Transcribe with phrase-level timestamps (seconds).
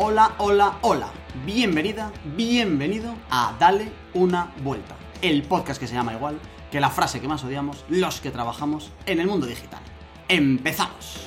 [0.00, 1.10] Hola, hola, hola.
[1.44, 4.94] Bienvenida, bienvenido a Dale una vuelta.
[5.22, 6.38] El podcast que se llama igual
[6.70, 9.80] que la frase que más odiamos los que trabajamos en el mundo digital.
[10.28, 11.26] ¡Empezamos!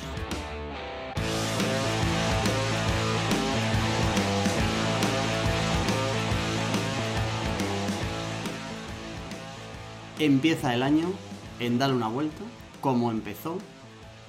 [10.18, 11.11] Empieza el año
[11.60, 12.42] en Dale una vuelta
[12.79, 13.57] como empezó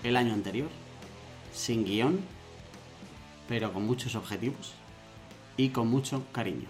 [0.02, 0.68] el año anterior,
[1.52, 2.41] sin guion,
[3.48, 4.74] pero con muchos objetivos
[5.56, 6.68] y con mucho cariño.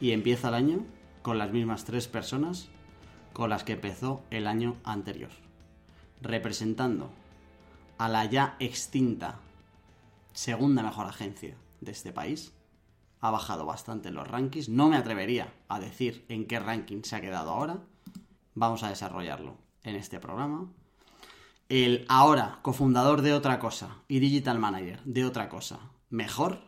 [0.00, 0.84] Y empieza el año
[1.22, 2.68] con las mismas tres personas
[3.32, 5.30] con las que empezó el año anterior,
[6.20, 7.10] representando
[7.98, 9.38] a la ya extinta
[10.32, 12.52] segunda mejor agencia de este país.
[13.20, 17.20] Ha bajado bastante los rankings, no me atrevería a decir en qué ranking se ha
[17.20, 17.78] quedado ahora.
[18.54, 20.70] Vamos a desarrollarlo en este programa.
[21.68, 25.78] El ahora cofundador de otra cosa y digital manager de otra cosa
[26.10, 26.58] mejor,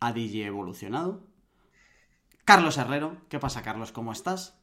[0.00, 1.26] ha DJ evolucionado.
[2.44, 3.90] Carlos Herrero, ¿qué pasa Carlos?
[3.90, 4.60] ¿Cómo estás?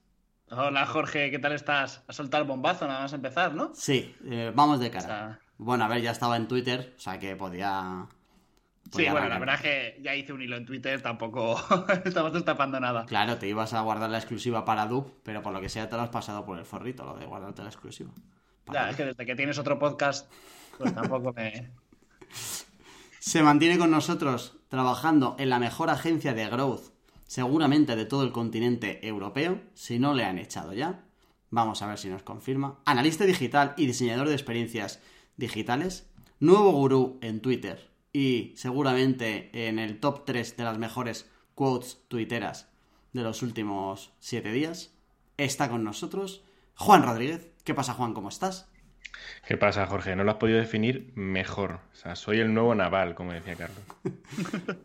[0.49, 2.03] Hola Jorge, ¿qué tal estás?
[2.07, 3.71] A soltar el bombazo nada más empezar, ¿no?
[3.73, 5.39] Sí, eh, vamos de cara.
[5.57, 8.07] Bueno, a ver, ya estaba en Twitter, o sea que podía...
[8.91, 11.59] sí, bueno, la verdad es que ya hice un hilo en Twitter, tampoco
[12.05, 13.05] estamos destapando nada.
[13.05, 15.95] Claro, te ibas a guardar la exclusiva para Dub, pero por lo que sea te
[15.95, 18.11] lo has pasado por el forrito, lo de guardarte la exclusiva.
[18.71, 20.31] Ya, es que desde que tienes otro podcast,
[20.77, 21.71] pues tampoco me...
[23.25, 26.91] Se mantiene con nosotros trabajando en la mejor agencia de growth,
[27.25, 31.05] seguramente de todo el continente europeo, si no le han echado ya.
[31.49, 32.81] Vamos a ver si nos confirma.
[32.83, 34.99] Analista digital y diseñador de experiencias
[35.37, 36.05] digitales.
[36.41, 42.67] Nuevo gurú en Twitter y seguramente en el top 3 de las mejores quotes tuiteras
[43.13, 44.91] de los últimos 7 días.
[45.37, 46.43] Está con nosotros
[46.75, 47.53] Juan Rodríguez.
[47.63, 48.13] ¿Qué pasa, Juan?
[48.13, 48.67] ¿Cómo estás?
[49.47, 50.15] ¿Qué pasa, Jorge?
[50.15, 51.79] No lo has podido definir mejor.
[51.91, 53.83] O sea, soy el nuevo naval, como decía Carlos.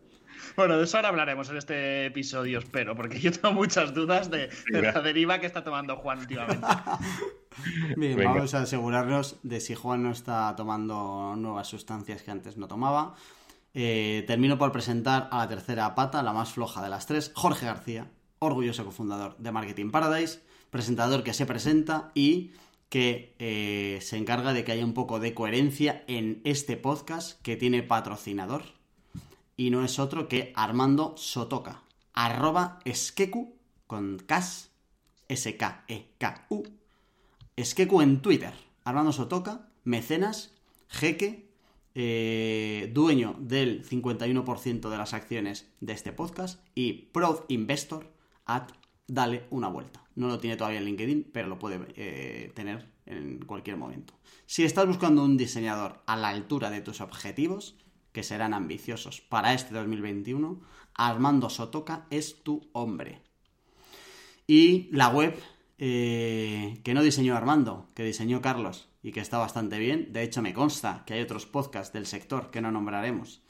[0.56, 4.50] bueno, de eso ahora hablaremos en este episodio, espero, porque yo tengo muchas dudas de,
[4.70, 6.66] la deriva que está tomando Juan últimamente.
[7.97, 12.69] Bien, vamos a asegurarnos de si Juan no está tomando nuevas sustancias que antes no
[12.69, 13.14] tomaba.
[13.75, 17.66] Eh, termino por presentar a la tercera pata, la más floja de las tres, Jorge
[17.66, 22.52] García, orgulloso cofundador de Marketing Paradise, presentador que se presenta y
[22.88, 27.56] que eh, se encarga de que haya un poco de coherencia en este podcast que
[27.56, 28.62] tiene patrocinador
[29.56, 31.82] y no es otro que Armando Sotoca,
[32.15, 33.56] arroba esquecu
[33.87, 34.71] con cas,
[35.28, 36.62] S-K-E-K-U,
[37.56, 38.54] esquecu en Twitter,
[38.84, 40.55] Armando Sotoca, mecenas,
[40.88, 41.49] jeque,
[41.94, 48.12] eh, dueño del 51% de las acciones de este podcast y proud investor
[48.47, 48.69] at
[49.09, 50.05] dale una vuelta.
[50.18, 54.14] No lo tiene todavía en LinkedIn, pero lo puede eh, tener en cualquier momento.
[54.46, 57.76] Si estás buscando un diseñador a la altura de tus objetivos,
[58.10, 60.60] que serán ambiciosos para este 2021,
[60.94, 63.22] Armando Sotoca es tu hombre.
[64.48, 65.38] Y la web
[65.78, 70.12] eh, que no diseñó Armando, que diseñó Carlos y que está bastante bien.
[70.12, 73.40] De hecho, me consta que hay otros podcasts del sector que no nombraremos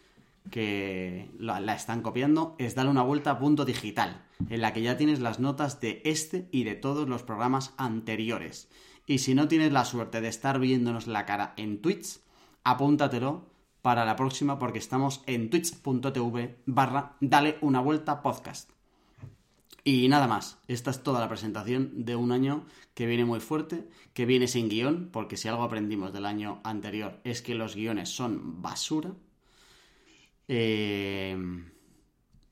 [0.50, 4.96] que la, están copiando, es darle una vuelta a punto digital, en la que ya
[4.96, 8.68] tienes las notas de este y de todos los programas anteriores.
[9.06, 12.20] Y si no tienes la suerte de estar viéndonos la cara en Twitch,
[12.64, 13.50] apúntatelo
[13.82, 18.70] para la próxima porque estamos en twitch.tv barra dale una vuelta podcast.
[19.84, 23.88] Y nada más, esta es toda la presentación de un año que viene muy fuerte,
[24.12, 28.10] que viene sin guion, porque si algo aprendimos del año anterior es que los guiones
[28.10, 29.14] son basura,
[30.48, 31.36] eh,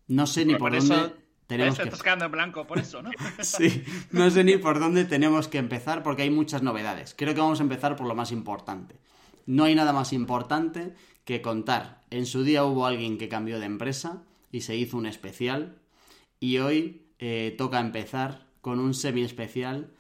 [0.08, 1.14] no sé ni por, dónde
[1.46, 2.10] tenemos que...
[2.10, 3.10] en blanco por eso, ¿no?
[3.40, 7.14] sí, no sé ni por dónde tenemos que empezar porque hay muchas novedades.
[7.16, 8.96] Creo que vamos a empezar por lo más importante.
[9.46, 12.02] No hay nada más importante que contar.
[12.10, 15.78] En su día hubo alguien que cambió de empresa y se hizo un especial
[16.38, 19.90] y hoy eh, toca empezar con un semi especial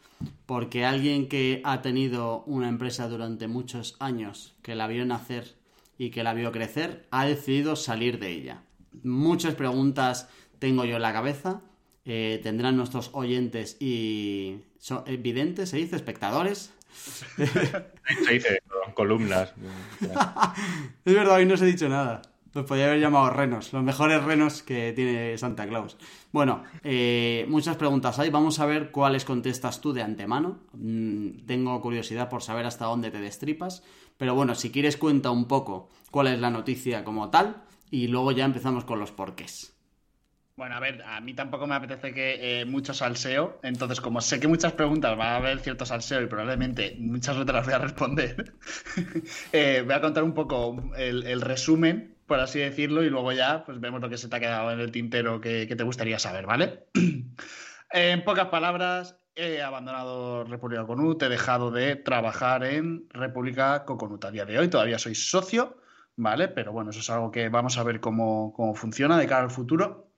[0.46, 5.55] porque alguien que ha tenido una empresa durante muchos años, que la vio nacer
[5.98, 8.62] y que la vio crecer, ha decidido salir de ella.
[9.02, 10.28] Muchas preguntas
[10.58, 11.62] tengo yo en la cabeza.
[12.04, 14.60] Eh, tendrán nuestros oyentes y
[15.06, 16.72] evidentes, se dice, espectadores.
[17.36, 18.62] se dice,
[18.94, 19.52] columnas.
[21.04, 22.22] es verdad, hoy no os he dicho nada.
[22.54, 25.98] Los podría haber llamado renos, los mejores renos que tiene Santa Claus.
[26.32, 28.30] Bueno, eh, muchas preguntas hay.
[28.30, 30.60] Vamos a ver cuáles contestas tú de antemano.
[30.72, 33.82] Mm, tengo curiosidad por saber hasta dónde te destripas.
[34.16, 38.32] Pero bueno, si quieres cuenta un poco cuál es la noticia como tal y luego
[38.32, 39.76] ya empezamos con los porqués.
[40.56, 44.40] Bueno, a ver, a mí tampoco me apetece que eh, mucho salseo, entonces como sé
[44.40, 47.78] que muchas preguntas va a haber cierto salseo y probablemente muchas te las voy a
[47.78, 48.54] responder,
[49.52, 53.80] eh, voy a contar un poco el, resumen, por así decirlo, y luego ya pues
[53.80, 56.86] vemos lo que se te ha quedado en el tintero que, te gustaría saber, ¿vale?
[57.90, 64.30] en pocas palabras, he abandonado República Coconut, he dejado de trabajar en República Coconut a
[64.30, 65.76] día de hoy, todavía soy socio,
[66.16, 66.48] ¿vale?
[66.48, 69.50] Pero bueno, eso es algo que vamos a ver cómo, cómo funciona de cara al
[69.50, 70.10] futuro.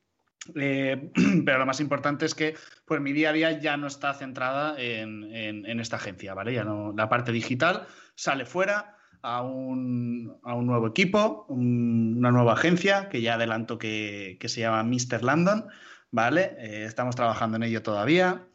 [0.55, 1.11] Eh,
[1.45, 2.55] pero lo más importante es que
[2.87, 6.55] pues, mi día a día ya no está centrada en, esta agencia, ¿vale?
[6.55, 13.21] Ya no, la parte digital sale fuera a un, nuevo equipo, una nueva agencia que
[13.21, 15.25] ya adelanto que, se llama Mr.
[15.25, 15.67] London,
[16.13, 16.57] ¿vale?
[16.59, 18.48] Eh, estamos trabajando en ello todavía.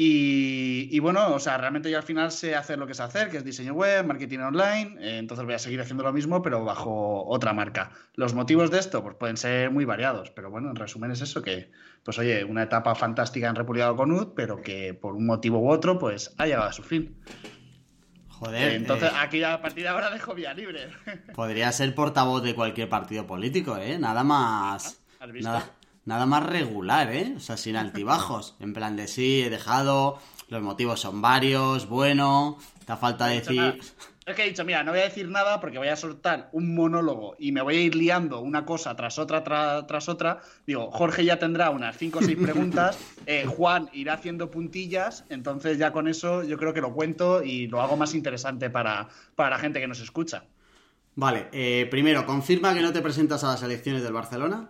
[0.00, 3.38] Y, bueno, o sea, realmente yo al final sé hacer lo que sé hacer, que
[3.38, 7.24] es diseño web, marketing online, eh, entonces voy a seguir haciendo lo mismo, pero bajo
[7.26, 7.90] otra marca.
[8.14, 11.42] Los motivos de esto, pues pueden ser muy variados, pero bueno, en resumen es eso,
[11.42, 11.72] que,
[12.04, 15.98] pues oye, una etapa fantástica en República Conut, pero que por un motivo u otro,
[15.98, 17.16] pues ha llegado a su fin.
[18.28, 18.74] Joder.
[18.74, 20.90] entonces, eh, aquí a partir de ahora dejo vía libre.
[21.34, 23.98] Podría ser portavoz de cualquier partido político, ¿eh?
[23.98, 25.02] Nada más.
[25.18, 25.50] ¿Has visto?
[25.50, 25.77] nada
[26.26, 27.34] más regular, ¿eh?
[27.36, 28.56] O sea, sin altibajos.
[28.60, 30.18] En plan de sí, he dejado,
[30.48, 33.78] los motivos son varios, bueno, te falta decir...
[34.26, 36.74] Es que he dicho, mira, no voy a decir nada porque voy a soltar un
[36.74, 39.42] monólogo y me voy a ir liando una cosa tras otra,
[39.86, 40.40] tras otra.
[40.66, 45.78] Digo, Jorge ya tendrá unas 5 o 6 preguntas, eh, Juan irá haciendo puntillas, entonces
[45.78, 49.48] ya con eso yo creo que lo cuento y lo hago más interesante para, para
[49.48, 50.44] la gente que nos escucha.
[51.14, 54.68] Vale, eh, primero, confirma que no te presentas a las elecciones del Barcelona.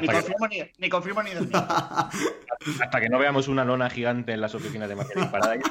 [0.00, 1.30] Ni, confirmo ni, ni, confirmo ni,
[2.80, 5.70] Hasta que no veamos una lona gigante en las oficinas de marketing Paradise.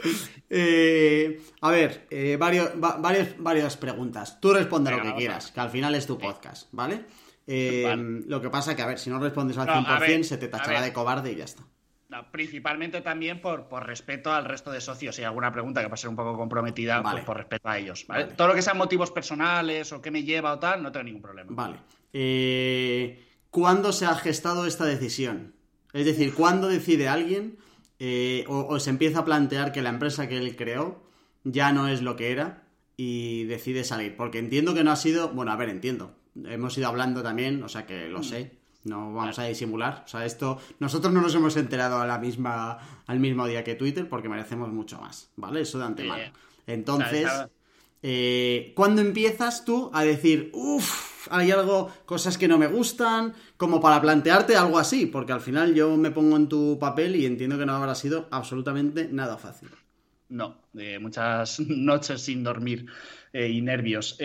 [0.50, 4.40] eh, a ver, eh, varios, varias preguntas.
[4.40, 7.04] Tú responde lo que quieras, que al final es tu podcast, ¿vale?
[7.46, 10.80] Eh, lo que pasa que, a ver, si no respondes al 100%, se te tachará
[10.80, 11.64] de cobarde y ya está
[12.30, 15.16] principalmente también por, por, respeto al resto de socios.
[15.16, 17.78] Si hay alguna pregunta que va a ser un poco comprometida, pues por respeto a
[17.78, 18.06] ellos.
[18.36, 21.22] Todo lo que sean motivos personales o qué me lleva o tal, no tengo ningún
[21.22, 21.50] problema.
[21.52, 21.76] Vale.
[22.12, 25.54] Eh, ¿Cuándo se ha gestado esta decisión?
[25.92, 27.58] Es decir, ¿cuándo decide alguien
[27.98, 31.02] eh, o, se empieza a plantear que la empresa que él creó
[31.44, 32.64] ya no es lo que era
[32.96, 34.16] y decide salir?
[34.16, 35.28] Porque entiendo que no ha sido.
[35.28, 36.14] Bueno, a ver, entiendo.
[36.34, 38.24] Hemos ido hablando también, o sea que lo mm.
[38.24, 40.02] sé no vamos a disimular.
[40.04, 40.58] O sea, esto.
[40.78, 44.72] Nosotros no nos hemos enterado a la misma, al mismo día que Twitter porque merecemos
[44.72, 45.30] mucho más.
[45.36, 45.60] ¿Vale?
[45.62, 46.32] Eso de antemano.
[46.66, 47.28] Entonces.
[48.04, 53.80] Eh, ¿Cuándo empiezas tú a decir, uff, hay algo, cosas que no me gustan, como
[53.80, 55.06] para plantearte algo así?
[55.06, 58.26] Porque al final yo me pongo en tu papel y entiendo que no habrá sido
[58.32, 59.68] absolutamente nada fácil.
[60.28, 62.86] No, de muchas noches sin dormir
[63.32, 64.16] eh, y nervios.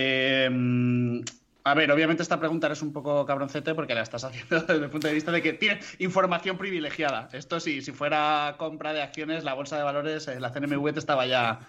[1.67, 4.89] A ver, obviamente esta pregunta es un poco cabroncete porque la estás haciendo desde el
[4.89, 7.27] punto de vista de que tiene información privilegiada.
[7.33, 10.99] Esto sí, si fuera compra de acciones, la bolsa de valores, eh, la CNMV te
[10.99, 11.59] estaba ya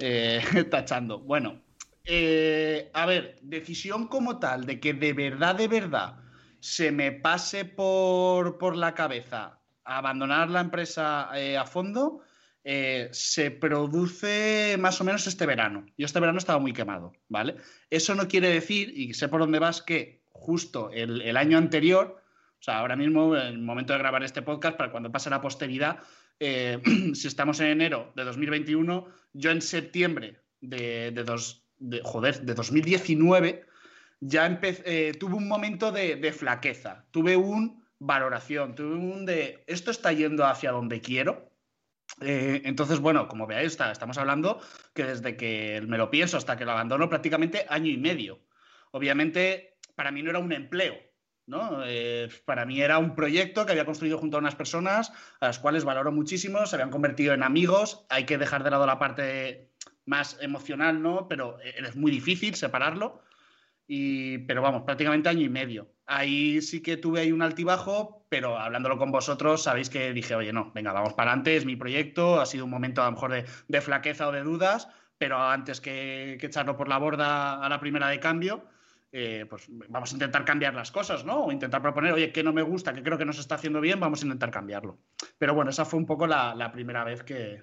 [0.00, 1.20] eh, tachando.
[1.20, 1.60] Bueno,
[2.04, 6.16] eh, a ver, decisión como tal de que de verdad, de verdad
[6.58, 12.22] se me pase por, por la cabeza abandonar la empresa a fondo,
[12.68, 15.86] eh, se produce más o menos este verano.
[15.96, 17.54] Yo este verano estaba muy quemado, ¿vale?
[17.90, 22.20] Eso no quiere decir, y sé por dónde vas, que justo el, año anterior,
[22.58, 25.40] o sea, ahora mismo, en el momento de grabar este podcast, para cuando pase la
[25.40, 26.00] posteridad,
[26.40, 26.82] eh,
[27.14, 31.68] si estamos en enero de 2021, yo en septiembre de, dos,
[32.02, 33.64] joder, de 2019
[34.18, 39.92] ya eh, tuve un momento de, de, flaqueza, tuve un valoración, tuve un de esto
[39.92, 41.55] está yendo hacia donde quiero,
[42.20, 44.60] eh, entonces, bueno, como veáis, estamos hablando
[44.94, 48.40] que desde que me lo pienso hasta que lo abandono prácticamente año y medio.
[48.90, 50.96] Obviamente, para mí no era un empleo,
[51.46, 51.82] ¿no?
[51.84, 55.58] Eh, para mí era un proyecto que había construido junto a unas personas a las
[55.58, 59.70] cuales valoro muchísimo, se habían convertido en amigos, hay que dejar de lado la parte
[60.06, 61.28] más emocional, ¿no?
[61.28, 63.20] Pero eh, es muy difícil separarlo.
[63.88, 65.92] Y, pero vamos, prácticamente año y medio.
[66.06, 70.52] Ahí sí que tuve ahí un altibajo, pero hablándolo con vosotros, sabéis que dije, oye,
[70.52, 73.32] no, venga, vamos para adelante, es mi proyecto, ha sido un momento a lo mejor
[73.68, 78.08] de, flaqueza o de dudas, pero antes que, echarlo por la borda a la primera
[78.08, 78.64] de cambio,
[79.12, 81.44] eh, pues vamos a intentar cambiar las cosas, ¿no?
[81.44, 83.80] O intentar proponer, oye, que no me gusta, que creo que no se está haciendo
[83.80, 84.98] bien, vamos a intentar cambiarlo.
[85.38, 87.62] Pero bueno, esa fue un poco la, primera vez que,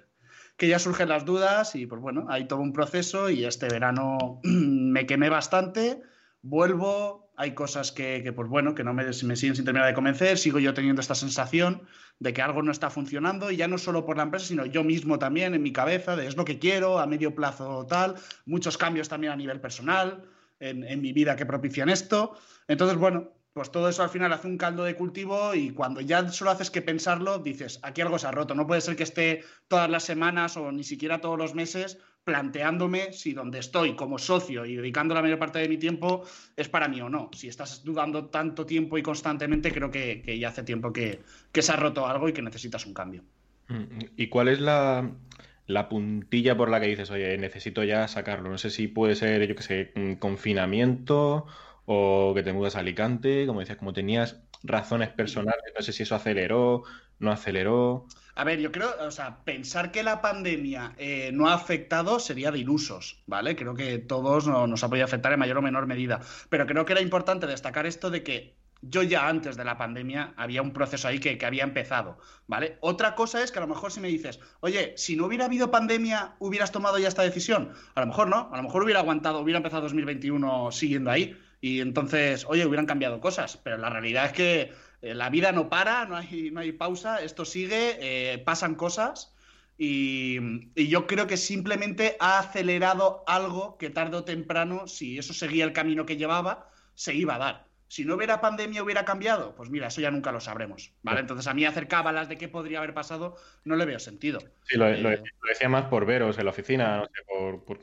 [0.56, 4.40] que ya surgen las dudas y pues bueno, hay todo un proceso y este verano
[4.42, 6.02] me quemé bastante
[6.44, 10.38] vuelvo, hay cosas que, pues bueno, que no me, me, siguen sin terminar de convencer,
[10.38, 11.82] sigo yo teniendo esta sensación
[12.18, 14.84] de que algo no está funcionando y ya no solo por la empresa, sino yo
[14.84, 18.14] mismo también en mi cabeza, de es lo que quiero, a medio plazo tal,
[18.46, 20.24] muchos cambios también a nivel personal.
[20.60, 22.38] en, mi vida que propician esto.
[22.68, 26.28] Entonces, bueno, pues todo eso al final hace un caldo de cultivo y cuando ya
[26.28, 28.54] solo haces que pensarlo, dices, aquí algo se ha roto.
[28.54, 33.12] No puede ser que esté todas las semanas o ni siquiera todos los meses planteándome
[33.12, 36.24] si donde estoy como socio y dedicando la mayor parte de mi tiempo
[36.56, 37.30] es para mí o no.
[37.32, 41.20] Si estás dudando tanto tiempo y constantemente, creo que, ya hace tiempo que,
[41.52, 43.22] se ha roto algo y que necesitas un cambio.
[43.68, 45.10] Mm, ¿Y cuál es la,
[45.66, 48.48] la puntilla por la que dices, oye, necesito ya sacarlo?
[48.48, 51.46] No sé si puede ser, yo qué sé, confinamiento
[51.84, 56.04] o que te mudas a Alicante, como decías, como tenías razones personales, no sé si
[56.04, 56.84] eso aceleró,
[57.18, 58.06] no aceleró.
[58.36, 62.50] A ver, yo creo, o sea, pensar que la pandemia eh, no ha afectado sería
[62.50, 63.54] de ilusos, ¿vale?
[63.54, 66.20] Creo que todos nos ha podido afectar en mayor o menor medida.
[66.48, 70.34] Pero creo que era importante destacar esto de que yo ya antes de la pandemia
[70.36, 72.76] había un proceso ahí que, que, había empezado, ¿vale?
[72.80, 75.70] Otra cosa es que a lo mejor si me dices, oye, si no hubiera habido
[75.70, 77.72] pandemia, ¿hubieras tomado ya esta decisión?
[77.94, 81.80] A lo mejor no, a lo mejor hubiera aguantado, hubiera empezado 2021 siguiendo ahí y
[81.80, 84.72] entonces, oye, hubieran cambiado cosas, pero la realidad es que
[85.12, 89.34] la vida no para, no hay, pausa, esto sigue, eh, pasan cosas
[89.76, 90.38] y,
[90.88, 95.72] yo creo que simplemente ha acelerado algo que tarde o temprano, si eso seguía el
[95.72, 97.68] camino que llevaba, se iba a dar.
[97.94, 99.54] Si no hubiera pandemia, hubiera cambiado.
[99.54, 100.92] Pues mira, eso ya nunca lo sabremos.
[101.04, 101.20] ¿vale?
[101.20, 104.40] Entonces, a mí hacer cábalas de qué podría haber pasado no le veo sentido.
[104.64, 107.78] Sí, lo, eh, decía más por veros en la oficina, no sé, por,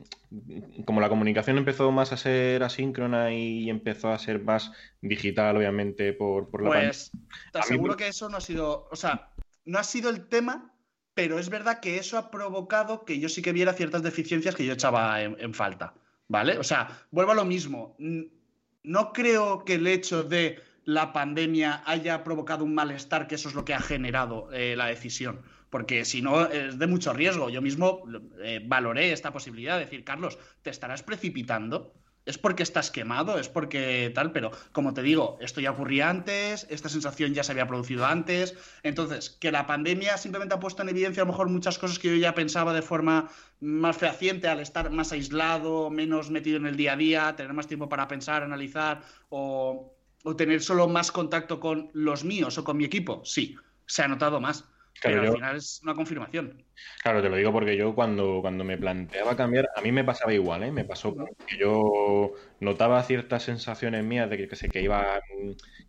[0.83, 6.11] como la comunicación empezó más a ser asíncrona y empezó a ser más digital, obviamente,
[6.11, 7.11] por, por la Pues
[7.53, 9.31] te aseguro que eso no ha sido, o sea,
[9.63, 10.75] no ha sido el tema,
[11.13, 14.65] pero es verdad que eso ha provocado que yo sí que viera ciertas deficiencias que
[14.65, 15.93] yo echaba en falta.
[16.27, 16.57] ¿Vale?
[16.57, 17.97] O sea, vuelvo a lo mismo
[18.83, 23.55] no creo que el hecho de la pandemia haya provocado un malestar, que eso es
[23.55, 25.41] lo que ha generado eh, la decisión.
[25.69, 27.49] Porque si no, es de mucho riesgo.
[27.49, 28.03] Yo mismo
[28.43, 31.93] eh, valoré esta posibilidad de decir, Carlos, ¿te estarás precipitando?
[32.25, 36.67] Es porque estás quemado, es porque tal, pero como te digo, esto ya ocurría antes,
[36.69, 40.89] esta sensación ya se había producido antes, entonces, que la pandemia simplemente ha puesto en
[40.89, 44.59] evidencia a lo mejor muchas cosas que yo ya pensaba de forma más fehaciente al
[44.59, 48.43] estar más aislado, menos metido en el día a día, tener más tiempo para pensar,
[48.43, 53.55] analizar o, o tener solo más contacto con los míos o con mi equipo, sí,
[53.85, 54.70] se ha notado más.
[55.01, 56.63] Pero al final es una confirmación.
[57.01, 60.33] Claro, te lo digo porque yo cuando, cuando me planteaba cambiar, a mí me pasaba
[60.33, 60.71] igual, ¿eh?
[60.71, 61.15] Me pasó
[61.47, 65.19] que yo notaba ciertas sensaciones mías de que, que, sé, que iba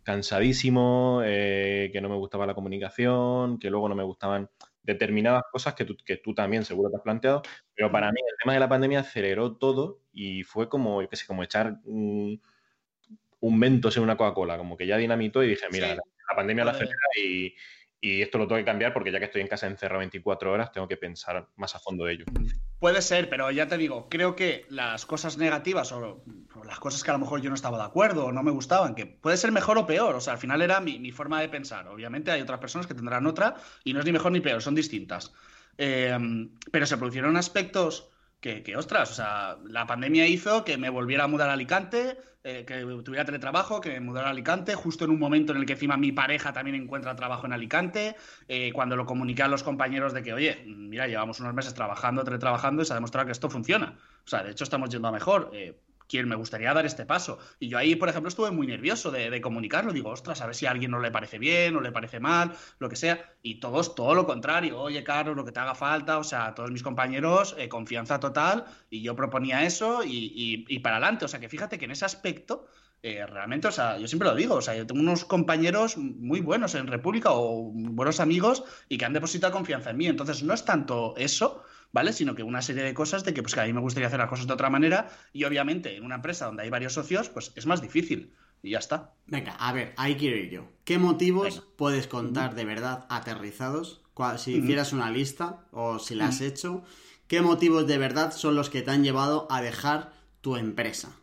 [0.03, 4.49] cansadísimo, eh, que no me gustaba la comunicación, que luego no me gustaban
[4.83, 7.41] determinadas cosas que tú, que tú también seguro te has planteado,
[7.73, 11.15] pero para mí el tema de la pandemia aceleró todo y fue como, yo qué
[11.15, 12.41] sé, como echar un,
[13.39, 16.01] un Mentos en una Coca-Cola, como que ya dinamitó y dije, mira, la,
[16.35, 17.53] pandemia la acelera y
[18.03, 20.73] y esto lo tengo que cambiar porque ya que estoy en casa encerrado 24 horas,
[20.73, 22.25] tengo que pensar más a fondo de ello.
[22.77, 26.21] Puede ser, pero ya te digo, creo que las cosas negativas o,
[26.65, 28.93] las cosas que a lo mejor yo no estaba de acuerdo o no me gustaban,
[28.93, 31.87] que puede ser mejor o peor, o sea, al final era mi, forma de pensar.
[31.87, 33.55] Obviamente hay otras personas que tendrán otra
[33.85, 35.31] y no es ni mejor ni peor, son distintas.
[35.77, 36.17] Eh,
[36.73, 38.09] pero se produjeron aspectos
[38.41, 42.65] que, ostras, o sea, la pandemia hizo que me volviera a mudar a Alicante, eh,
[42.65, 45.73] que tuviera teletrabajo, que me mudara a Alicante, justo en un momento en el que
[45.73, 48.15] encima mi pareja también encuentra trabajo en Alicante,
[48.47, 52.23] eh, cuando lo comuniqué a los compañeros de que, oye, mira, llevamos unos meses trabajando,
[52.23, 53.97] teletrabajando y se ha demostrado que esto funciona.
[54.25, 55.51] O sea, de hecho estamos yendo a mejor.
[55.53, 55.82] Eh,
[56.13, 57.39] quien me gustaría dar este paso.
[57.59, 59.91] Y yo ahí, por ejemplo, estuve muy nervioso de, comunicarlo.
[59.91, 62.51] Digo, ostras, a ver si a alguien no le parece bien o le parece mal,
[62.77, 63.33] lo que sea.
[63.41, 64.79] Y todos, todo lo contrario.
[64.79, 66.19] Oye, Carlos, lo que te haga falta.
[66.19, 68.65] O sea, todos mis compañeros, eh, confianza total.
[68.91, 71.25] Y yo proponía eso y, para adelante.
[71.25, 72.67] O sea, que fíjate que en ese aspecto,
[73.01, 76.41] eh, realmente, o sea, yo siempre lo digo, o sea, yo tengo unos compañeros muy
[76.41, 80.05] buenos en República o buenos amigos y que han depositado confianza en mí.
[80.05, 82.11] Entonces, no es tanto eso, ¿vale?
[82.11, 84.19] Sino que una serie de cosas de que, pues, que a mí me gustaría hacer
[84.19, 87.53] las cosas de otra manera y obviamente en una empresa donde hay varios socios, pues
[87.55, 88.33] es más difícil.
[88.61, 89.13] Y ya está.
[89.27, 90.67] Venga, a ver, ahí quiero ir yo.
[90.85, 94.01] ¿Qué motivos puedes contar de verdad aterrizados?
[94.37, 96.83] Si hicieras una lista o si la has hecho,
[97.27, 101.17] ¿qué motivos de verdad son los que te han llevado a dejar tu empresa?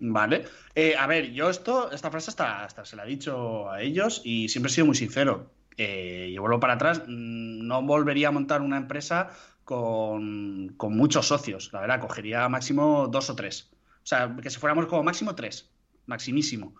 [0.00, 0.46] Vale.
[0.74, 4.20] Eh, a ver, yo esto, esta frase hasta, hasta se la he dicho a ellos
[4.24, 5.52] y siempre he sido muy sincero.
[5.76, 9.30] Eh, y vuelvo para atrás, mm, no volvería a montar una empresa
[9.64, 11.70] con, muchos socios.
[11.72, 13.70] La verdad, cogería máximo dos o tres.
[14.02, 15.70] O sea, que si fuéramos como máximo tres,
[16.06, 16.74] maximísimo.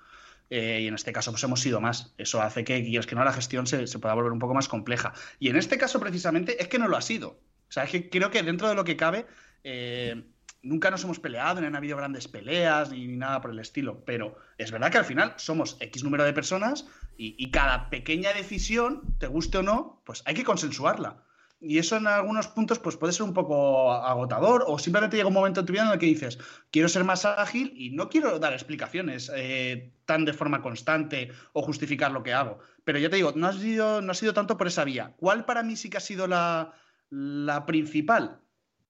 [0.51, 2.13] Eh, y en este caso, pues hemos sido más.
[2.19, 5.13] Eso hace que, que no, la gestión se, pueda volver un poco más compleja.
[5.39, 7.29] Y en este caso, precisamente, es que no lo ha sido.
[7.69, 9.27] O sea, es que creo que dentro de lo que cabe,
[9.65, 10.25] eh,
[10.63, 14.05] nunca nos hemos peleado, no han habido grandes peleas ni, nada por el estilo.
[14.05, 16.87] Pero es verdad que al final somos X número de personas
[17.17, 21.23] y, y cada pequeña decisión, te guste o no, pues hay que consensuarla.
[21.63, 25.35] Y eso en algunos puntos pues puede ser un poco agotador o simplemente llega un
[25.35, 26.39] momento en tu vida en el que dices,
[26.71, 31.63] quiero ser más ágil y no quiero dar explicaciones eh, tan de forma constante o
[31.63, 32.59] justificar lo que hago.
[32.85, 35.15] Pero ya te digo, no ha sido, no ha sido tanto por esa vía.
[35.17, 36.75] ¿Cuál para mí sí que ha sido la,
[37.11, 38.41] la principal?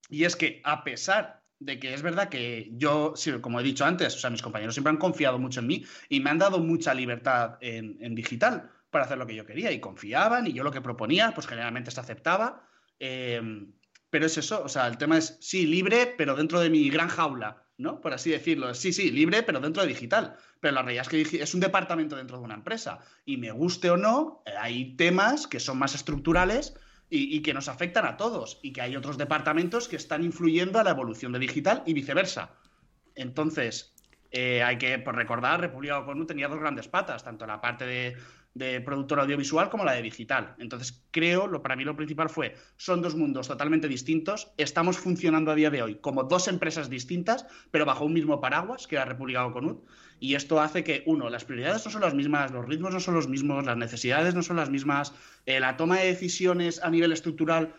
[0.08, 4.16] Y es que a pesar de que es verdad que yo, como he dicho antes,
[4.16, 6.94] o sea, mis compañeros siempre han confiado mucho en mí y me han dado mucha
[6.94, 10.82] libertad en, digital para hacer lo que yo quería y confiaban y yo lo que
[10.82, 12.68] proponía, pues generalmente se aceptaba.
[13.00, 13.72] Em,
[14.10, 17.08] pero es eso, o sea, el tema es, sí, libre, pero dentro de mi gran
[17.08, 18.02] jaula, ¿no?
[18.02, 18.74] Por así decirlo.
[18.74, 20.36] Sí, sí, libre, pero dentro de digital.
[20.60, 22.98] Pero la realidad es que es un departamento dentro de una empresa.
[23.24, 26.74] Y me guste o no, eh, hay temas que son más estructurales
[27.08, 30.84] y, que nos afectan a todos y que hay otros departamentos que están influyendo a
[30.84, 32.54] la evolución de digital y viceversa.
[33.14, 33.94] Entonces,
[34.30, 38.16] eh, hay que pues, recordar, República OCONU tenía dos grandes patas, tanto la parte de,
[38.54, 40.54] de productor audiovisual como la de digital.
[40.58, 45.50] Entonces, creo, lo, para mí lo principal fue, son dos mundos totalmente distintos, estamos funcionando
[45.50, 49.04] a día de hoy como dos empresas distintas, pero bajo un mismo paraguas, que era
[49.04, 49.82] República OCONU,
[50.20, 53.14] y esto hace que, uno, las prioridades no son las mismas, los ritmos no son
[53.14, 55.12] los mismos, las necesidades no son las mismas,
[55.46, 57.74] eh, la toma de decisiones a nivel estructural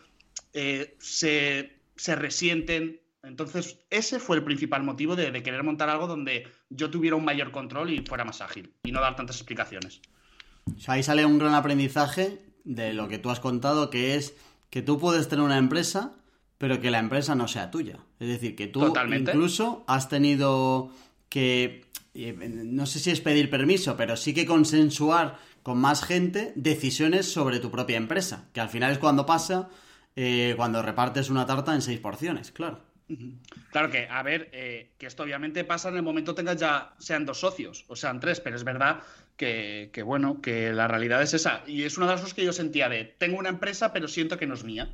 [0.54, 1.80] eh, se,
[2.16, 3.00] resienten.
[3.24, 7.52] Entonces, ese fue el principal motivo de, querer montar algo donde yo tuviera un mayor
[7.52, 10.02] control y fuera más ágil y no dar tantas explicaciones.
[10.88, 14.36] Ahí sale un gran aprendizaje de lo que tú has contado, que es
[14.70, 16.14] que tú puedes tener una empresa,
[16.58, 18.00] pero que la empresa no sea tuya.
[18.20, 20.92] Es decir, que tú incluso has tenido
[21.30, 27.32] que no sé si es pedir permiso, pero sí que consensuar con más gente decisiones
[27.32, 29.70] sobre tu propia empresa, que al final es cuando pasa
[30.16, 32.82] eh, cuando repartes una tarta en seis porciones, claro.
[33.72, 37.26] Claro que, a ver, eh, que esto obviamente pasa en el momento tengas ya, sean
[37.26, 39.00] dos socios o sean tres, pero es verdad
[39.38, 41.64] que, bueno, que la realidad es esa.
[41.68, 44.38] Y es una de las cosas que yo sentía de, tengo una empresa, pero siento
[44.38, 44.94] que no es mía.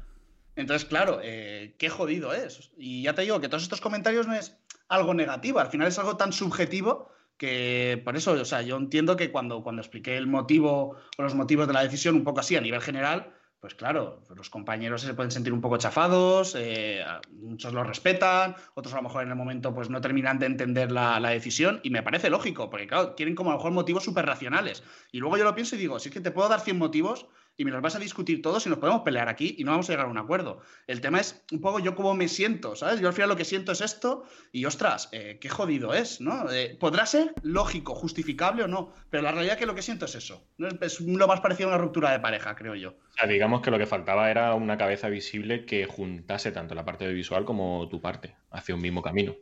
[0.56, 2.72] Entonces, claro, eh, qué jodido es.
[2.78, 6.00] Y ya te digo que todos estos comentarios no es algo negativo, al final es
[6.00, 10.28] algo tan subjetivo que por eso, o sea, yo entiendo que cuando, cuando expliqué el
[10.28, 14.24] motivo o los motivos de la decisión un poco así a nivel general, pues claro,
[14.36, 19.04] los compañeros se pueden sentir un poco chafados, eh, muchos lo respetan, otros a lo
[19.04, 22.30] mejor en el momento pues no terminan de entender la, la decisión y me parece
[22.30, 24.84] lógico, porque claro, tienen como a lo mejor motivos súper racionales.
[25.12, 27.28] Y luego yo lo pienso y digo, si es que te puedo dar 100 motivos,
[27.60, 29.90] y me los vas a discutir todos y nos podemos pelear aquí y no vamos
[29.90, 30.62] a llegar a un acuerdo.
[30.88, 33.02] El tema es un poco yo cómo me siento, ¿sabes?
[33.02, 36.50] Yo al final lo que siento es esto y ostras, eh, qué jodido es, ¿no?
[36.50, 40.06] Eh, podrá ser lógico, justificable o no, pero la realidad es que lo que siento
[40.06, 40.48] es eso.
[40.80, 42.92] Es lo más parecido a una ruptura de pareja, creo yo.
[42.92, 46.86] O sea, digamos que lo que faltaba era una cabeza visible que juntase tanto la
[46.86, 49.36] parte visual como tu parte hacia un mismo camino.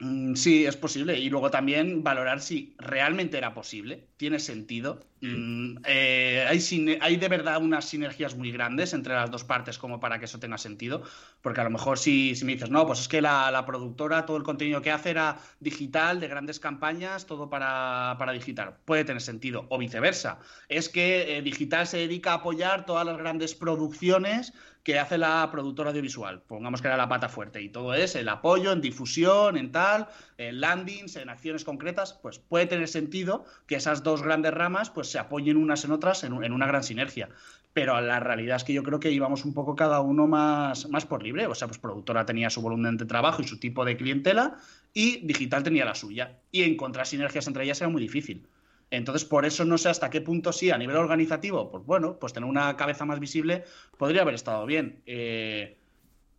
[0.00, 1.18] Mm, sí, es posible.
[1.18, 5.00] Y luego también valorar si realmente era posible, tiene sentido.
[5.22, 10.18] Mm, eh, hay, de verdad unas sinergias muy grandes entre las dos partes como para
[10.18, 11.02] que eso tenga sentido.
[11.42, 14.42] Porque a lo mejor si, me dices, no, pues es que la, productora, todo el
[14.42, 18.76] contenido que hace era digital, de grandes campañas, todo para, digital.
[18.84, 19.66] Puede tener sentido.
[19.68, 20.38] O viceversa.
[20.68, 24.52] Es que eh, digital se dedica a apoyar todas las grandes producciones
[24.82, 26.42] que hace la productora audiovisual.
[26.42, 30.08] Pongamos que era la pata fuerte y todo es el apoyo en difusión, en tal,
[30.38, 35.09] en landings, en acciones concretas, pues puede tener sentido que esas dos grandes ramas pues
[35.10, 37.28] se apoyen unas en otras en, una gran sinergia.
[37.72, 41.06] Pero la realidad es que yo creo que íbamos un poco cada uno más, más
[41.06, 41.46] por libre.
[41.46, 44.56] O sea, pues productora tenía su volumen de trabajo y su tipo de clientela
[44.92, 46.38] y digital tenía la suya.
[46.50, 48.48] Y encontrar sinergias entre ellas era muy difícil.
[48.90, 52.32] Entonces, por eso no sé hasta qué punto sí, a nivel organizativo, pues bueno, pues
[52.32, 53.64] tener una cabeza más visible
[53.96, 55.00] podría haber estado bien.
[55.06, 55.78] Eh,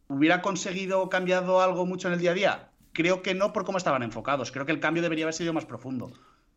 [0.07, 2.69] ¿Hubiera conseguido cambiado algo mucho en el día a día?
[2.91, 4.51] Creo que no por cómo estaban enfocados.
[4.51, 6.12] Creo que el cambio debería haber sido más profundo.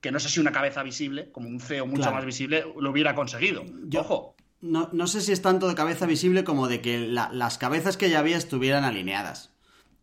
[0.04, 3.14] Que no sé si una cabeza visible, como un CEO mucho más visible, lo hubiera
[3.14, 3.64] conseguido.
[3.96, 4.36] Ojo.
[4.60, 8.10] No, no, sé si es tanto de cabeza visible como de que las cabezas que
[8.10, 9.54] ya había estuvieran alineadas.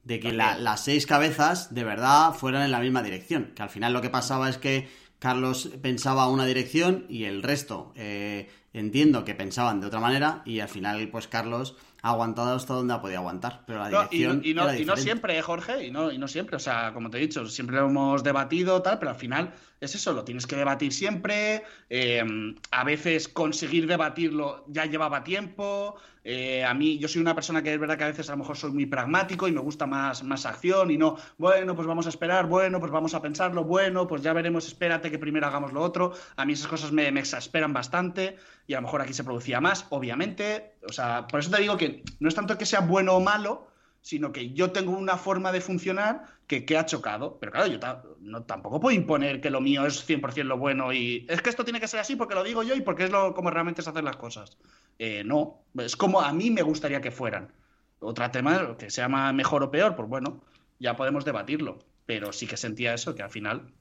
[0.04, 3.52] De que las seis cabezas de verdad fueran en la misma dirección.
[3.56, 7.94] Que al final lo que pasaba es que Carlos pensaba una dirección y el resto
[7.96, 12.94] eh, entiendo que pensaban de otra manera y al final pues Carlos aguantado hasta donde
[12.94, 16.12] ha podido aguantar, pero la dirección y, no, y no, siempre, ¿eh, Jorge, y no,
[16.12, 19.12] y no siempre, o sea, como te he dicho, siempre lo hemos debatido tal, pero
[19.12, 22.24] al final es eso, lo tienes que debatir siempre, eh,
[22.72, 27.74] a veces conseguir debatirlo ya llevaba tiempo, eh, a mí, yo soy una persona que
[27.74, 30.24] es verdad que a veces a lo mejor soy muy pragmático y me gusta más,
[30.24, 34.08] más acción y no, bueno, pues vamos a esperar, bueno, pues vamos a pensarlo, bueno,
[34.08, 36.14] pues ya veremos, espérate que primero hagamos lo otro.
[36.36, 38.38] A mí esas cosas me, me exasperan bastante
[38.68, 40.71] y a lo mejor aquí se producía más, obviamente.
[40.88, 43.68] O sea, por eso te digo que no es tanto que sea bueno o malo,
[44.02, 47.38] sino que yo tengo una forma de funcionar que, que ha chocado.
[47.40, 47.80] Pero claro, yo
[48.20, 51.64] no, tampoco puedo imponer que lo mío es 100% lo bueno y es que esto
[51.64, 53.90] tiene que ser así porque lo digo yo y porque es lo, como realmente se
[53.90, 54.58] hacen las cosas.
[54.98, 57.52] Eh, no, es como a mí me gustaría que fueran.
[58.00, 60.42] Otro tema que se llama mejor o peor, pues bueno,
[60.80, 61.80] ya podemos debatirlo.
[62.08, 63.72] Pero sí que sentía eso, que al final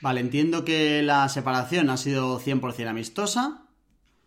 [0.00, 3.66] Vale, entiendo que la separación ha sido 100% amistosa.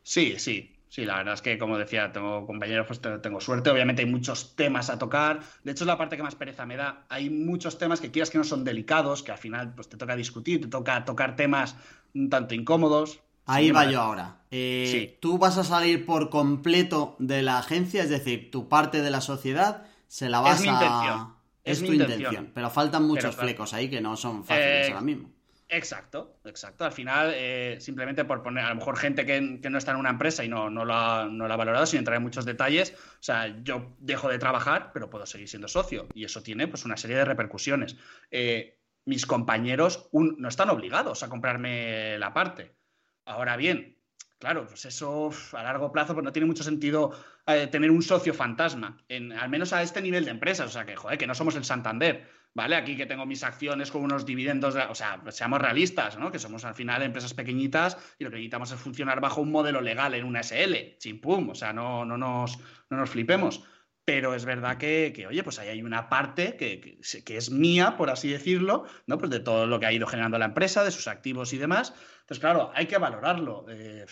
[0.04, 0.71] Sí, sí.
[0.92, 3.70] Sí, la verdad es que, como decía, tengo compañeros, pues tengo suerte.
[3.70, 5.40] Obviamente hay muchos temas a tocar.
[5.64, 7.06] De hecho, es la parte que más pereza me da.
[7.08, 10.18] Hay muchos temas que quieras que no son delicados, que al final pues, te toca
[10.18, 11.78] discutir, te toca tocar temas
[12.14, 13.22] un tanto incómodos.
[13.46, 14.42] Ahí va yo ahora.
[14.52, 18.04] Eh, ¿Tú vas a salir por completo de la agencia?
[18.04, 20.74] Es decir, tu parte de la sociedad se la vas es mi a...
[20.74, 21.34] Intención.
[21.64, 22.52] Es, tu intención.
[22.54, 25.30] Pero faltan muchos flecos ahí que no son fáciles eh, ahora mismo.
[25.74, 26.84] Exacto, exacto.
[26.84, 30.10] Al final, eh, simplemente por poner, a lo mejor gente que, no está en una
[30.10, 33.24] empresa y no, no, lo ha, no ha valorado, sin entrar en muchos detalles, o
[33.24, 36.10] sea, yo dejo de trabajar, pero puedo seguir siendo socio.
[36.14, 37.96] Y eso tiene pues una serie de repercusiones.
[38.32, 42.76] Eh, mis compañeros no están obligados a comprarme la parte.
[43.24, 43.98] Ahora bien,
[44.40, 47.14] claro, pues eso a largo plazo pues no tiene mucho sentido
[47.48, 50.68] eh, tener un socio fantasma, en, al menos a este nivel de empresas.
[50.68, 52.76] O sea, que, joder, que no somos el Santander ¿vale?
[52.76, 56.32] Aquí que tengo mis acciones con unos dividendos, o sea, seamos realistas, ¿no?
[56.32, 59.82] Que somos al final empresas pequeñitas y lo que necesitamos es funcionar bajo un modelo
[59.82, 62.60] legal en una SL, chimpum, o sea, no, no, nos,
[62.90, 63.64] no nos flipemos.
[64.04, 68.10] Pero es verdad que, oye, pues ahí hay una parte que, que, es mía, por
[68.10, 69.20] así decirlo, ¿no?
[69.20, 71.94] Pues de todo lo que ha ido generando la empresa, de sus activos y demás.
[72.22, 73.66] Entonces, claro, hay que valorarlo.
[73.70, 74.06] Eh,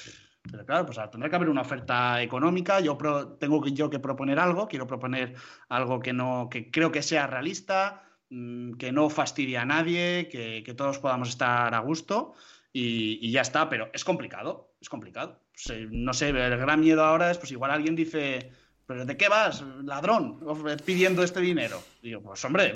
[0.43, 2.79] pero claro, pues tendrá que haber una oferta económica.
[2.79, 2.97] Yo
[3.39, 5.35] tengo yo que proponer algo, quiero proponer
[5.69, 10.73] algo que no, que creo que sea realista, Mm, que no fastidie a nadie, que,
[10.77, 12.35] todos podamos estar a gusto
[12.71, 15.41] y, ya está, pero es complicado, es complicado.
[15.89, 18.51] no sé, el gran miedo ahora es, pues igual alguien dice,
[18.85, 20.39] ¿pero de qué vas, ladrón,
[20.85, 21.81] pidiendo este dinero?
[22.03, 22.75] Digo, pues hombre,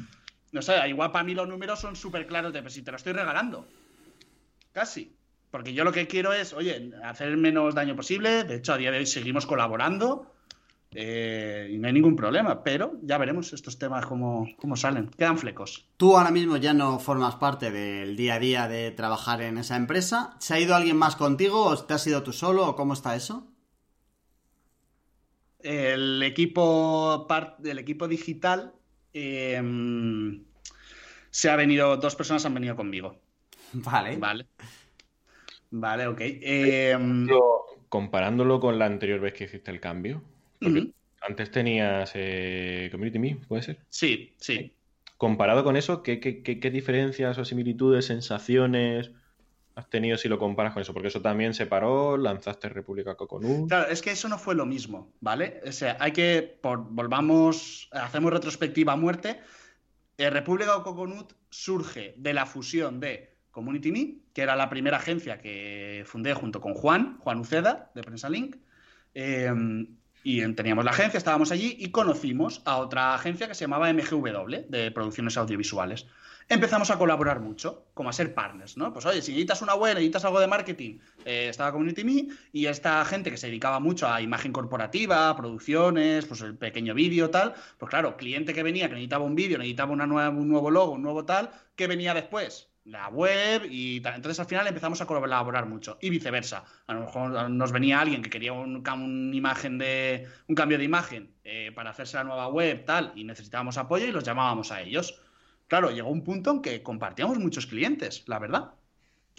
[0.52, 2.96] no sé, igual para mí los números son súper claros de, pues si te lo
[2.96, 3.68] estoy regalando,
[4.72, 5.14] casi.
[5.50, 8.44] Porque yo lo que quiero es, oye, hacer el menos daño posible.
[8.44, 10.35] De hecho, a día de hoy seguimos colaborando.
[10.98, 15.10] Eh, y no hay ningún problema, pero ya veremos estos temas cómo, cómo, salen.
[15.10, 15.90] Quedan flecos.
[15.98, 19.76] Tú ahora mismo ya no formas parte del día a día de trabajar en esa
[19.76, 20.34] empresa.
[20.38, 23.14] ¿Se ha ido alguien más contigo o te has ido tú solo o cómo está
[23.14, 23.46] eso?
[25.60, 27.26] El equipo,
[27.62, 28.72] el equipo digital
[29.12, 30.44] em,
[31.28, 33.20] se ha venido, dos personas han venido conmigo.
[33.74, 34.16] Vale.
[34.16, 34.46] Vale.
[35.70, 36.20] Vale, ok.
[36.22, 37.26] Em,
[37.90, 40.22] comparándolo con la anterior vez que hiciste el cambio,
[41.26, 43.78] antes tenías eh, Community Me, ¿puede ser?
[43.88, 44.72] Sí, sí.
[45.16, 49.12] Comparado con eso, ¿qué, diferencias o similitudes, sensaciones
[49.74, 50.92] has tenido si lo comparas con eso?
[50.92, 53.68] Porque eso también se paró, lanzaste República Coconut.
[53.68, 55.60] Claro, es que eso no fue lo mismo, ¿vale?
[55.66, 59.40] O sea, hay que, volvamos, hacemos retrospectiva a muerte.
[60.18, 65.38] Eh, República Coconut surge de la fusión de Community Me, que era la primera agencia
[65.38, 68.56] que fundé junto con Juan, Juan Uceda, de Prensa Link.
[69.14, 69.50] Eh,
[70.28, 74.68] y teníamos la agencia, estábamos allí y conocimos a otra agencia que se llamaba MGW,
[74.68, 76.08] de producciones audiovisuales.
[76.48, 78.92] Empezamos a colaborar mucho, como a ser partners, ¿no?
[78.92, 82.66] Pues oye, si necesitas una web, necesitas algo de marketing, eh, estaba Community Me y
[82.66, 87.54] esta gente que se dedicaba mucho a imagen corporativa, producciones, pues el pequeño vídeo, tal,
[87.78, 90.94] pues claro, cliente que venía, que necesitaba un vídeo, necesitaba una nueva, un nuevo logo,
[90.94, 92.68] un nuevo tal, ¿qué venía después?
[92.86, 94.14] La web y tal.
[94.14, 96.64] Entonces al final empezamos a colaborar mucho y viceversa.
[96.86, 101.34] A lo mejor nos venía alguien que quería un, imagen de un cambio de imagen
[101.44, 105.20] eh, para hacerse la nueva web tal y necesitábamos apoyo y los llamábamos a ellos.
[105.68, 108.74] Claro, llegó un punto en que compartíamos muchos clientes, la verdad.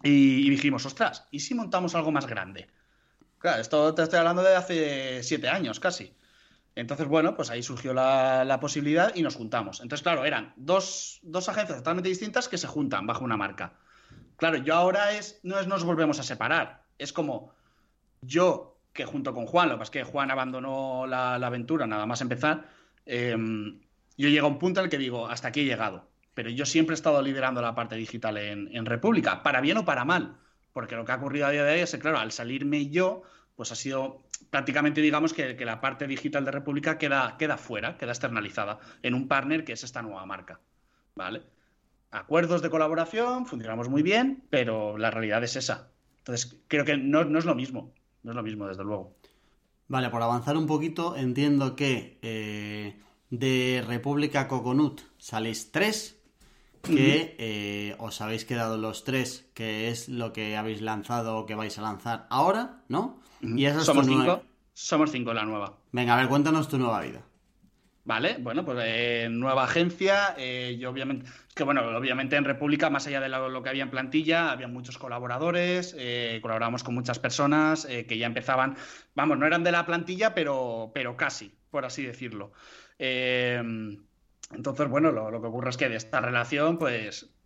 [0.04, 2.68] Y, y dijimos, ostras, ¿y si montamos algo más grande?
[3.40, 6.14] Claro, esto te estoy hablando de hace siete años casi.
[6.78, 9.82] Entonces, bueno, pues ahí surgió la, posibilidad y nos juntamos.
[9.82, 13.74] Entonces, claro, eran dos, agencias totalmente distintas que se juntan bajo una marca.
[14.36, 17.52] Claro, yo ahora es, no es nos volvemos a separar, es como
[18.22, 22.06] yo, que junto con Juan, lo que pasa es que Juan abandonó la, aventura nada
[22.06, 22.70] más empezar,
[23.08, 23.80] em,
[24.16, 26.08] yo llego a un punto en el que digo, hasta aquí he llegado.
[26.36, 29.86] Pero yo siempre he estado liderando la parte digital en, en República, para bien o
[29.86, 30.38] para mal.
[30.74, 33.24] Porque lo que ha ocurrido a día de hoy es que, claro, al salirme yo,
[33.56, 38.12] pues ha sido prácticamente, digamos, que, la parte digital de República queda, queda fuera, queda
[38.12, 40.60] externalizada en un partner que es esta nueva marca.
[41.16, 41.44] ¿Vale?
[42.12, 45.90] Acuerdos de colaboración, funcionamos muy bien, pero la realidad es esa.
[46.20, 47.94] Entonces, creo que no, es lo mismo.
[48.24, 49.16] No es lo mismo, desde luego.
[49.88, 56.18] Vale, por avanzar un poquito, entiendo que eh, de República Coconut salís tres,
[56.82, 61.56] que eh, os habéis quedado los tres, que es lo que habéis lanzado o que
[61.56, 63.20] vais a lanzar ahora, ¿no?
[63.42, 64.44] Y somos cinco.
[64.74, 65.78] Somos cinco la nueva.
[65.92, 67.22] Venga, a ver, cuéntanos tu nueva vida.
[68.08, 73.06] Vale, bueno, pues eh, nueva agencia, eh, yo obviamente, que bueno, obviamente en República, más
[73.06, 77.86] allá de lo, que había en plantilla, había muchos colaboradores, eh, colaborábamos con muchas personas
[77.86, 78.78] que ya empezaban,
[79.14, 82.54] vamos, no eran de la plantilla, pero, pero casi, por así decirlo.
[82.98, 87.37] entonces, bueno, lo, lo, que ocurre es que de esta relación, pues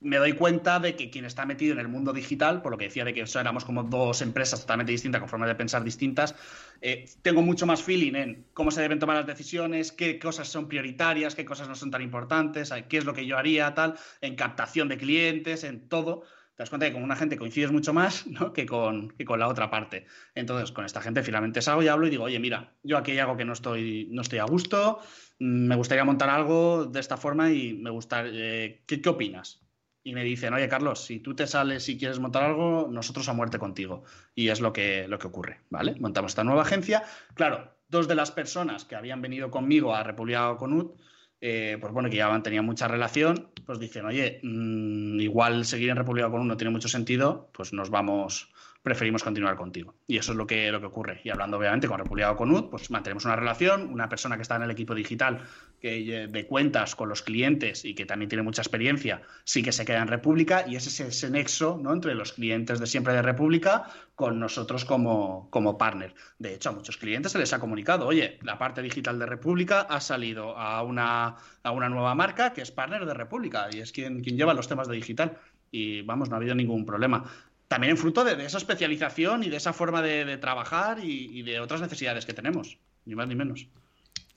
[0.00, 2.86] me doy cuenta de que quien está metido en el mundo digital, por lo que
[2.86, 6.34] decía de que éramos como dos empresas totalmente distintas, con formas de pensar distintas,
[6.80, 10.68] eh, tengo mucho más feeling en cómo se deben tomar las decisiones, qué cosas son
[10.68, 14.36] prioritarias, qué cosas no son tan importantes, qué es lo que yo haría, tal, en
[14.36, 16.22] captación de clientes, en todo.
[16.54, 19.48] Te das cuenta que con una gente coincides mucho más que, con, que con la
[19.48, 20.06] otra parte.
[20.34, 23.18] Entonces, con esta gente finalmente salgo y hablo y digo, oye, mira, yo aquí hay
[23.18, 25.00] algo que no estoy, no estoy a gusto,
[25.38, 29.69] mm, me gustaría montar algo de esta forma y me gustaría, eh, ¿qué, ¿qué opinas?
[30.02, 33.32] Y me dicen, oye Carlos, si tú te sales y quieres montar algo, nosotros a
[33.32, 34.04] muerte contigo.
[34.34, 35.94] Y es lo que, lo que ocurre, ¿vale?
[36.00, 37.02] Montamos esta nueva agencia.
[37.34, 40.96] Claro, dos de las personas que habían venido conmigo a República Conut,
[41.40, 45.96] eh, pues bueno, que ya tenían mucha relación, pues dicen, oye, mm, igual seguir en
[45.96, 49.94] República Conut no tiene mucho sentido, pues nos vamos, preferimos continuar contigo.
[50.06, 51.20] Y eso es lo que, lo que ocurre.
[51.22, 54.62] Y hablando obviamente con República Conut, pues mantenemos una relación, una persona que está en
[54.62, 55.42] el equipo digital
[55.80, 59.84] que, de cuentas con los clientes y que también tiene mucha experiencia, sí que se
[59.84, 61.92] queda en República y ese es ese nexo ¿no?
[61.92, 66.14] entre los clientes de siempre de República con nosotros como, como partner.
[66.38, 69.82] De hecho, a muchos clientes se les ha comunicado, oye, la parte digital de República
[69.82, 73.92] ha salido a una, a una nueva marca que es partner de República y es
[73.92, 75.36] quien, quien lleva los temas de digital
[75.70, 77.24] y vamos, no ha habido ningún problema
[77.70, 81.80] también en fruto de, esa especialización y de esa forma de, trabajar y, de otras
[81.80, 83.68] necesidades que tenemos, ni más ni menos.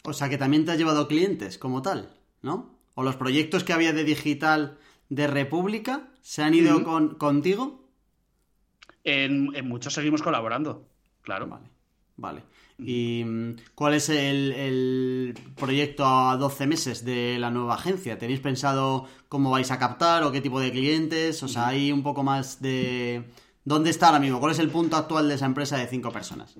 [0.04, 2.78] O sea que también te has llevado clientes como tal, ¿no?
[2.94, 4.78] O los proyectos que había de digital
[5.10, 7.90] de República se han ido con, contigo.
[9.04, 10.88] En, en, muchos seguimos colaborando,
[11.24, 11.48] claro.
[11.48, 11.72] Vale,
[12.18, 12.44] vale.
[12.78, 18.18] ¿Y mm, cuál es el, proyecto a 12 meses de la nueva agencia?
[18.18, 21.42] ¿Tenéis pensado cómo vais a captar o qué tipo de clientes?
[21.44, 23.24] O sea, hay un poco más de...
[23.66, 24.40] ¿Dónde está ahora mismo?
[24.40, 26.58] ¿Cuál es el punto actual de esa empresa de cinco personas?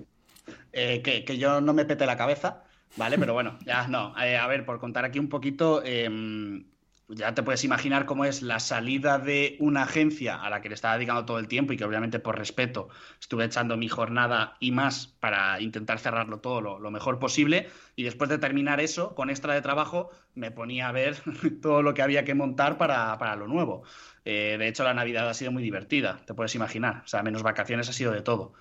[0.72, 2.64] Eh, que, yo no me pete la cabeza,
[2.96, 3.18] ¿vale?
[3.18, 4.14] Pero bueno, ya no.
[4.18, 6.64] Eh, a ver, por contar aquí un poquito, em,
[7.08, 10.74] ya te puedes imaginar cómo es la salida de una agencia a la que le
[10.74, 12.88] estaba dedicando todo el tiempo y que obviamente por respeto
[13.20, 18.30] estuve echando mi jornada y más para intentar cerrarlo todo lo, mejor posible y después
[18.30, 21.16] de terminar eso, con extra de trabajo, me ponía a ver
[21.62, 23.82] todo lo que había que montar para, lo nuevo.
[24.24, 27.42] Eh, de hecho, la Navidad ha sido muy divertida, te puedes imaginar, o sea, menos
[27.42, 28.54] vacaciones ha sido de todo.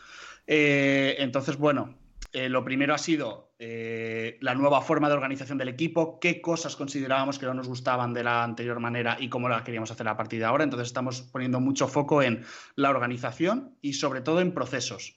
[0.48, 1.96] Eh, entonces, bueno,
[2.34, 6.76] eh, lo primero ha sido eh, la nueva forma de organización del equipo, qué cosas
[6.76, 10.18] considerábamos que no nos gustaban de la anterior manera y cómo la queríamos hacer a
[10.18, 10.64] partir de ahora.
[10.64, 12.44] Entonces estamos poniendo mucho foco en
[12.76, 15.16] la organización y sobre todo en procesos.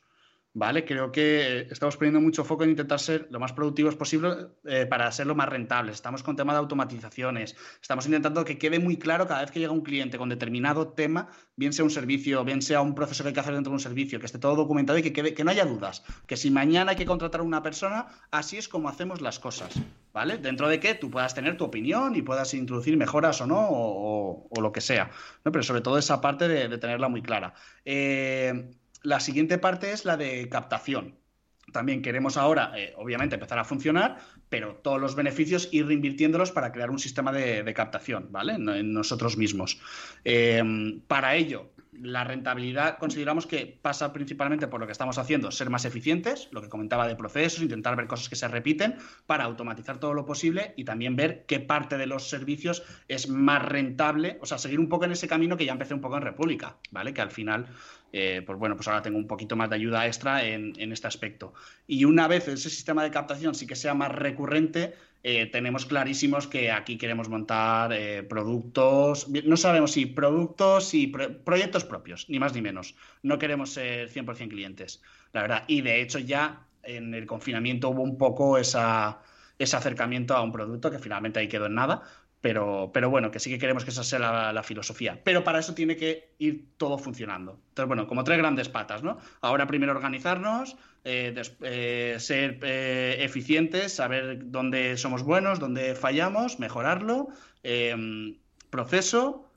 [0.57, 0.87] ¿Vale?
[0.87, 5.13] Creo que estamos poniendo mucho foco en intentar ser lo más productivos posible eh, para
[5.13, 5.97] ser lo más rentables.
[5.97, 9.73] Estamos con tema de automatizaciones, estamos intentando que quede muy claro cada vez que llega
[9.73, 13.35] un cliente con determinado tema, bien sea un servicio, bien sea un proceso que hay
[13.35, 15.51] que hacer dentro de un servicio, que esté todo documentado y que, quede, que no
[15.51, 19.21] haya dudas, que si mañana hay que contratar a una persona, así es como hacemos
[19.21, 19.75] las cosas,
[20.15, 20.39] ¿vale?
[20.39, 24.49] Dentro de que tú puedas tener tu opinión y puedas introducir mejoras o no, o,
[24.59, 25.11] lo que sea,
[25.45, 25.53] ¿no?
[25.53, 27.53] Pero sobre todo esa parte de, tenerla muy clara.
[27.85, 28.71] Eh,
[29.07, 31.17] la siguiente parte es la de captación.
[31.73, 36.71] También queremos ahora, eh, obviamente, empezar a funcionar, pero todos los beneficios ir reinvirtiéndolos para
[36.73, 38.55] crear un sistema de, captación, ¿vale?
[38.55, 39.81] En, nosotros mismos.
[40.25, 40.63] Eh,
[41.07, 41.71] para ello,
[42.03, 46.63] la rentabilidad consideramos que pasa principalmente por lo que estamos haciendo, ser más eficientes, lo
[46.63, 50.75] que comentaba de procesos, intentar ver cosas que se repiten para automatizar todo lo posible
[50.77, 54.89] y también ver qué parte de los servicios es más rentable, o sea, seguir un
[54.89, 57.15] poco en ese camino que ya empecé un poco en República, ¿vale?
[57.15, 57.67] Que al final,
[58.13, 61.07] eh, pues bueno, pues ahora tengo un poquito más de ayuda extra en, en este
[61.07, 61.55] aspecto.
[61.87, 64.95] Y una vez ese sistema de captación sí que sea más recurrente,
[65.29, 71.85] eh, tenemos clarísimos que aquí queremos montar eh, productos, no sabemos si productos y proyectos
[71.85, 72.95] propios, ni más ni menos.
[73.25, 75.65] No queremos ser 100% clientes, la verdad.
[75.67, 79.21] Y de hecho ya en el confinamiento hubo un poco esa,
[79.59, 82.05] ese acercamiento a un producto que finalmente ahí quedó en nada,
[82.41, 85.21] pero, pero, bueno, que sí que queremos que esa sea la, filosofía.
[85.25, 87.59] Pero para eso tiene que ir todo funcionando.
[87.71, 89.19] Entonces, bueno, como tres grandes patas, ¿no?
[89.41, 97.29] Ahora primero organizarnos, eh, eh, ser eh, eficientes, saber dónde somos buenos, dónde fallamos, mejorarlo,
[98.71, 99.49] proceso,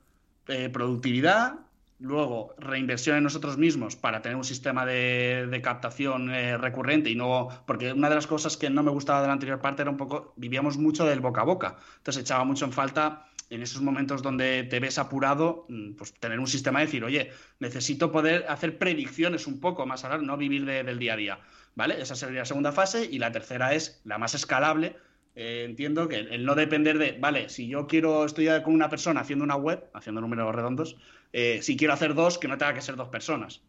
[0.72, 1.54] productividad,
[2.00, 7.92] luego reinversión en nosotros mismos para tener un sistema de, captación recurrente y no porque
[7.92, 10.32] una de las cosas que no me gustaba de la anterior parte era un poco
[10.36, 14.62] vivíamos mucho del boca a boca entonces echaba mucho en falta en esos momentos donde
[14.62, 19.46] te ves apurado, mm, pues tener un sistema de decir, oye, necesito poder hacer predicciones
[19.46, 21.40] un poco más allá, no vivir del día a día.
[21.74, 22.00] ¿Vale?
[22.00, 24.96] Esa sería la segunda fase y la tercera es la más escalable,
[25.34, 29.20] Eh, entiendo que el no depender de, vale, si yo quiero, estoy con una persona
[29.20, 30.96] haciendo una web, haciendo números redondos,
[31.32, 33.62] eh, si quiero hacer dos, que no tenga que ser dos personas.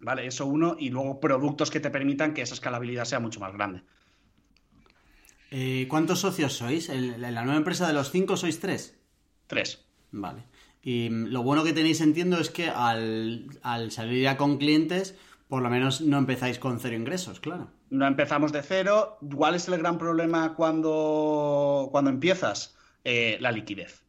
[0.00, 0.26] ¿Vale?
[0.26, 3.82] Eso uno, y luego productos que te permitan que esa escalabilidad sea mucho más grande.
[5.50, 6.88] Eh, ¿Cuántos socios sois?
[6.88, 8.98] ¿En la nueva empresa de los cinco sois tres?
[9.46, 9.84] Tres.
[10.10, 10.42] Vale.
[10.82, 15.16] Y mm, lo bueno que tenéis, entiendo, es que al, al salir ya con clientes,
[15.48, 17.70] por lo menos no empezáis con cero ingresos, claro.
[17.94, 19.18] No empezamos de cero.
[19.34, 22.76] ¿Cuál es el gran problema cuando, cuando empiezas?
[23.04, 24.04] Eh, la liquidez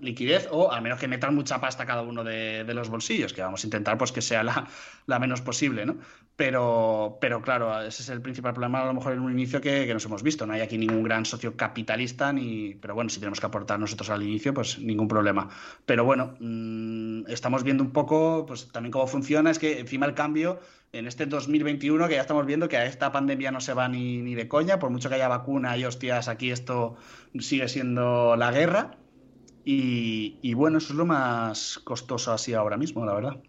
[0.00, 3.62] liquidez o al menos que metan mucha pasta cada uno de, los bolsillos, que vamos
[3.62, 5.96] a intentar pues que sea la, menos posible, ¿no?
[6.36, 9.92] Pero, pero claro, ese es el principal problema a lo mejor en un inicio que,
[9.92, 10.46] nos hemos visto.
[10.46, 14.10] No hay aquí ningún gran socio capitalista, ni, pero bueno, si tenemos que aportar nosotros
[14.10, 15.48] al inicio, pues ningún problema.
[15.86, 20.14] Pero bueno, mm, estamos viendo un poco pues también cómo funciona, es que encima el
[20.14, 20.58] cambio
[20.94, 24.22] en este 2021 que ya estamos viendo que a esta pandemia no se va ni,
[24.22, 26.96] ni de coña, por mucho que haya vacuna y hostias, aquí esto
[27.38, 28.96] sigue siendo la guerra.
[29.66, 33.42] Y, bueno, eso es lo más costoso así ahora mismo, la verdad.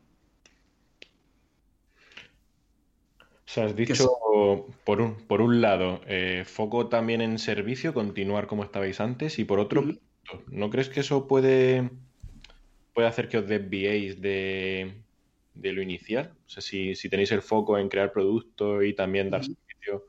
[3.46, 4.10] O sea, has dicho,
[4.86, 9.44] por un, por un lado, eh, foco también en servicio, continuar como estabais antes, y
[9.44, 9.84] por otro,
[10.48, 11.90] ¿no crees que eso puede,
[12.94, 15.05] puede hacer que os desviéis de,
[15.62, 16.34] lo inicial?
[16.46, 20.06] O sea, si, tenéis el foco en crear producto y también dar servicio.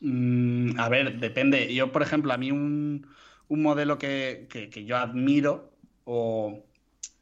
[0.00, 1.72] Mm, a ver, depende.
[1.74, 3.06] Yo, por ejemplo, a mí un,
[3.48, 4.48] un modelo que,
[4.86, 5.72] yo admiro,
[6.04, 6.64] o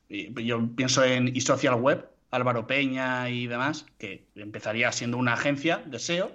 [0.08, 5.98] yo pienso en eSocial Web, Álvaro Peña y demás, que empezaría siendo una agencia de
[5.98, 6.32] SEO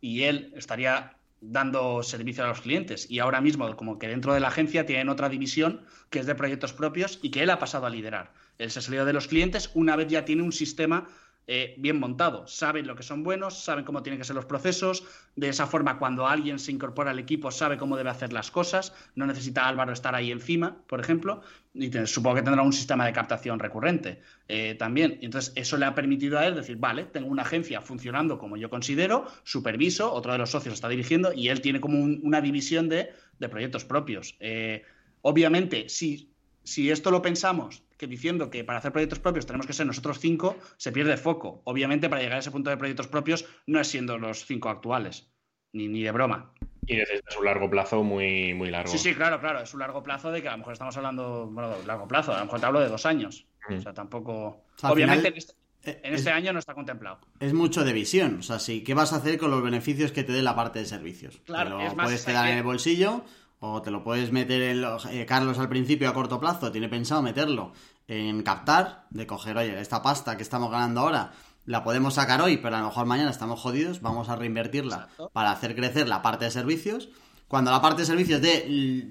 [0.00, 3.10] y él estaría dando servicio a los clientes.
[3.10, 6.34] Y ahora mismo, como que dentro de la agencia tienen otra división que es de
[6.34, 8.32] proyectos propios y que él ha pasado a liderar.
[8.58, 11.08] Él se salió de los clientes una vez ya tiene un sistema
[11.48, 12.46] eh, bien montado.
[12.46, 15.02] Saben lo que son buenos, saben cómo tienen que ser los procesos.
[15.34, 18.94] De esa forma, cuando alguien se incorpora al equipo, sabe cómo debe hacer las cosas.
[19.16, 21.42] No necesita Álvaro estar ahí encima, por ejemplo.
[21.74, 25.18] Y supongo que tendrá un sistema de captación recurrente eh, también.
[25.20, 28.70] Entonces, eso le ha permitido a él decir, vale, tengo una agencia funcionando como yo
[28.70, 33.12] considero, superviso, otro de los socios está dirigiendo y él tiene como una división de,
[33.50, 34.36] proyectos propios.
[34.38, 34.84] Eh,
[35.22, 36.30] obviamente, si,
[36.62, 40.18] si esto lo pensamos que diciendo que para hacer proyectos propios tenemos que ser nosotros
[40.18, 41.62] cinco, se pierde foco.
[41.66, 45.30] Obviamente, para llegar a ese punto de proyectos propios no es siendo los cinco actuales,
[45.72, 46.52] ni, ni de broma.
[46.84, 48.90] Y es un largo plazo muy, muy largo.
[48.90, 49.60] Sí, sí, claro, claro.
[49.60, 52.40] Es un largo plazo de que a lo mejor estamos hablando, bueno, largo plazo, a
[52.40, 53.46] lo mejor te hablo de dos años.
[53.70, 54.64] O sea, tampoco.
[54.82, 55.52] Obviamente en este,
[55.84, 57.20] eh, este año no está contemplado.
[57.38, 58.40] Es mucho de visión.
[58.40, 60.80] O sea, sí, ¿qué vas a hacer con los beneficios que te dé la parte
[60.80, 61.40] de servicios?
[61.44, 63.22] Claro, lo puedes quedar en el bolsillo
[63.64, 65.06] o te lo puedes meter en los...
[65.06, 67.72] Eh, Carlos al principio a corto plazo tiene pensado meterlo
[68.18, 71.32] en captar, de coger, oye, esta pasta que estamos ganando ahora,
[71.64, 75.52] la podemos sacar hoy, pero a lo mejor mañana estamos jodidos, vamos a reinvertirla para
[75.52, 77.08] hacer crecer la parte de servicios.
[77.48, 78.64] Cuando la parte de servicios de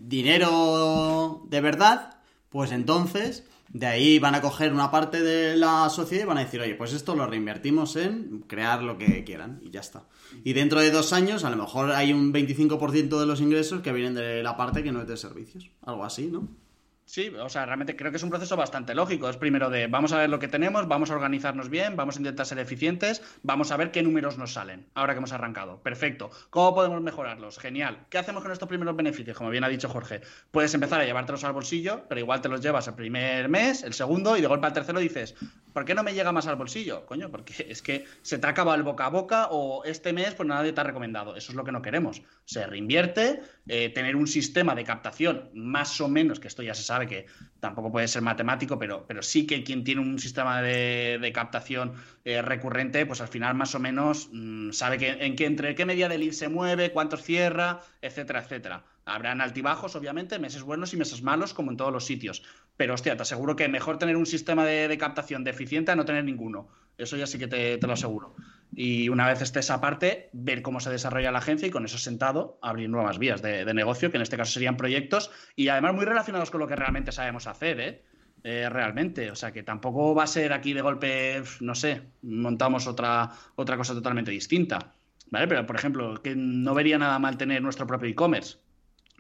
[0.06, 2.18] dinero de verdad,
[2.50, 6.44] pues entonces de ahí van a coger una parte de la sociedad y van a
[6.44, 10.04] decir, oye, pues esto lo reinvertimos en crear lo que quieran y ya está.
[10.44, 13.94] Y dentro de dos años, a lo mejor hay un 25% de los ingresos que
[13.94, 15.70] vienen de la parte que no es de servicios.
[15.84, 16.50] Algo así, ¿no?
[17.06, 19.30] Sí, o sea, realmente creo que es un proceso bastante lógico.
[19.30, 22.20] Es primero de vamos a ver lo que tenemos, vamos a organizarnos bien, vamos a
[22.20, 25.82] intentar ser eficientes, vamos a ver qué números nos salen ahora que hemos arrancado.
[25.84, 26.30] Perfecto.
[26.50, 27.60] ¿Cómo podemos mejorarlos?
[27.60, 28.06] Genial.
[28.10, 29.38] ¿Qué hacemos con estos primeros beneficios?
[29.38, 32.62] Como bien ha dicho Jorge, puedes empezar a llevártelos al bolsillo, pero igual te los
[32.62, 35.36] llevas el primer mes, el segundo, y de golpe al tercero dices,
[35.74, 37.06] ¿por qué no me llega más al bolsillo?
[37.06, 40.48] Coño, porque es que se te acaba el boca a boca o este mes pues
[40.48, 41.36] nadie te ha recomendado.
[41.36, 42.22] Eso es lo que no queremos.
[42.46, 46.84] Se reinvierte, eh, tener un sistema de captación más o menos, que esto ya se
[46.84, 47.28] sabe que
[47.60, 51.94] tampoco puede ser matemático, pero, pero sí que quien tiene un sistema de, captación
[52.26, 55.86] eh, recurrente, pues al final más o menos mm, sabe que, en qué, entre qué
[55.86, 58.84] media del lead se mueve, cuántos cierra, etcétera, etcétera.
[59.06, 62.44] Habrán altibajos, obviamente, meses buenos y meses malos, como en todos los sitios.
[62.78, 66.24] Pero, hostia, te aseguro que mejor tener un sistema de, captación deficiente a no tener
[66.24, 66.70] ninguno.
[66.98, 68.36] Eso ya sí que te lo aseguro.
[68.74, 71.98] Y una vez esté esa parte, ver cómo se desarrolla la agencia y con eso
[71.98, 76.06] sentado abrir nuevas vías de, negocio, que en este caso serían proyectos y además muy
[76.06, 78.02] relacionados con lo que realmente sabemos hacer, ¿eh?
[78.44, 78.70] ¿eh?
[78.70, 79.30] realmente.
[79.32, 83.78] O sea, que tampoco va a ser aquí de golpe, no sé, montamos otra, otra
[83.78, 84.94] cosa totalmente distinta.
[85.30, 85.48] ¿Vale?
[85.48, 88.58] Pero, por ejemplo, que no vería nada mal tener nuestro propio e-commerce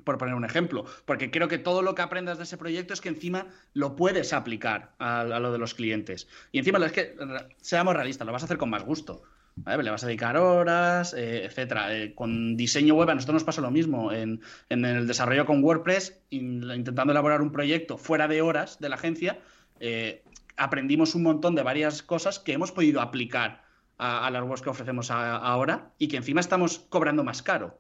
[0.03, 3.01] por poner un ejemplo, porque creo que todo lo que aprendas de ese proyecto es
[3.01, 6.27] que encima lo puedes aplicar a, lo de los clientes.
[6.51, 7.15] Y encima es que,
[7.61, 9.23] seamos realistas, lo vas a hacer con más gusto.
[9.65, 11.95] Le vas a dedicar horas, eh, etcétera.
[11.95, 14.11] Eh, con diseño web a nosotros nos pasa lo mismo.
[14.11, 19.39] En, el desarrollo con WordPress, intentando elaborar un proyecto fuera de horas de la agencia,
[19.79, 20.23] eh,
[20.57, 23.63] aprendimos un montón de varias cosas que hemos podido aplicar
[23.97, 27.79] a, las webs que ofrecemos ahora y que encima estamos cobrando más caro.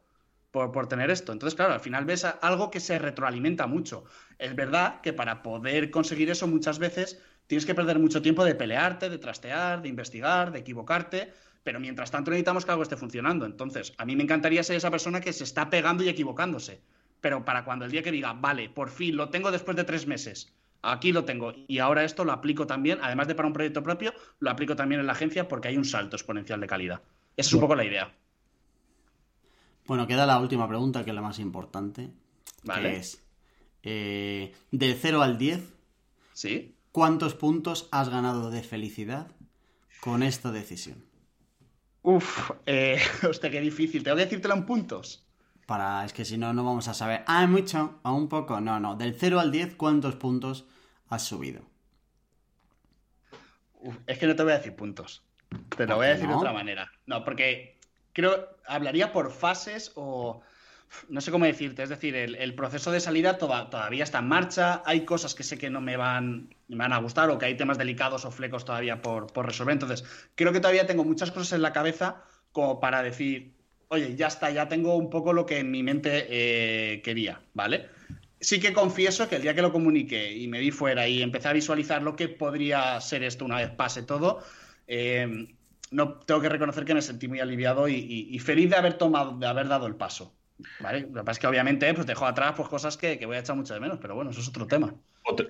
[0.51, 1.31] por, por, tener esto.
[1.31, 4.03] Entonces, claro, al final ves algo que se retroalimenta mucho.
[4.37, 8.55] Es verdad que para poder conseguir eso muchas veces tienes que perder mucho tiempo de
[8.55, 11.31] pelearte, de trastear, de investigar, de equivocarte,
[11.63, 13.45] pero mientras tanto necesitamos que algo esté funcionando.
[13.45, 16.81] Entonces, a mí me encantaría ser esa persona que se está pegando y equivocándose.
[17.21, 20.07] Pero para cuando el día que diga, vale, por fin lo tengo después de tres
[20.07, 23.83] meses, aquí lo tengo y ahora esto lo aplico también, además de para un proyecto
[23.83, 27.01] propio, lo aplico también en la agencia porque hay un salto exponencial de calidad.
[27.37, 28.11] Esa es un poco la idea.
[29.85, 32.11] Bueno, queda la última pregunta, que es la más importante.
[32.63, 32.91] Vale.
[32.91, 33.23] Que es,
[33.83, 35.73] eh, del 0 al 10,
[36.33, 36.75] ¿Sí?
[36.91, 39.27] ¿cuántos puntos has ganado de felicidad
[39.99, 41.10] con esta decisión?
[42.03, 42.99] Uf, eh,
[43.29, 44.03] hostia, qué difícil.
[44.03, 45.25] ¿Tengo que decírtelo en puntos?
[45.65, 47.23] Para, es que si no, no vamos a saber.
[47.27, 48.59] Ah, mucho, a un poco.
[48.59, 48.95] No, no.
[48.95, 50.65] Del 0 al 10, ¿cuántos puntos
[51.09, 51.61] has subido?
[53.75, 55.23] Uf, es que no te voy a decir puntos.
[55.75, 56.91] Te lo voy a decir de otra manera.
[57.05, 57.77] No, porque
[58.13, 60.41] creo, hablaría por fases o
[61.09, 65.05] no sé cómo decirte, es decir, el, proceso de salida todavía está en marcha, hay
[65.05, 67.77] cosas que sé que no me van, me van a gustar o que hay temas
[67.77, 70.03] delicados o flecos todavía por, resolver, entonces
[70.35, 73.53] creo que todavía tengo muchas cosas en la cabeza como para decir,
[73.87, 77.87] oye, ya está, ya tengo un poco lo que en mi mente eh, quería, ¿vale?
[78.39, 81.47] Sí que confieso que el día que lo comuniqué y me di fuera y empecé
[81.47, 84.43] a visualizar lo que podría ser esto una vez pase todo,
[84.87, 85.47] eh,
[85.91, 89.45] no tengo que reconocer que me sentí muy aliviado y, feliz de haber tomado, de
[89.45, 90.33] haber dado el paso.
[90.79, 91.01] ¿Vale?
[91.01, 93.55] Lo que pasa es que obviamente pues dejo atrás pues, cosas que, voy a echar
[93.55, 94.93] mucho de menos, pero bueno, eso es otro tema.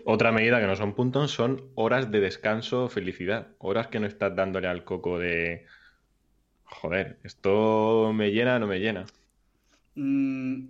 [0.05, 3.47] Otra, medida que no son puntos son horas de descanso, felicidad.
[3.59, 5.65] Horas que no estás dándole al coco de.
[6.65, 9.05] Joder, esto me llena o no me llena.
[9.95, 10.65] Mm,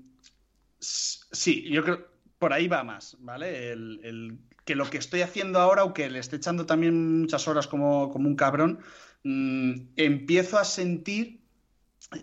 [0.79, 2.07] sí, yo creo.
[2.37, 3.71] Por ahí va más, ¿vale?
[3.71, 8.11] El, que lo que estoy haciendo ahora, aunque le esté echando también muchas horas como,
[8.11, 8.79] como un cabrón,
[9.23, 11.41] Mm, empiezo a sentir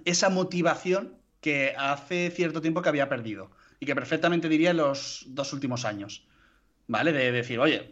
[0.05, 1.18] esa motivación
[1.49, 6.28] que hace cierto tiempo que había perdido y que perfectamente diría los dos últimos años.
[6.88, 7.11] ¿Vale?
[7.11, 7.90] De decir, oye,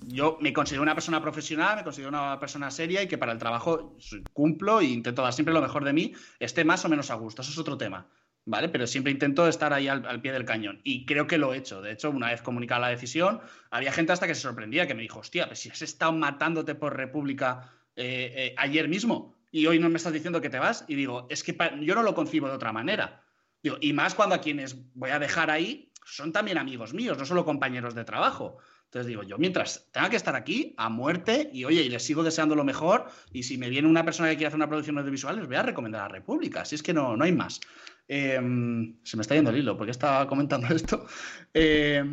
[0.00, 3.38] yo me considero una persona profesional, me considero una persona seria y que para el
[3.38, 3.96] trabajo
[4.32, 7.42] cumplo e intento dar siempre lo mejor de mí, esté más o menos a gusto.
[7.42, 8.08] Eso es otro tema.
[8.44, 8.68] ¿Vale?
[8.68, 10.80] Pero siempre intento estar ahí al, pie del cañón.
[10.82, 11.82] Y creo que lo he hecho.
[11.82, 13.40] De hecho, una vez comunicada la decisión,
[13.70, 16.74] había gente hasta que se sorprendía, que me dijo, hostia, pues si has estado matándote
[16.74, 20.84] por República eh, eh, ayer mismo y hoy no me estás diciendo que te vas.
[20.86, 23.22] Y digo, es que yo no lo concibo de otra manera.
[23.62, 27.24] Digo, y más cuando a quienes voy a dejar ahí son también amigos míos, no
[27.24, 28.58] solo compañeros de trabajo.
[28.84, 32.22] Entonces digo, yo mientras tenga que estar aquí a muerte y oye, y les sigo
[32.22, 35.36] deseando lo mejor, y si me viene una persona que quiere hacer una producción audiovisual,
[35.36, 37.60] les voy a recomendar a República, si es que no, no hay más.
[38.08, 41.06] Em, se me está yendo el hilo, porque estaba comentando esto.
[41.54, 42.04] Eh,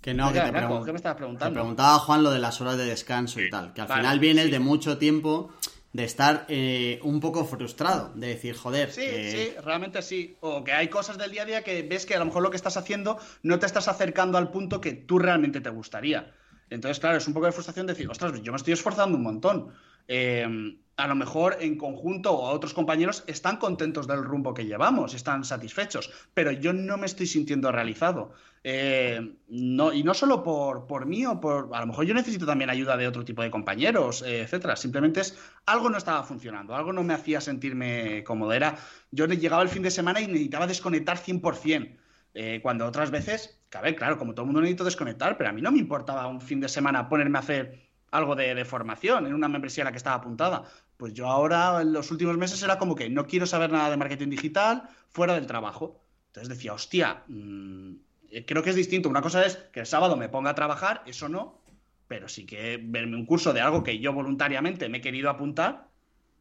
[0.00, 1.54] que no, que te ¿Qué me estabas preguntando?
[1.54, 4.46] Te preguntaba Juan lo de las horas de descanso y tal, que al final viene
[4.46, 5.52] de mucho tiempo
[5.92, 8.90] de estar eh, un poco frustrado, de decir, joder.
[8.90, 10.36] Sí, sí, realmente sí.
[10.40, 12.50] O que hay cosas del día a día que ves que a lo mejor lo
[12.50, 16.34] que estás haciendo no te estás acercando al punto que tú realmente te gustaría.
[16.70, 19.72] Entonces, claro, es un poco de frustración decir, ostras, yo me estoy esforzando un montón.
[20.08, 24.66] Eh, a lo mejor en conjunto o a otros compañeros están contentos del rumbo que
[24.66, 28.32] llevamos, están satisfechos, pero yo no me estoy sintiendo realizado.
[28.64, 31.70] Eh, no, y no solo por, por mí o por.
[31.72, 34.76] A lo mejor yo necesito también ayuda de otro tipo de compañeros, eh, etcétera.
[34.76, 35.36] Simplemente es
[35.66, 38.52] algo no estaba funcionando, algo no me hacía sentirme cómodo.
[38.52, 38.76] Era,
[39.10, 41.96] yo llegaba el fin de semana y necesitaba desconectar 100%.
[42.34, 45.70] Eh, cuando otras veces, claro, como todo el mundo necesito desconectar, pero a mí no
[45.70, 49.48] me importaba un fin de semana ponerme a hacer algo de, de, formación en una
[49.48, 50.64] membresía a la que estaba apuntada.
[50.96, 53.96] Pues yo ahora, en los últimos meses, era como que no quiero saber nada de
[53.96, 56.00] marketing digital fuera del trabajo.
[56.28, 57.94] Entonces decía, hostia, mmm,
[58.30, 59.08] eh, creo que es distinto.
[59.08, 61.60] Una cosa es que el sábado me ponga a trabajar, eso no,
[62.08, 65.88] pero sí que verme un curso de algo que yo voluntariamente me he querido apuntar,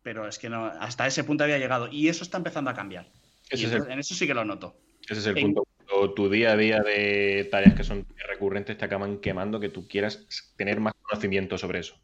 [0.04, 1.90] pero es que no, hasta ese punto había llegado.
[1.92, 3.10] Y eso está empezando a cambiar.
[3.50, 4.76] En eso sí que lo noto.
[5.08, 5.68] Ese es el punto.
[6.10, 10.54] Tu día a día de tareas que son recurrentes te acaban quemando que tú quieras
[10.56, 11.96] tener más conocimiento sobre eso.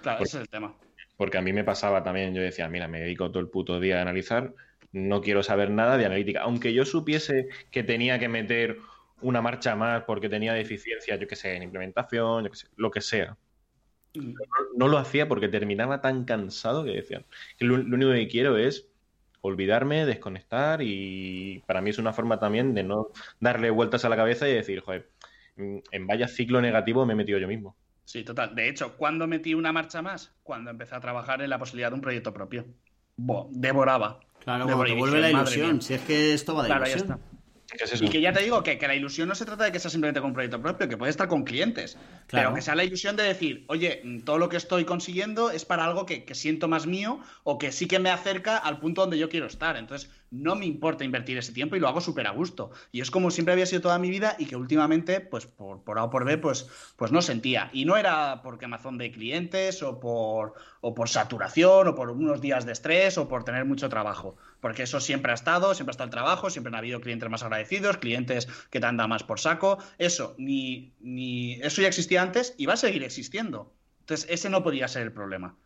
[0.00, 0.74] Claro, ese es el tema.
[1.16, 3.98] Porque a mí me pasaba también, yo decía, mira, me dedico todo el puto día
[3.98, 4.54] a analizar,
[4.92, 6.42] no quiero saber nada de analítica.
[6.42, 8.78] Aunque yo supiese que tenía que meter
[9.20, 12.90] una marcha más porque tenía deficiencia, yo qué sé, en implementación, yo qué sé, lo
[12.90, 13.36] que sea.
[14.14, 14.34] Mm.
[14.76, 17.24] No, lo hacía porque terminaba tan cansado que decían
[17.56, 18.88] que lo, único que quiero es
[19.42, 23.08] olvidarme, desconectar y para mí es una forma también de no
[23.40, 25.10] darle vueltas a la cabeza y decir, joder,
[25.56, 27.76] mm, en vaya ciclo negativo me he metido yo mismo.
[28.04, 28.54] Sí, total.
[28.54, 30.34] De hecho, ¿cuándo metí una marcha más?
[30.42, 32.66] Cuando empecé a trabajar en la posibilidad de un proyecto propio.
[33.50, 34.20] devoraba.
[34.40, 35.82] Claro, te vuelve la ilusión.
[35.82, 37.20] Si es que esto va de claro, ilusión.
[38.00, 40.20] Y que ya te digo que, la ilusión no se trata de que sea simplemente
[40.20, 41.96] con un proyecto propio, que puede estar con clientes.
[42.30, 45.84] Pero que sea la ilusión de decir, oye, todo lo que estoy consiguiendo es para
[45.84, 49.28] algo que, siento más mío o que sí que me acerca al punto donde yo
[49.28, 49.76] quiero estar.
[49.76, 52.70] Entonces, no me importa invertir ese tiempo y lo hago súper a gusto.
[52.90, 55.98] Y es como siempre había sido toda mi vida y que últimamente, pues por, por
[55.98, 57.68] A o por B, pues, pues no sentía.
[57.72, 62.40] Y no era por quemazón de clientes o por, o por saturación o por unos
[62.40, 64.36] días de estrés o por tener mucho trabajo.
[64.60, 67.42] Porque eso siempre ha estado, siempre ha estado el trabajo, siempre han habido clientes más
[67.42, 69.78] agradecidos, clientes que te han dado más por saco.
[69.98, 73.74] Eso, ni, ni, eso ya existía antes y va a seguir existiendo.
[74.00, 75.56] Entonces, ese no podía ser el problema.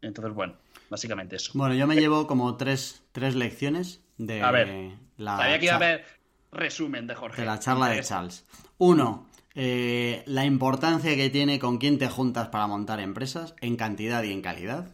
[0.00, 0.56] Entonces, bueno,
[0.88, 1.52] básicamente eso.
[1.54, 5.74] Bueno, yo me llevo como tres, tres lecciones de a ver, la sabía que iba
[5.74, 6.04] a haber
[6.52, 7.42] resumen de Jorge.
[7.42, 8.44] De la charla de Charles.
[8.78, 14.22] Uno, eh, la importancia que tiene con quién te juntas para montar empresas, en cantidad
[14.22, 14.88] y en calidad,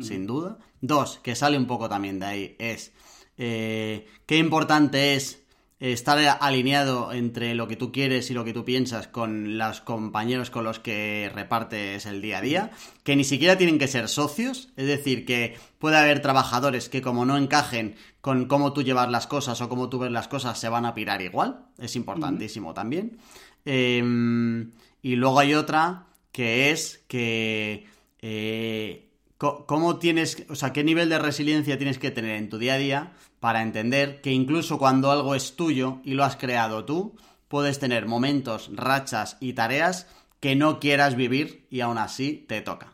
[0.00, 0.58] sin duda.
[0.80, 2.92] Dos, que sale un poco también de ahí, es
[3.38, 5.45] eh, qué importante es
[5.78, 10.48] estar alineado entre lo que tú quieres y lo que tú piensas con los compañeros
[10.48, 12.70] con los que repartes el día a día,
[13.02, 17.26] que ni siquiera tienen que ser socios, es decir, que puede haber trabajadores que como
[17.26, 20.70] no encajen con cómo tú llevas las cosas o cómo tú ves las cosas, se
[20.70, 23.18] van a pirar igual, es importantísimo también.
[23.66, 24.72] Em,
[25.02, 27.86] y luego hay otra que es que...
[28.22, 29.02] Eh,
[29.38, 32.78] ¿Cómo tienes, o sea, qué nivel de resiliencia tienes que tener en tu día a
[32.78, 37.16] día para entender que incluso cuando algo es tuyo y lo has creado tú,
[37.48, 40.08] puedes tener momentos, rachas y tareas
[40.40, 42.92] que no quieras vivir y aún así te toca.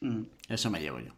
[0.00, 0.22] Mm.
[0.48, 1.12] Eso me llevo yo.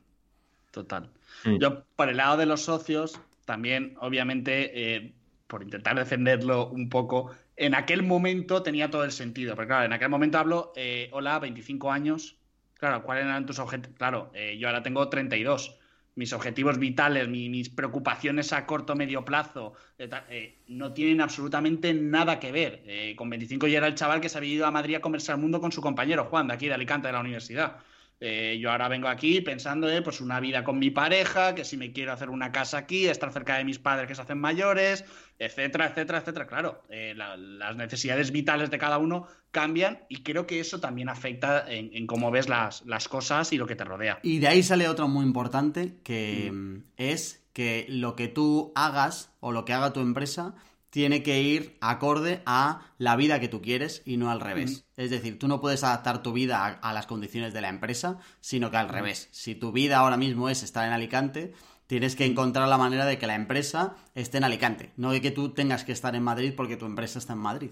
[0.70, 1.10] Total.
[1.44, 1.58] Mm.
[1.58, 5.12] Yo, por el lado de los socios, también, obviamente, eh,
[5.46, 9.54] por intentar defenderlo un poco, en aquel momento tenía todo el sentido.
[9.54, 12.36] Porque, claro, en aquel momento hablo, eh, hola, 25 años.
[12.74, 13.96] Claro, ¿cuáles eran tus objetivos?
[13.98, 15.79] Claro, eh, yo ahora tengo 32
[16.14, 22.52] mis objetivos vitales, mis preocupaciones a corto medio plazo, eh, no tienen absolutamente nada que
[22.52, 22.82] ver.
[22.86, 25.32] Eh, con 25 ya era el chaval que se había ido a Madrid a comerse
[25.32, 27.78] al mundo con su compañero Juan, de aquí de Alicante, de la universidad.
[28.20, 31.92] Yo ahora vengo aquí pensando en pues una vida con mi pareja, que si me
[31.92, 35.04] quiero hacer una casa aquí, estar cerca de mis padres que se hacen mayores,
[35.38, 36.46] etcétera, etcétera, etcétera.
[36.46, 42.06] Claro, las necesidades vitales de cada uno cambian y creo que eso también afecta en,
[42.06, 44.18] cómo ves las, las, cosas y lo que te rodea.
[44.22, 46.82] Y de ahí sale otro muy importante que mm.
[46.98, 50.54] es que lo que tú hagas o lo que haga tu empresa
[50.90, 54.84] tiene que ir acorde a la vida que tú quieres y no al revés.
[54.96, 55.00] Mm.
[55.00, 58.70] Es decir, tú no puedes adaptar tu vida a, las condiciones de la empresa, sino
[58.70, 58.90] que al mm.
[58.90, 59.28] revés.
[59.30, 61.52] Si tu vida ahora mismo es estar en Alicante,
[61.86, 65.30] tienes que encontrar la manera de que la empresa esté en Alicante, no de que
[65.30, 67.70] tú tengas que estar en Madrid porque tu empresa está en Madrid.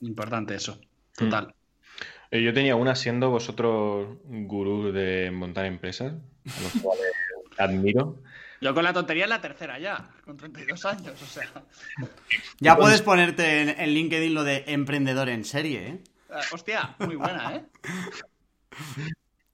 [0.00, 0.80] Importante eso,
[1.16, 1.54] total.
[2.30, 7.12] Eh, yo tenía una siendo vosotros gurús de montar empresas, a los cuales
[7.58, 8.22] admiro.
[8.60, 11.48] Yo con la tontería es la tercera ya, con 32 años, o sea.
[12.58, 15.98] Ya puedes ponerte en, LinkedIn lo de emprendedor en serie, ¿eh?
[16.30, 16.34] ¿eh?
[16.52, 17.64] hostia, muy buena, ¿eh?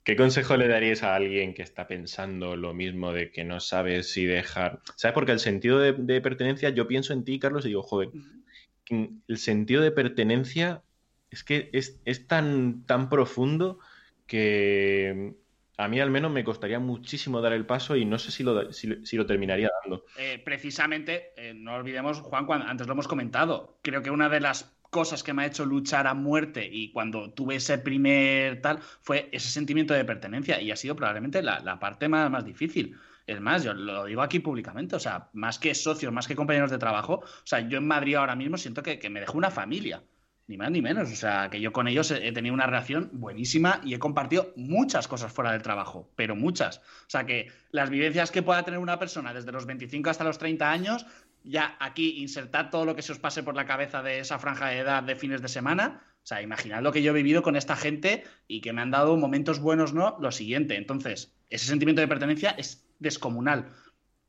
[0.03, 4.03] ¿Qué consejo le darías a alguien que está pensando lo mismo de que no sabe
[4.03, 4.81] si dejar?
[4.97, 5.15] ¿Sabes?
[5.15, 8.11] Porque el sentido de, de pertenencia, yo pienso en ti, Carlos, y digo, joder,
[8.89, 10.83] el sentido de pertenencia
[11.31, 13.79] es que es, tan, tan profundo
[14.27, 15.35] que
[15.77, 18.73] a mí al menos me costaría muchísimo dar el paso y no sé si lo,
[18.73, 20.05] si, lo terminaría dando.
[20.17, 24.41] Eh, precisamente, eh, no olvidemos, Juan, cuando, antes lo hemos comentado, creo que una de
[24.41, 28.79] las cosas que me ha hecho luchar a muerte y cuando tuve ese primer tal
[28.79, 32.97] fue ese sentimiento de pertenencia y ha sido probablemente la, la parte más, más difícil.
[33.27, 36.71] Es más, yo lo digo aquí públicamente, o sea, más que socios, más que compañeros
[36.71, 40.03] de trabajo, o sea, yo en Madrid ahora mismo siento que, me dejó una familia,
[40.49, 43.81] ni más ni menos, o sea, que yo con ellos he, tenido una relación buenísima
[43.85, 46.79] y he compartido muchas cosas fuera del trabajo, pero muchas.
[46.79, 50.39] O sea, que las vivencias que pueda tener una persona desde los 25 hasta los
[50.39, 51.07] 30 años,
[51.43, 54.69] ya aquí insertad todo lo que se os pase por la cabeza de esa franja
[54.69, 56.03] de edad de fines de semana.
[56.23, 58.91] O sea, imaginad lo que yo he vivido con esta gente y que me han
[58.91, 60.17] dado momentos buenos, ¿no?
[60.21, 60.77] Lo siguiente.
[60.77, 63.73] Entonces, ese sentimiento de pertenencia es descomunal.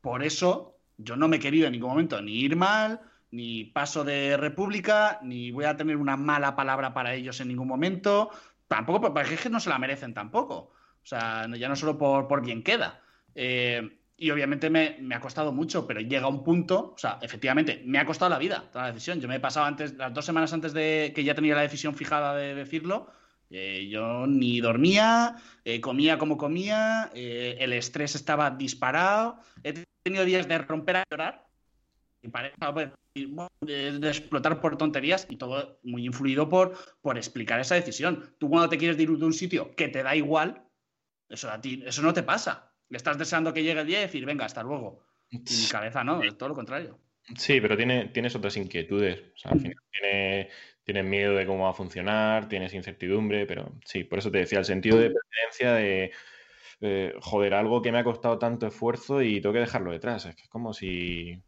[0.00, 3.00] Por eso yo no me he querido en ningún momento ni ir mal,
[3.30, 7.68] ni paso de república, ni voy a tener una mala palabra para ellos en ningún
[7.68, 8.30] momento.
[8.66, 10.72] Tampoco, porque es que no se la merecen tampoco.
[11.02, 13.00] O sea, ya no solo por, por bien queda.
[13.34, 17.82] Eh, y obviamente me, me, ha costado mucho, pero llega un punto, o sea, efectivamente,
[17.86, 19.20] me ha costado la vida, toda la decisión.
[19.20, 21.94] Yo me he pasado antes, las dos semanas antes de que ya tenía la decisión
[21.94, 23.10] fijada de decirlo,
[23.50, 29.38] eh, yo ni dormía, eh, comía como comía, el estrés estaba disparado.
[29.62, 31.46] He tenido días de romper a llorar
[32.20, 32.28] y
[33.60, 38.34] de, explotar por tonterías y todo muy influido por, por explicar esa decisión.
[38.38, 40.64] Tú cuando te quieres ir de un sitio que te da igual,
[41.28, 42.72] eso a ti, eso no te pasa.
[42.88, 45.04] Le estás deseando que llegue el día y decir, venga, hasta luego.
[45.30, 46.98] Y mi cabeza no, es todo lo contrario.
[47.36, 49.20] Sí, pero tiene, tienes otras inquietudes.
[49.34, 50.48] O sea, al final tiene,
[50.84, 54.58] tienes miedo de cómo va a funcionar, tienes incertidumbre, pero sí, por eso te decía,
[54.60, 56.12] el sentido de pertenencia de
[56.80, 60.26] eh, joder, algo que me ha costado tanto esfuerzo y tengo que dejarlo detrás.
[60.26, 61.42] Es que es como si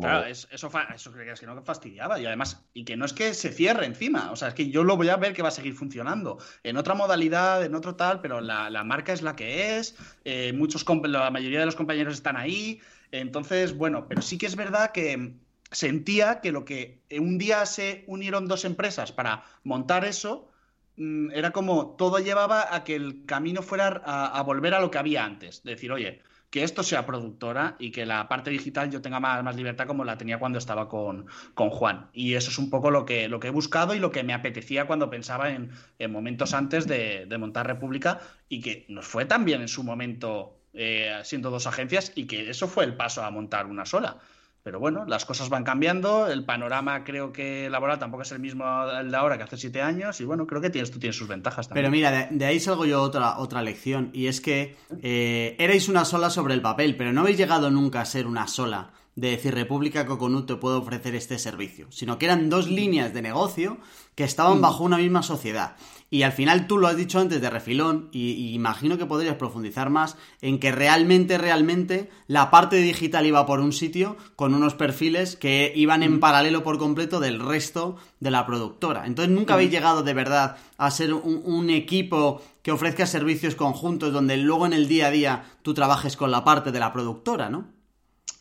[0.00, 2.20] Claro, eso, eso creías que no fastidiaba.
[2.20, 4.30] Y además, y que no es que se cierre encima.
[4.30, 6.38] O sea, es que yo lo voy a ver que va a seguir funcionando.
[6.62, 9.96] En otra modalidad, en otro tal, pero la, marca es la que es.
[10.24, 12.80] Eh, muchos, la mayoría de los compañeros están ahí.
[13.10, 15.34] Entonces, bueno, pero sí que es verdad que
[15.70, 20.50] sentía que lo que un día se unieron dos empresas para montar eso,
[20.96, 24.90] mm, era como todo llevaba a que el camino fuera a, a volver a lo
[24.90, 25.62] que había antes.
[25.64, 26.22] Decir, oye,
[26.54, 30.04] que esto sea productora y que la parte digital yo tenga más, más libertad como
[30.04, 32.10] la tenía cuando estaba con, con, Juan.
[32.12, 34.34] Y eso es un poco lo que, lo que he buscado y lo que me
[34.34, 35.72] apetecía cuando pensaba en,
[36.08, 41.50] momentos antes de, montar República y que nos fue también en su momento eh, siendo
[41.50, 44.18] dos agencias y que eso fue el paso a montar una sola.
[44.64, 48.64] Pero bueno, las cosas van cambiando, el panorama creo que laboral tampoco es el mismo
[48.98, 51.28] el de ahora que hace siete años y bueno, creo que tienes, tú tienes sus
[51.28, 51.84] ventajas también.
[51.84, 56.06] Pero mira, de, ahí salgo yo otra, otra lección y es que eh, erais una
[56.06, 59.54] sola sobre el papel, pero no habéis llegado nunca a ser una sola de decir
[59.54, 63.76] República Coconut te puede ofrecer este servicio, sino que eran dos líneas de negocio
[64.14, 64.62] que estaban mm.
[64.62, 65.76] bajo una misma sociedad.
[66.14, 69.90] Y al final tú lo has dicho antes de refilón, y, imagino que podrías profundizar
[69.90, 75.34] más en que realmente, realmente la parte digital iba por un sitio con unos perfiles
[75.34, 76.20] que iban en mm.
[76.20, 79.06] paralelo por completo del resto de la productora.
[79.06, 79.72] Entonces nunca habéis mm.
[79.72, 84.72] llegado de verdad a ser un, un equipo que ofrezca servicios conjuntos donde luego en
[84.72, 87.73] el día a día tú trabajes con la parte de la productora, ¿no?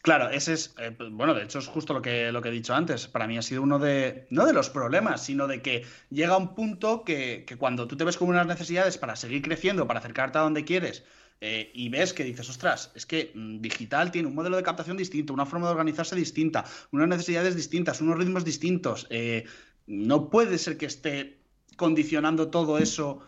[0.03, 2.51] Claro, ese es, eh, pues, bueno, de hecho es justo lo que, lo que he
[2.51, 3.07] dicho antes.
[3.07, 6.55] Para mí ha sido uno de, no de los problemas, sino de que llega un
[6.55, 10.41] punto que, cuando tú te ves con unas necesidades para seguir creciendo, para acercarte a
[10.41, 11.05] donde quieres,
[11.39, 14.97] eh, y ves que dices, ostras, es que mm, digital tiene un modelo de captación
[14.97, 19.07] distinto, una forma de organizarse distinta, unas necesidades distintas, unos ritmos distintos.
[19.09, 19.45] Eh,
[19.87, 21.39] no puede ser que esté
[21.77, 23.21] condicionando todo eso,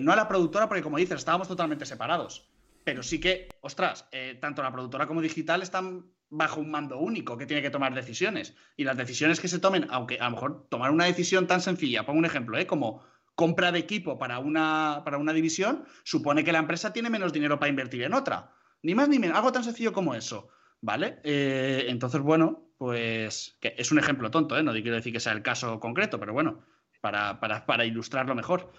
[0.00, 2.49] no a la productora, porque como dices, estábamos totalmente separados
[2.84, 7.36] pero sí que, ostras, eh, tanto la productora como digital están bajo un mando único
[7.36, 8.56] que tiene que tomar decisiones.
[8.76, 12.06] Y las decisiones que se tomen, aunque a lo mejor tomar una decisión tan sencilla,
[12.06, 12.66] pongo un ejemplo, ¿eh?
[12.66, 13.04] como
[13.34, 17.58] compra de equipo para una, para una división, supone que la empresa tiene menos dinero
[17.58, 18.52] para invertir en otra.
[18.82, 20.48] Ni más ni menos, algo tan sencillo como eso.
[20.82, 21.20] ¿Vale?
[21.24, 24.62] Eh, entonces, bueno, pues que es un ejemplo tonto, ¿eh?
[24.62, 26.64] no quiero decir que sea el caso concreto, pero bueno,
[27.02, 28.72] para, para, para ilustrarlo mejor.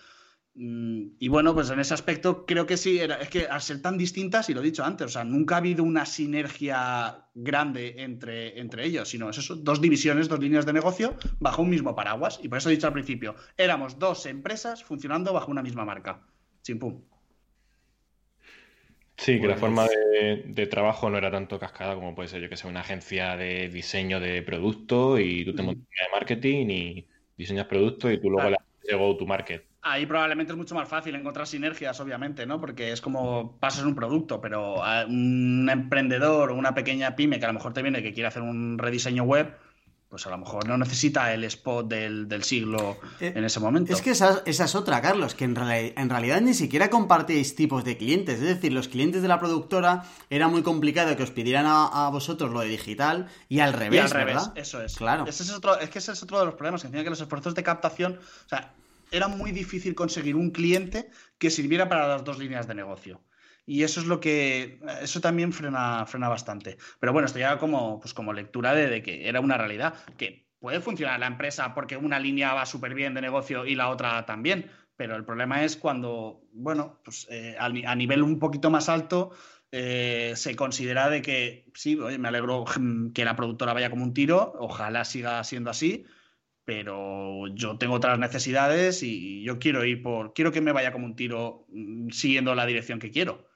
[0.53, 3.81] Mm, y bueno, pues en ese aspecto creo que sí, era, es que al ser
[3.81, 7.95] tan distintas, y lo he dicho antes, o sea, nunca ha habido una sinergia grande
[7.99, 11.95] entre, entre ellos, sino es eso, dos divisiones, dos líneas de negocio bajo un mismo
[11.95, 12.39] paraguas.
[12.43, 16.21] Y por eso he dicho al principio, éramos dos empresas funcionando bajo una misma marca.
[16.79, 17.01] pum
[19.17, 22.49] Sí, que la forma pues de, trabajo no era tanto cascada como puede ser, yo
[22.49, 27.07] que sé, una agencia de diseño de producto y tú te montas de marketing y
[27.37, 29.70] diseñas productos y tú luego le haces tu market.
[29.83, 32.59] Ahí probablemente es mucho más fácil encontrar sinergias, obviamente, ¿no?
[32.61, 37.47] Porque es como pasas un producto, pero un emprendedor o una pequeña pyme que a
[37.47, 39.55] lo mejor te viene que quiere hacer un rediseño web,
[40.11, 43.93] pues a lo mejor no necesita el spot del, siglo eh, en ese momento.
[43.93, 47.97] Es que esa, es otra, Carlos, que en, en, realidad ni siquiera compartíais tipos de
[47.97, 48.35] clientes.
[48.35, 52.51] Es decir, los clientes de la productora era muy complicado que os pidieran a, vosotros
[52.51, 54.95] lo de digital y al revés, y al revés, Eso es.
[54.97, 55.25] Claro.
[55.25, 57.55] Ese es, otro, es que ese es otro de los problemas, que que los esfuerzos
[57.55, 58.73] de captación, o sea,
[59.11, 63.21] era muy difícil conseguir un cliente que sirviera para las dos líneas de negocio.
[63.65, 64.79] Y eso es lo que.
[65.01, 66.77] Eso también frena, frena bastante.
[66.99, 69.93] Pero bueno, esto ya como, pues como lectura de, que era una realidad.
[70.17, 73.89] Que puede funcionar la empresa porque una línea va súper bien de negocio y la
[73.89, 74.71] otra también.
[74.95, 79.31] Pero el problema es cuando, bueno, pues eh, a, nivel un poquito más alto,
[79.71, 82.65] eh, se considera de que sí, oye, me alegro
[83.13, 86.05] que la productora vaya como un tiro, ojalá siga siendo así,
[86.65, 91.05] pero yo tengo otras necesidades y yo quiero ir por, quiero que me vaya como
[91.05, 93.47] un tiro mm, siguiendo la dirección que quiero.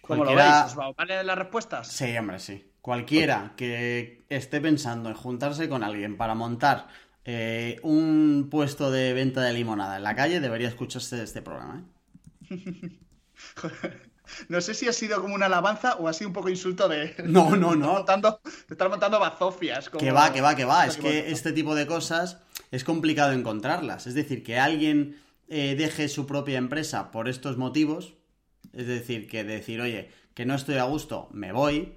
[0.00, 0.76] ¿Cómo lo veis?
[0.76, 1.88] ¿Os vale las respuestas?
[1.88, 2.70] Sí, hombre, sí.
[2.80, 6.88] Cualquiera que esté pensando en juntarse con alguien para montar
[7.24, 11.86] eh, un puesto de venta de limonada en la calle debería escucharse este programa.
[12.50, 12.98] ¿eh?
[14.48, 17.14] No sé si ha sido como una alabanza o ha sido un poco insulto de.
[17.24, 17.92] No, no, no.
[17.94, 19.88] montando, de estar montando bazofias.
[19.90, 20.86] Que va, que va, que va.
[20.86, 22.38] Es que este tipo de cosas
[22.70, 24.06] es complicado encontrarlas.
[24.06, 25.16] Es decir, que alguien
[25.48, 28.14] eh, deje su propia empresa por estos motivos.
[28.72, 31.94] Es decir, que decir, oye, que no estoy a gusto, me voy.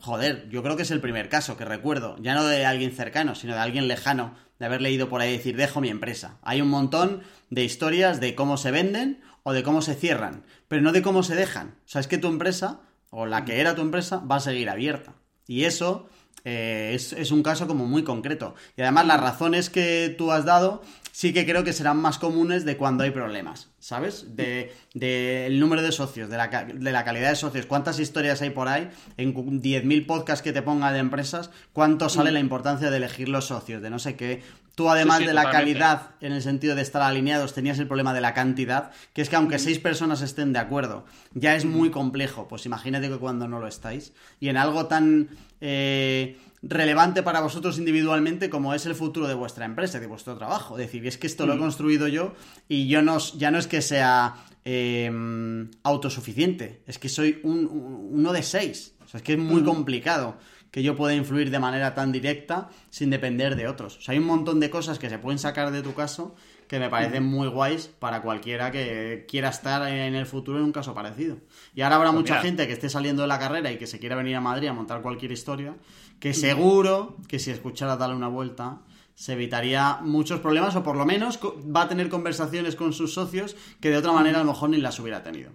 [0.00, 2.16] Joder, yo creo que es el primer caso que recuerdo.
[2.20, 4.34] Ya no de alguien cercano, sino de alguien lejano.
[4.58, 6.38] De haber leído por ahí decir, dejo mi empresa.
[6.42, 10.82] Hay un montón de historias de cómo se venden o de cómo se cierran, pero
[10.82, 11.76] no de cómo se dejan.
[11.86, 12.80] O sea, es que tu empresa,
[13.10, 15.14] o la que era tu empresa, va a seguir abierta.
[15.46, 16.08] Y eso
[16.42, 18.56] eh, es, un caso como muy concreto.
[18.76, 20.82] Y además las razones que tú has dado
[21.16, 24.36] sí que creo que serán más comunes de cuando hay problemas, ¿sabes?
[24.36, 28.50] De, el número de socios, de la, de la, calidad de socios, cuántas historias hay
[28.50, 32.34] por ahí, en 10.000 podcasts que te ponga de empresas, cuánto sale mm.
[32.34, 34.42] la importancia de elegir los socios, de no sé qué.
[34.74, 38.20] Tú, además de la calidad, en el sentido de estar alineados, tenías el problema de
[38.20, 39.60] la cantidad, que es que aunque mm.
[39.60, 42.46] seis personas estén de acuerdo, ya es muy complejo.
[42.46, 44.12] Pues imagínate que cuando no lo estáis.
[44.38, 45.30] Y en algo tan
[45.62, 50.78] eh, relevante para vosotros individualmente como es el futuro de vuestra empresa, de vuestro trabajo.
[50.78, 51.60] Es decir, es que esto lo he mm.
[51.60, 52.34] construido yo
[52.68, 58.42] y yo no, ya no es que sea em, autosuficiente, es que soy uno de
[58.42, 58.94] seis.
[59.04, 60.36] O sea, es que es muy complicado
[60.70, 63.98] que yo pueda influir de manera tan directa sin depender de otros.
[63.98, 66.34] O sea, hay un montón de cosas que se pueden sacar de tu caso
[66.68, 70.72] que me parecen muy guays para cualquiera que quiera estar en el futuro en un
[70.72, 71.38] caso parecido.
[71.74, 73.98] Y ahora habrá pues mucha gente que esté saliendo de la carrera y que se
[73.98, 75.76] quiera venir a Madrid a montar cualquier historia,
[76.20, 78.80] que seguro que si escuchara darle una vuelta
[79.14, 83.56] se evitaría muchos problemas o por lo menos va a tener conversaciones con sus socios
[83.80, 85.52] que de otra manera a lo mejor ni las hubiera tenido.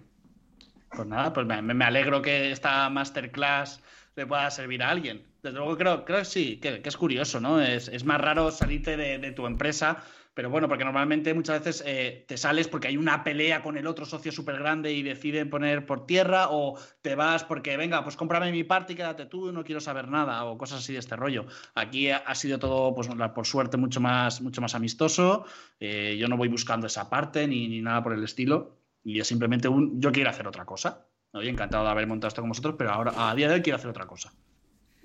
[0.94, 3.80] Pues nada, pues me, alegro que esta masterclass
[4.16, 5.24] le pueda servir a alguien.
[5.42, 7.60] Desde luego creo, creo que sí, que, es curioso, ¿no?
[7.60, 10.02] Es, más raro salirte de, tu empresa,
[10.34, 13.86] pero bueno, porque normalmente muchas veces eh, te sales porque hay una pelea con el
[13.86, 18.16] otro socio súper grande y deciden poner por tierra, o te vas porque, venga, pues
[18.16, 21.16] cómprame mi parte y quédate tú, no quiero saber nada, o cosas así de este
[21.16, 21.46] rollo.
[21.74, 25.44] Aquí ha, sido todo, pues por suerte, mucho más, mucho más amistoso.
[25.78, 28.76] Eh, yo no voy buscando esa parte ni, ni nada por el estilo.
[29.04, 31.06] Y es simplemente un, yo quiero hacer otra cosa.
[31.32, 33.76] Oye, encantado de haber montado esto con vosotros, pero ahora a día de hoy quiero
[33.76, 34.32] hacer otra cosa.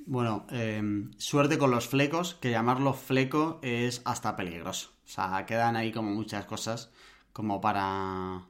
[0.07, 4.91] Bueno, em, suerte con los flecos, que llamarlo fleco es hasta peligroso.
[5.05, 6.89] O sea, quedan ahí como muchas cosas
[7.33, 8.41] como para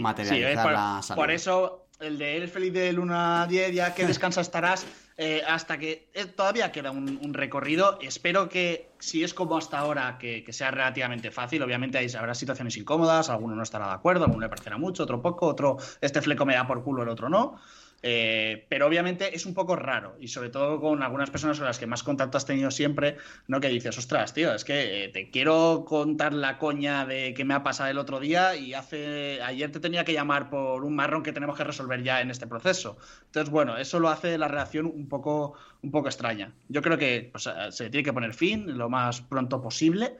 [0.00, 4.06] materializar por, la Por eso, el de eres feliz de luna a 10, ya que
[4.06, 4.86] descansa estarás,
[5.18, 7.98] eh, hasta que eh, todavía queda un, recorrido.
[8.00, 11.62] Espero que, si es como hasta ahora, que, sea relativamente fácil.
[11.62, 15.20] Obviamente hay, habrá situaciones incómodas, alguno no estará de acuerdo, alguno le parecerá mucho, otro
[15.20, 17.60] poco, otro este fleco me da por culo, el otro no.
[18.04, 21.78] Eh, pero obviamente es un poco raro y sobre todo con algunas personas con las
[21.78, 23.60] que más contacto has tenido siempre, ¿no?
[23.60, 27.54] Que dices, ostras, tío, es que eh, te quiero contar la coña de que me
[27.54, 31.22] ha pasado el otro día y hace ayer te tenía que llamar por un marrón
[31.22, 32.96] que tenemos que resolver ya en este proceso.
[33.26, 36.52] Entonces, bueno, eso lo hace la relación un poco, un poco extraña.
[36.68, 37.32] Yo creo que eh,
[37.70, 40.16] se tiene que poner fin lo más pronto posible.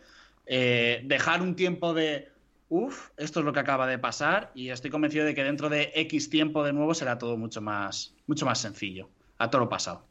[0.46, 2.31] dejar un tiempo de
[2.74, 5.92] Uf, esto es lo que acaba de pasar y estoy convencido de que dentro de
[5.94, 9.10] X tiempo de nuevo será todo mucho más, mucho más sencillo.
[9.36, 10.06] A todo lo pasado.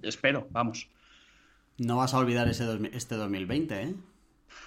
[0.00, 0.88] Espero, vamos.
[1.76, 2.64] No vas a olvidar ese
[2.94, 3.94] este 2020, ¿eh?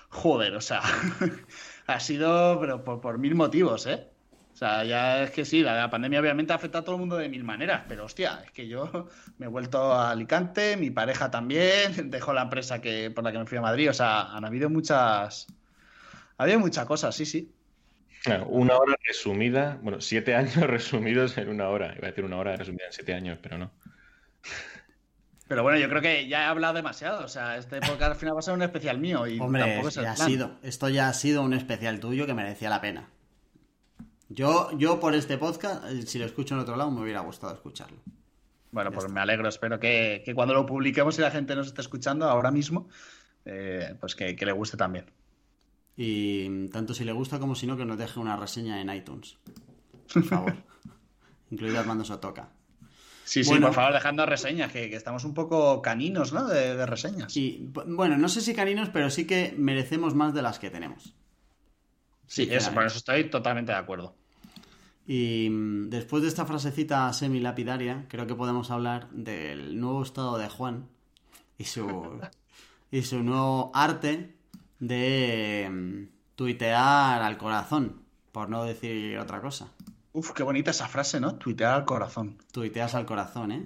[0.10, 0.84] Joder, o sea,
[1.88, 4.08] ha sido pero por, mil motivos, ¿eh?
[4.54, 7.18] O sea, ya es que sí, la, pandemia obviamente ha afectado a todo el mundo
[7.18, 9.08] de mil maneras, pero hostia, es que yo
[9.40, 13.40] me he vuelto a Alicante, mi pareja también, dejó la empresa que, por la que
[13.40, 15.48] me fui a Madrid, o sea, han habido muchas,
[16.40, 17.52] había muchas cosas, sí, sí.
[18.48, 21.94] una hora resumida, bueno, siete años resumidos en una hora.
[21.98, 23.72] Iba a decir una hora resumida en siete años, pero no.
[25.50, 27.26] Pero bueno, yo creo que ya he hablado demasiado.
[27.26, 29.28] O sea, este podcast al final va a ser un especial mío.
[29.28, 32.34] Y Hombre, tampoco es ya ha sido, esto ya ha sido un especial tuyo que
[32.34, 33.10] merecía la pena.
[34.30, 37.54] Yo, yo por este podcast, eh, si lo escucho en otro lado, me hubiera gustado
[37.54, 37.98] escucharlo.
[38.72, 39.50] Bueno, pues me alegro.
[39.50, 42.88] Espero que, cuando lo publiquemos y la gente nos esté escuchando ahora mismo,
[43.44, 45.06] eh, pues que le guste también.
[46.02, 49.38] Y tanto si le gusta como si no, que nos deje una reseña en iTunes.
[50.14, 50.56] Por favor.
[51.52, 52.54] Incluido Armando Sotoca.
[53.26, 56.48] Sí, sí, por favor, dejando reseñas, que, estamos un poco caninos, ¿no?
[56.48, 57.36] De, reseñas.
[57.36, 61.16] Y bueno, no sé si caninos, pero sí que merecemos más de las que tenemos.
[62.28, 64.16] Sí, eso, por eso estoy totalmente de acuerdo.
[65.06, 70.48] Y mm, después de esta frasecita semi-lapidaria, creo que podemos hablar del nuevo estado de
[70.48, 70.88] Juan
[71.58, 72.22] y su,
[72.90, 74.39] y su nuevo arte
[74.80, 79.72] de mm, tuitear al corazón, por no decir otra cosa.
[80.12, 81.36] Uf, qué bonita esa frase, ¿no?
[81.36, 82.38] Tuitear al corazón.
[82.52, 83.66] Tuiteas al corazón, ¿eh?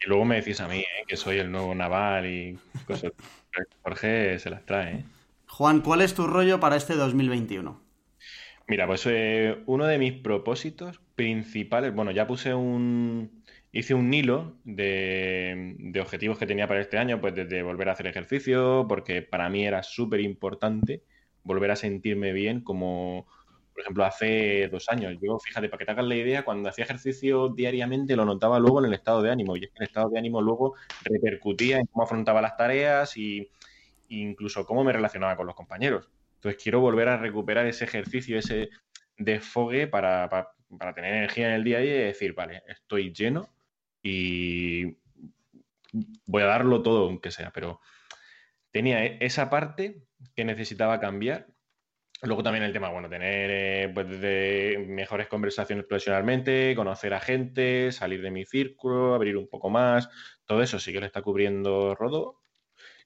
[0.00, 1.04] Y luego me decís a mí, ¿eh?
[1.06, 3.12] que soy el nuevo naval y cosas.
[3.82, 5.04] Jorge se las trae, ¿eh?
[5.48, 7.80] Juan, ¿cuál es tu rollo para este 2021?
[8.68, 13.39] Mira, pues eh, uno de mis propósitos principales, bueno, ya puse un,
[13.72, 18.06] hice un hilo de, objetivos que tenía para este año, pues desde volver a hacer
[18.06, 21.02] ejercicio, porque para mí era súper importante
[21.42, 23.26] volver a sentirme bien como,
[23.72, 25.16] por ejemplo, hace dos años.
[25.22, 28.80] Yo, fíjate, para que te hagas la idea, cuando hacía ejercicio diariamente lo notaba luego
[28.80, 31.86] en el estado de ánimo, y es que el estado de ánimo luego repercutía en
[31.86, 33.48] cómo afrontaba las tareas y
[34.08, 36.10] incluso cómo me relacionaba con los compañeros.
[36.36, 38.70] Entonces quiero volver a recuperar ese ejercicio, ese
[39.16, 40.48] desfogue para, para,
[40.78, 43.48] para tener energía en el día a día y decir, vale, estoy lleno
[44.02, 44.96] y
[46.26, 47.80] voy a darlo todo, aunque sea, pero
[48.70, 50.02] tenía e-, esa parte
[50.34, 51.48] que necesitaba cambiar
[52.22, 57.92] Luego también el tema, bueno, tener eh, pues, de mejores conversaciones profesionalmente, conocer a gente,
[57.92, 60.10] salir de mi círculo, abrir un poco más.
[60.44, 62.42] Todo eso sí que lo está cubriendo Rodo,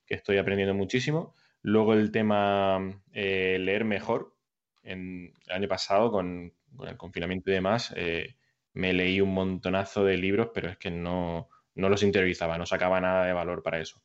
[0.04, 1.36] que estoy aprendiendo muchísimo.
[1.62, 4.34] Luego el tema eh, leer mejor.
[4.82, 6.52] En, el año pasado, con,
[6.84, 8.36] el confinamiento y demás, eh,
[8.74, 13.00] me leí un montonazo de libros, pero es que no, no los interiorizaba, no sacaba
[13.00, 14.02] nada de valor para eso.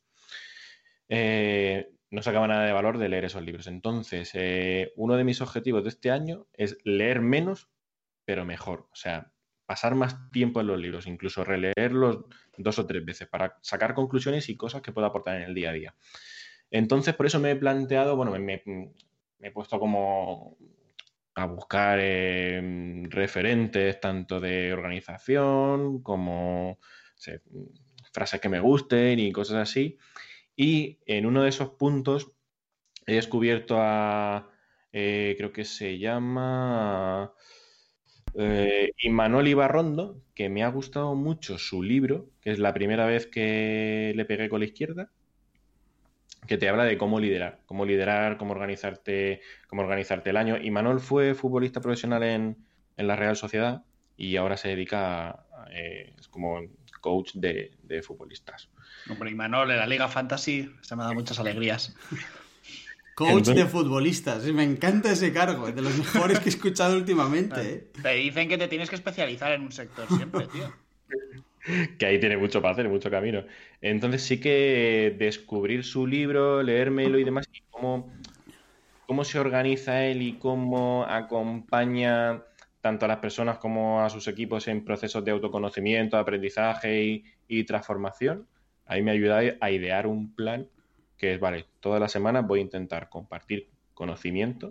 [1.08, 3.66] Eh, no sacaba nada de valor de leer esos libros.
[3.66, 7.68] Entonces, eh, uno de mis objetivos de este año es leer menos,
[8.24, 8.88] pero mejor.
[8.92, 9.32] O sea,
[9.66, 12.24] pasar más tiempo en los libros, incluso releerlos
[12.56, 15.70] dos o tres veces para sacar conclusiones y cosas que pueda aportar en el día
[15.70, 15.94] a día.
[16.70, 18.62] Entonces, por eso me he planteado, bueno, me,
[19.40, 20.56] he puesto como
[21.34, 22.60] a buscar eh,
[23.08, 26.78] referentes tanto de organización como
[28.12, 29.98] frases que me gusten y cosas así.
[30.56, 32.32] Y en uno de esos puntos
[33.06, 34.50] he descubierto a,
[34.92, 37.32] eh, creo que se llama
[38.34, 44.12] eh, Ibarrondo, que me ha gustado mucho su libro, que es la primera vez que
[44.16, 45.10] le pegué con la izquierda,
[46.46, 50.56] que te habla de cómo liderar, cómo liderar, cómo organizarte, cómo organizarte el año.
[50.58, 52.56] Imanol fue futbolista profesional en,
[52.96, 53.82] la Real Sociedad
[54.16, 56.60] y ahora se dedica a, eh, es como
[57.00, 58.68] coach de, de futbolistas.
[59.08, 61.94] Hombre, y Manol en la Liga Fantasy se me ha dado muchas alegrías.
[63.14, 67.60] Coach de futbolistas, me encanta ese cargo, de los mejores que he escuchado últimamente.
[67.60, 67.90] ¿eh?
[68.02, 70.72] Te dicen que te tienes que especializar en un sector siempre, tío.
[71.98, 73.44] que ahí tiene mucho para hacer, mucho camino.
[73.80, 78.12] Entonces sí que descubrir su libro, leérmelo y demás, y cómo,
[79.06, 82.42] cómo se organiza él y cómo acompaña
[82.80, 88.46] tanto a las personas como a sus equipos en procesos de autoconocimiento, aprendizaje y transformación,
[88.86, 90.66] ahí me ayuda a idear un plan
[91.20, 94.70] que es, vale, todas las semanas voy a intentar compartir conocimiento,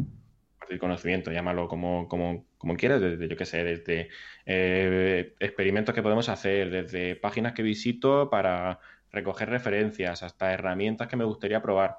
[0.69, 4.09] compartir conocimiento, llámalo como, como, como quieras, desde, yo qué sé, desde
[4.45, 8.79] eh, experimentos que podemos hacer, desde páginas que visito para
[9.11, 11.97] recoger referencias, hasta herramientas que me gustaría probar.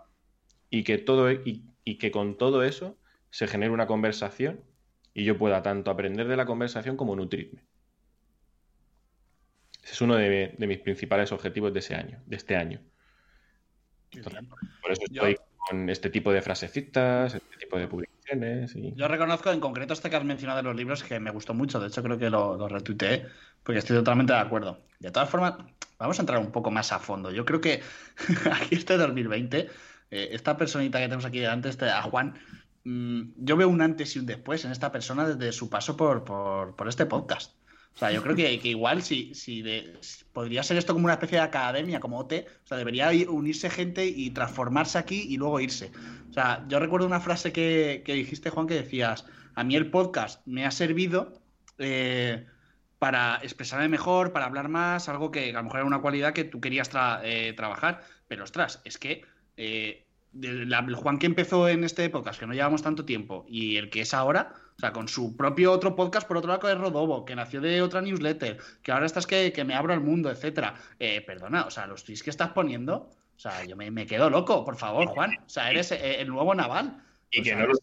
[0.70, 2.96] Y que, todo, y, y que con todo eso
[3.30, 4.60] se genere una conversación
[5.14, 7.64] y yo pueda tanto aprender de la conversación como nutrirme
[9.82, 12.80] es uno de, mis principales objetivos de ese año, de este año.
[14.82, 15.36] por eso estoy
[15.68, 18.19] con este tipo de frasecitas, este tipo de publicaciones.
[18.96, 21.80] Yo reconozco en concreto este que has mencionado de los libros que me gustó mucho,
[21.80, 23.26] de hecho creo que lo, retuiteé,
[23.62, 24.78] porque estoy totalmente de acuerdo.
[24.98, 25.54] De todas formas,
[25.98, 27.30] vamos a entrar un poco más a fondo.
[27.30, 27.82] Yo creo que
[28.52, 29.68] aquí este 2020,
[30.10, 32.38] eh, esta personita que tenemos aquí delante, este, a Juan,
[32.84, 36.88] mm, yo veo un antes y un después en esta persona desde su paso por
[36.88, 37.59] este podcast.
[37.94, 39.62] O sea, yo creo que, igual si, si,
[40.32, 44.06] podría ser esto como una especie de academia, como OT, o sea, debería unirse gente
[44.06, 45.90] y transformarse aquí y luego irse.
[46.30, 50.46] O sea, yo recuerdo una frase que, dijiste, Juan, que decías, a mí el podcast
[50.46, 51.42] me ha servido
[51.78, 52.46] eh,
[52.98, 56.44] para expresarme mejor, para hablar más, algo que a lo mejor era una cualidad que
[56.44, 56.90] tú querías
[57.22, 59.24] eh, trabajar, pero ostras, es que...
[59.56, 60.06] Eh,
[60.40, 64.02] el Juan que empezó en este podcast, que no llevamos tanto tiempo, y el que
[64.02, 67.26] es ahora, o sea, con su propio otro podcast, por otro lado, que es Rodobo,
[67.26, 70.74] que nació de otra newsletter, que ahora estás que, que me abro al mundo, etcétera.
[70.98, 74.30] Eh, perdona, o sea, los tweets que estás poniendo, o sea, yo me, me quedo
[74.30, 75.32] loco, por favor, Juan.
[75.44, 77.02] O sea, eres eh, el nuevo Naval.
[77.32, 77.78] Y que, no los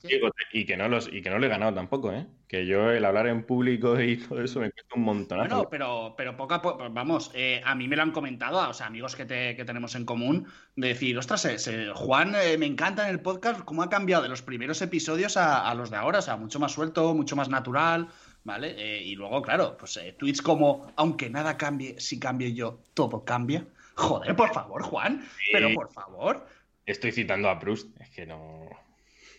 [0.51, 2.27] y que no los y que no lo he ganado tampoco, ¿eh?
[2.49, 5.37] Que yo el hablar en público y todo eso me cuesta un montón.
[5.37, 8.73] Bueno, pero, pero poco a poco, vamos, eh, a mí me lo han comentado, o
[8.73, 11.47] sea, amigos que, tenemos en común, de decir, ostras,
[11.95, 15.73] Juan eh, me encanta en el podcast cómo ha cambiado de los primeros episodios a,
[15.75, 18.09] los de ahora, o sea, mucho más suelto, mucho más natural,
[18.43, 18.75] ¿vale?
[18.77, 23.65] Eh, y luego, claro, pues tweets como, aunque nada cambie, si cambio yo, todo cambia.
[23.95, 26.45] Joder, por favor, Juan, pero por favor.
[26.85, 28.86] Estoy citando a Proust, es que no.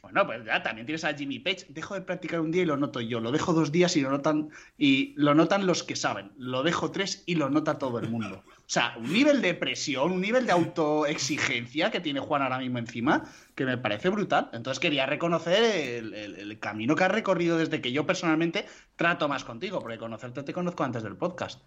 [0.03, 1.67] Bueno, pues ya también tienes a Jimmy Page.
[1.69, 3.21] Dejo de practicar un día y lo noto yo.
[3.21, 6.33] Lo dejo dos días y lo notan y lo notan los que saben.
[6.37, 8.45] Lo dejo tres y lo nota todo el mundo.
[8.47, 12.79] O sea, un nivel de presión, un nivel de autoexigencia que tiene Juan ahora mismo
[12.79, 13.25] encima,
[13.55, 14.51] que me parece brutal.
[14.53, 19.81] Entonces quería reconocer el, camino que has recorrido desde que yo personalmente trato más contigo,
[19.81, 21.63] porque conocerte te conozco antes del podcast.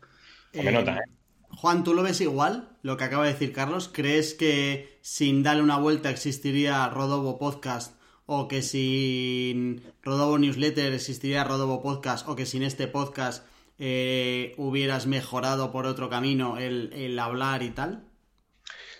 [0.54, 1.22] me nota, ¿eh?
[1.56, 2.70] Juan, ¿tú lo ves igual?
[2.82, 3.90] Lo que acaba de decir Carlos.
[3.92, 8.01] ¿Crees que sin darle una vuelta existiría Rodobo Podcast
[8.34, 13.46] o que sin Rodobo Newsletter existiría Rodobo Podcast, o que sin este podcast
[13.78, 18.06] eh, hubieras mejorado por otro camino el, hablar y tal?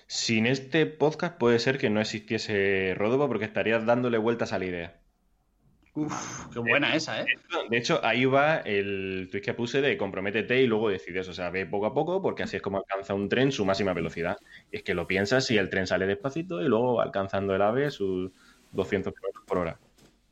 [0.06, 4.66] Sin este podcast puede ser que no existiese Rodobo porque estarías dándole vueltas a la
[4.66, 5.00] idea.
[5.94, 7.26] Uf, qué buena esa, ¿eh?
[7.70, 11.28] De hecho, ahí va el tweet que puse de comprométete y luego decides.
[11.30, 13.94] O sea, ve poco a poco porque así es como alcanza un tren su máxima
[13.94, 14.38] velocidad.
[14.72, 18.32] es que lo piensas y el tren sale despacito y luego alcanzando el ave sus
[18.72, 19.80] 200 km por hora.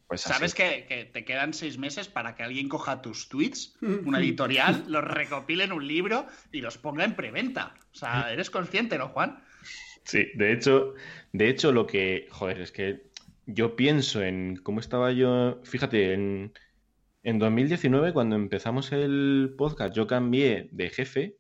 [0.08, 4.86] Pues Sabes que, te quedan seis meses para que alguien coja tus tweets, una editorial,
[4.88, 7.76] los recopile en un libro y los ponga en preventa.
[7.94, 9.44] O sea, eres consciente, ¿no, Juan?
[10.04, 10.96] Sí, de hecho,
[11.32, 12.28] de hecho, lo que.
[12.32, 13.04] Joder, es que
[13.46, 15.62] yo pienso en cómo estaba yo.
[15.64, 16.54] Fíjate, en,
[17.22, 21.39] en 2019, cuando empezamos el podcast, yo cambié de jefe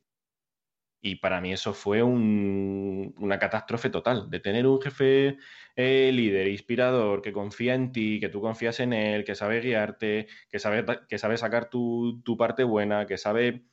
[1.02, 5.38] y para mí eso fue una catástrofe total, de tener un jefe
[5.76, 10.28] eh, líder, inspirador, que confía en ti, que tú confías en él, que sabe guiarte,
[10.50, 13.64] que sabe, que sabe sacar tu, parte buena, que sabe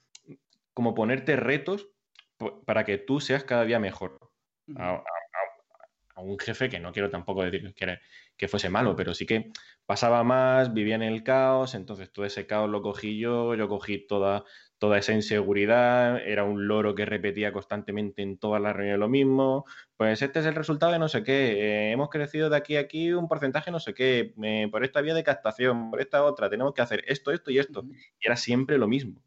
[0.73, 1.89] como ponerte retos
[2.65, 4.21] para que tú seas cada día mejor.
[4.77, 5.03] A,
[6.23, 7.99] un jefe que no quiero tampoco decir que,
[8.37, 9.51] que fuese malo, pero sí que
[9.85, 14.07] pasaba más, vivía en el caos, entonces todo ese caos lo cogí yo, yo cogí
[14.07, 14.45] toda,
[14.79, 19.65] toda esa inseguridad, era un loro que repetía constantemente en todas las reuniones lo mismo,
[19.97, 22.81] pues este es el resultado de no sé qué, eh, hemos crecido de aquí a
[22.81, 26.51] aquí un porcentaje no sé qué, eh, por esta vía de captación, por esta otra,
[26.51, 27.85] tenemos que hacer esto, esto y esto,
[28.21, 29.23] y era siempre lo mismo.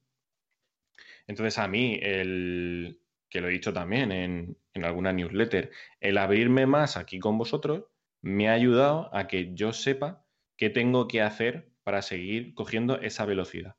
[1.28, 6.66] Entonces a mí, el, que lo he dicho también en, en alguna newsletter, el abrirme
[6.66, 7.86] más aquí con vosotros
[8.22, 10.26] me ha ayudado a que yo sepa
[10.58, 13.76] qué tengo que hacer para seguir cogiendo esa velocidad.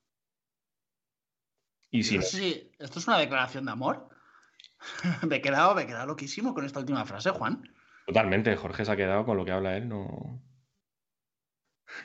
[1.90, 4.08] Y si sí, esto es una declaración de amor.
[5.28, 7.62] me, he quedado, me he quedado loquísimo con esta última frase, Juan.
[8.06, 10.42] Totalmente, Jorge se ha quedado con lo que habla él, no.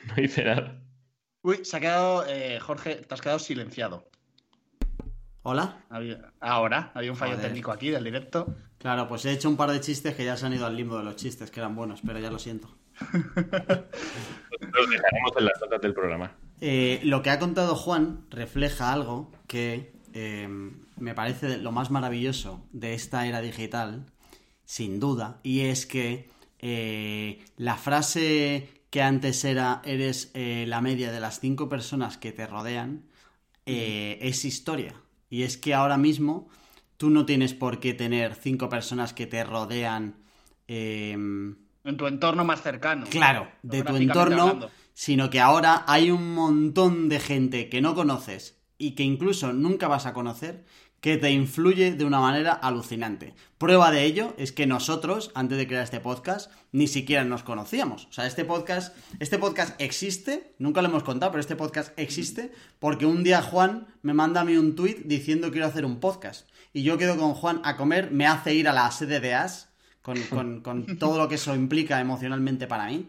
[0.08, 0.82] No dice nada.
[1.42, 4.10] Uy, se ha quedado, eh, Jorge, te has quedado silenciado.
[5.42, 5.84] ¿Hola?
[6.40, 8.52] ahora, había un fallo técnico aquí del directo.
[8.78, 10.98] Claro, pues he hecho un par de chistes que ya se han ido al limbo
[10.98, 12.68] de los chistes, que eran buenos, pero ya lo siento.
[13.00, 16.32] Los dejaremos en las notas del programa.
[16.60, 20.48] Eh, lo que ha contado Juan refleja algo que eh,
[20.96, 24.06] me parece lo más maravilloso de esta era digital,
[24.64, 31.20] sin duda, y es que eh, la frase que antes era eres la media de
[31.20, 33.04] las cinco personas que te rodean
[33.66, 34.94] es historia.
[35.28, 36.48] Y es que ahora mismo
[36.96, 40.16] tú no tienes por qué tener cinco personas que te rodean.
[40.68, 41.56] en
[41.96, 43.06] tu entorno más cercano.
[43.08, 48.56] Claro, de tu entorno sino que ahora hay un montón de gente que no conoces
[48.78, 50.64] y que incluso nunca vas a conocer
[51.02, 53.34] que te influye de una manera alucinante.
[53.58, 58.06] Prueba de ello es que nosotros, antes de crear este podcast, ni siquiera nos conocíamos.
[58.06, 62.50] O sea, este podcast, este podcast existe, nunca lo hemos contado, pero este podcast existe
[62.78, 66.48] porque un día Juan me manda a mí un tweet diciendo quiero hacer un podcast.
[66.76, 69.70] Y yo quedo con Juan a comer, me hace ir a la sede de AS,
[70.02, 73.08] con, con todo lo que eso implica emocionalmente para mí.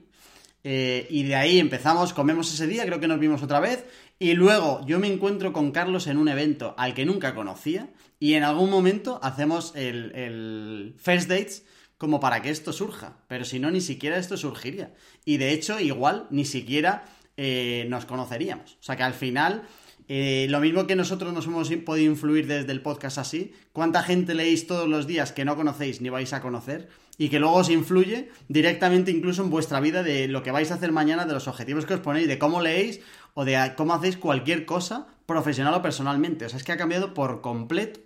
[0.63, 3.83] Eh, y de ahí empezamos, comemos ese día, creo que nos vimos otra vez.
[4.19, 7.89] Y luego yo me encuentro con Carlos en un evento al que nunca conocía.
[8.21, 11.65] Y en algún momento hacemos el, First Dates
[11.97, 13.17] como para que esto surja.
[13.27, 14.93] Pero si no, ni siquiera esto surgiría.
[15.25, 17.03] Y de hecho, igual ni siquiera
[17.35, 18.77] eh, nos conoceríamos.
[18.79, 19.67] O sea que al final,
[20.07, 24.35] eh, lo mismo que nosotros nos hemos podido influir desde el podcast así, ¿cuánta gente
[24.35, 26.89] leéis todos los días que no conocéis ni vais a conocer?
[27.17, 30.75] y que luego os influye directamente incluso en vuestra vida de lo que vais a
[30.75, 33.01] hacer mañana, de los objetivos que os ponéis, de cómo leéis
[33.33, 36.45] o de cómo hacéis cualquier cosa profesional o personalmente.
[36.45, 37.99] O sea, es que ha cambiado por completo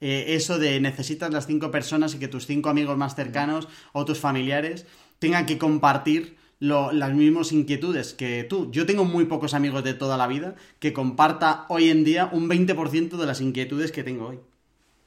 [0.00, 4.04] eh, eso de necesitas las cinco personas y que tus cinco amigos más cercanos o
[4.04, 4.86] tus familiares
[5.18, 8.70] tengan que compartir las mismas inquietudes que tú.
[8.70, 12.48] Yo tengo muy pocos amigos de toda la vida que comparta hoy en día un
[12.48, 14.40] 20% de las inquietudes que tengo hoy.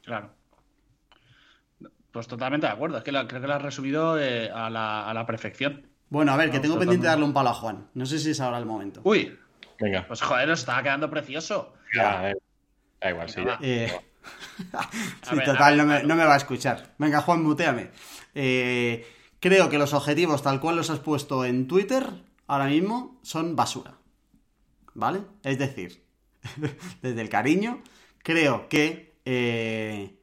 [0.03, 0.31] Claro.
[2.11, 2.97] Pues totalmente de acuerdo.
[2.97, 5.87] Es que creo que lo has resumido eh, a, la, perfección.
[6.09, 7.87] Bueno, a ver, que tengo pendiente de darle un palo a Juan.
[7.93, 8.99] No sé si es ahora el momento.
[9.05, 9.37] Uy.
[9.79, 10.05] Venga.
[10.07, 11.73] Pues joder, nos estaba quedando precioso.
[11.93, 12.35] Ya, eh.
[12.99, 13.41] Da igual, sí.
[13.61, 13.91] Eh,
[15.21, 16.95] sí, total, no, me, va a escuchar.
[16.97, 17.91] Venga, Juan, muteame.
[19.45, 22.07] Creo que los objetivos, tal cual los has puesto en Twitter,
[22.47, 23.99] ahora mismo, son basura.
[24.95, 25.21] ¿Vale?
[25.43, 26.03] Es decir,
[27.03, 27.83] desde el cariño,
[28.23, 30.17] creo que eh,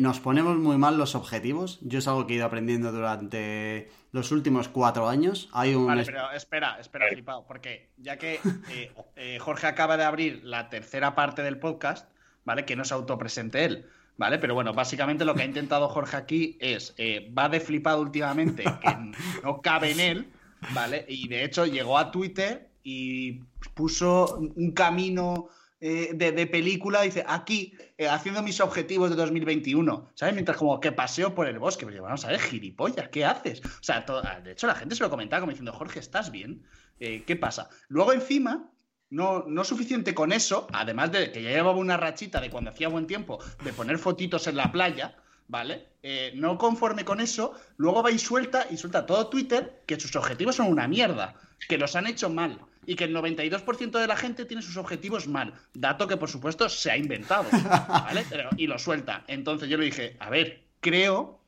[0.00, 1.78] nos ponemos muy mal los objetivos.
[1.82, 5.48] Yo es algo que he ido aprendiendo durante los últimos cuatro años.
[5.52, 5.86] Hay un...
[5.86, 10.70] Vale, pero espera, espera, flipado, porque ya que eh, eh, Jorge acaba de abrir la
[10.70, 12.10] tercera parte del podcast,
[12.44, 12.64] ¿vale?
[12.64, 13.86] Que no se autopresente él,
[14.16, 14.38] ¿vale?
[14.38, 16.94] Pero bueno, básicamente lo que ha intentado Jorge aquí es,
[17.36, 18.96] va de flipado últimamente, que
[19.42, 20.32] no cabe en él,
[20.72, 21.04] ¿vale?
[21.08, 23.40] Y de hecho llegó a Twitter y
[23.74, 25.48] puso un camino
[25.86, 30.32] eh, de, película, dice, aquí, eh, haciendo mis objetivos de 2021, ¿sabes?
[30.32, 33.60] Mientras como que paseo por el bosque, pero vamos a ver, gilipollas, ¿qué haces?
[33.60, 34.02] O sea,
[34.42, 36.62] de hecho la gente se lo comentaba como diciendo, Jorge, ¿estás bien?
[37.00, 37.68] Eh, ¿Qué pasa?
[37.88, 38.70] Luego encima,
[39.14, 42.88] no, no suficiente con eso, además de que ya llevaba una rachita de cuando hacía
[42.88, 45.86] buen tiempo de poner fotitos en la playa, ¿vale?
[46.34, 50.56] no conforme con eso, luego va y suelta y suelta todo Twitter que sus objetivos
[50.56, 51.34] son una mierda.
[51.68, 55.28] que los han hecho mal y que el 92% de la gente tiene sus objetivos
[55.28, 55.54] mal.
[55.72, 57.46] Dato que, por supuesto, se ha inventado,
[57.88, 58.26] ¿vale?
[58.58, 59.24] y lo suelta.
[59.28, 61.40] Entonces yo le dije, a ver, creo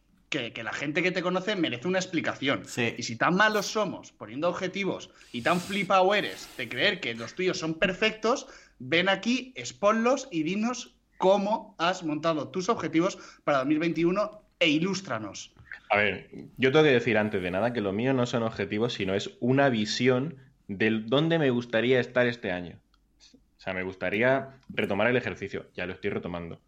[0.53, 2.63] que, la gente que te conoce merece una explicación.
[2.97, 7.35] Y si tan malos somos poniendo objetivos y tan flipado eres de creer que los
[7.35, 8.47] tuyos son perfectos,
[8.79, 15.53] ven aquí, exponlos y dinos cómo has montado tus objetivos para 2021 e ilústranos.
[15.91, 18.95] A ver, yo tengo que decir antes de nada que lo mío no son objetivos,
[18.95, 20.37] sino es una visión
[20.69, 22.79] de dónde me gustaría estar este año.
[23.57, 26.61] O sea, me gustaría retomar el ejercicio, ya lo estoy retomando.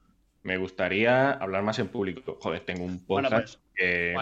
[0.43, 2.39] Me gustaría hablar más en público.
[2.41, 4.15] Joder, tengo un podcast pues, que...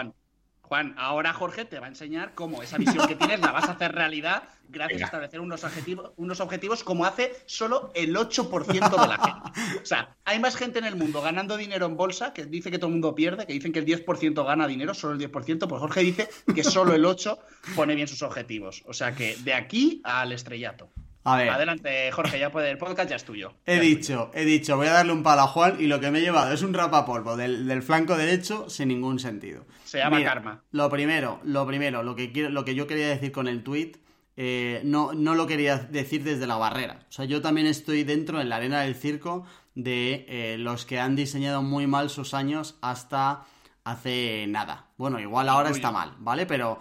[0.62, 3.72] Juan, ahora Jorge te va a enseñar cómo esa visión que tienes la vas a
[3.72, 9.08] hacer realidad gracias a establecer unos objetivos, unos objetivos como hace solo el 8% de
[9.08, 9.80] la gente.
[9.80, 12.78] O sea, hay más gente en el mundo ganando dinero en bolsa que dice que
[12.78, 15.80] todo el mundo pierde, que dicen que el 10% gana dinero, solo el 10%, pues
[15.80, 17.38] Jorge dice que solo el 8%
[17.76, 18.82] pone bien sus objetivos.
[18.86, 20.90] O sea que de aquí al estrellato.
[21.26, 23.54] Adelante, Jorge, ya puede, el podcast ya es tuyo.
[23.66, 26.20] He dicho, he dicho, voy a darle un palo a Juan y lo que me
[26.20, 29.64] he llevado es un rapapolvo del, del flanco derecho sin ningún sentido.
[29.84, 30.62] Se llama karma.
[30.70, 33.94] Lo primero, lo primero, lo que, quiero, lo que yo quería decir con el tweet,
[34.36, 37.06] eh, no, no lo quería decir desde la barrera.
[37.08, 41.00] O sea, yo también estoy dentro en la arena del circo de eh, los que
[41.00, 43.46] han diseñado muy mal sus años hasta
[43.82, 44.90] hace nada.
[44.96, 46.46] Bueno, igual ahora está mal, ¿vale?
[46.46, 46.80] Pero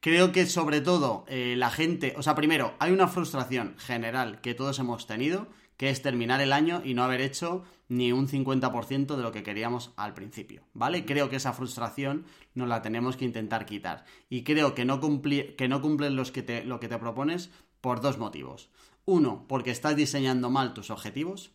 [0.00, 4.54] Creo que sobre todo eh, la gente, o sea, primero, hay una frustración general que
[4.54, 5.46] todos hemos tenido,
[5.76, 9.42] que es terminar el año y no haber hecho ni un 50% de lo que
[9.42, 11.04] queríamos al principio, ¿vale?
[11.04, 12.24] Creo que esa frustración
[12.54, 14.04] nos la tenemos que intentar quitar.
[14.30, 18.00] Y creo que no, que no cumplen los que te, lo que te propones por
[18.00, 18.70] dos motivos.
[19.04, 21.52] Uno, porque estás diseñando mal tus objetivos.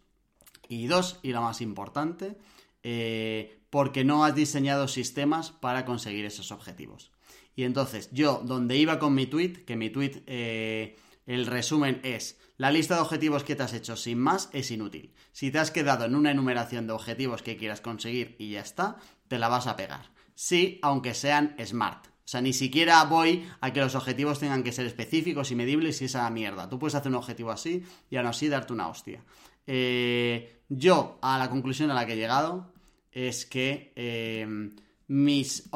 [0.68, 2.38] Y dos, y lo más importante,
[2.84, 7.12] eh, porque no has diseñado sistemas para conseguir esos objetivos.
[7.56, 12.38] Y entonces yo, donde iba con mi tweet, que mi tweet, eh, el resumen es,
[12.58, 15.14] la lista de objetivos que te has hecho sin más es inútil.
[15.32, 18.98] Si te has quedado en una enumeración de objetivos que quieras conseguir y ya está,
[19.28, 20.12] te la vas a pegar.
[20.36, 22.08] Sí, aunque sean smart.
[22.08, 26.02] O sea, ni siquiera voy a que los objetivos tengan que ser específicos y medibles
[26.02, 26.68] y esa mierda.
[26.68, 29.24] Tú puedes hacer un objetivo así y aún así darte una hostia.
[29.68, 32.74] Eh, yo, a la conclusión a la que he llegado,
[33.12, 34.72] es que eh,
[35.08, 35.70] mis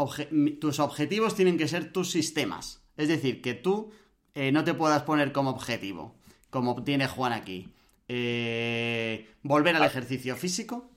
[0.59, 2.81] tus objetivos tienen que ser tus sistemas.
[2.97, 3.91] Es decir, que tú
[4.33, 6.15] eh, no te puedas poner como objetivo,
[6.49, 7.69] como tiene Juan aquí,
[8.07, 10.89] eh, volver al ejercicio físico.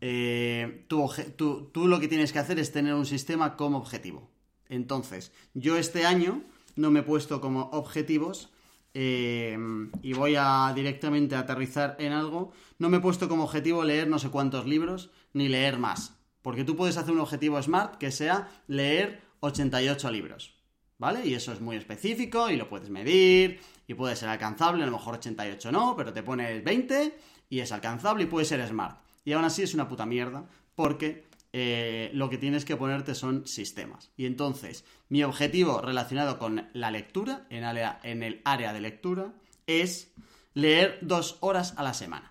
[0.00, 4.30] Eh, tú, tú, lo que tienes que hacer es tener un sistema como objetivo.
[4.68, 6.42] Entonces, yo este año
[6.76, 8.50] no me he puesto como objetivos
[8.92, 12.52] y voy a directamente aterrizar en algo.
[12.78, 16.19] No me he puesto como objetivo leer no sé cuántos libros ni leer más.
[16.42, 20.54] Porque tú puedes hacer un objetivo SMART que sea leer 88 libros,
[20.98, 21.26] ¿vale?
[21.26, 24.92] Y eso es muy específico y lo puedes medir y puede ser alcanzable, a lo
[24.92, 27.18] mejor 88 no, pero te pones 20
[27.48, 29.00] y es alcanzable y puede ser SMART.
[29.24, 33.46] Y aún así es una puta mierda porque eh, lo que tienes que ponerte son
[33.46, 34.12] sistemas.
[34.16, 39.34] Y entonces, mi objetivo relacionado con la lectura, en, en el área de lectura,
[39.66, 40.12] es
[40.54, 42.29] leer dos horas a la semana.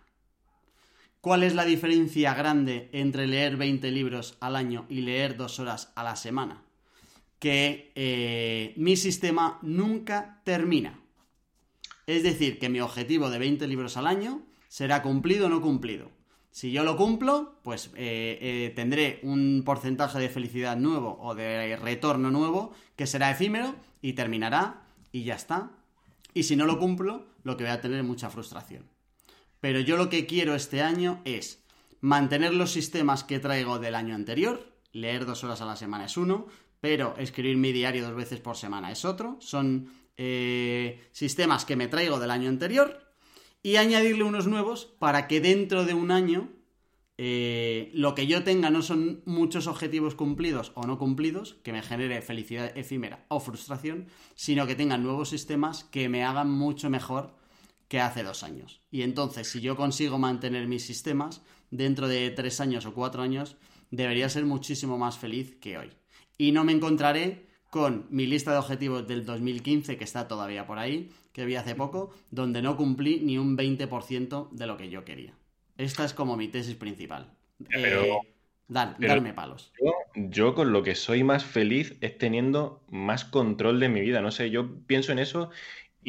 [1.22, 5.91] ¿Cuál es la diferencia grande entre leer 20 libros al año y leer dos horas
[5.95, 6.63] a la semana?
[7.39, 11.01] Que eh, mi sistema nunca termina.
[12.07, 16.09] Es decir, que mi objetivo de 20 libros al año será cumplido o no cumplido.
[16.51, 21.76] Si yo lo cumplo, pues eh, eh, tendré un porcentaje de felicidad nuevo o de
[21.76, 25.72] retorno nuevo que será efímero y terminará y ya está.
[26.34, 28.99] Y si no lo cumplo, lo que voy a tener es mucha frustración.
[29.60, 31.64] Pero yo lo que quiero este año es
[32.02, 34.74] mantener los sistemas que traigo del año anterior.
[34.92, 36.48] Leer dos horas a la semana es uno,
[36.80, 39.38] pero escribir mi diario dos veces por semana es otro.
[39.40, 43.00] Son eh, sistemas que me traigo del año anterior
[43.62, 46.50] y añadirle unos nuevos para que dentro de un año
[47.18, 51.82] eh, lo que yo tenga no son muchos objetivos cumplidos o no cumplidos, que me
[51.82, 57.36] genere felicidad efímera o frustración, sino que tengan nuevos sistemas que me hagan mucho mejor
[57.89, 58.82] que hace dos años.
[58.91, 61.41] Y entonces, si yo consigo mantener mis sistemas,
[61.71, 63.57] dentro de tres años o cuatro años,
[63.91, 65.89] debería ser muchísimo más feliz que hoy.
[66.37, 70.79] Y no me encontraré con mi lista de objetivos del 2015, que está todavía por
[70.79, 75.03] ahí, que vi hace poco, donde no cumplí ni un 20% de lo que yo
[75.03, 75.33] quería.
[75.78, 77.32] Esta es como mi tesis principal.
[77.70, 78.20] Pero, eh,
[78.67, 79.71] darme palos.
[79.82, 84.21] Yo, yo, con lo que soy más feliz es teniendo más control de mi vida.
[84.21, 85.49] No sé, yo pienso en eso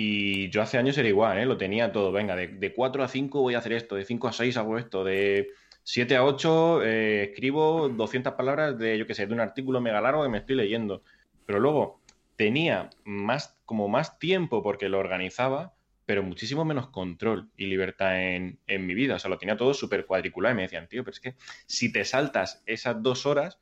[0.03, 1.45] y yo hace años era igual, ¿eh?
[1.45, 2.11] lo tenía todo.
[2.11, 4.79] Venga, de, de 4 a 5 voy a hacer esto, de 5 a 6 hago
[4.79, 5.51] esto, de
[5.83, 10.01] 7 a 8 eh, escribo 200 palabras de, yo qué sé, de un artículo mega
[10.01, 11.03] largo que me estoy leyendo.
[11.45, 12.01] Pero luego
[12.37, 15.75] tenía más, como más tiempo porque lo organizaba,
[16.07, 19.17] pero muchísimo menos control y libertad en, mi vida.
[19.17, 21.35] O sea, lo tenía todo súper cuadriculado y me decían, tío, pero es que
[21.67, 23.59] si te saltas esas dos horas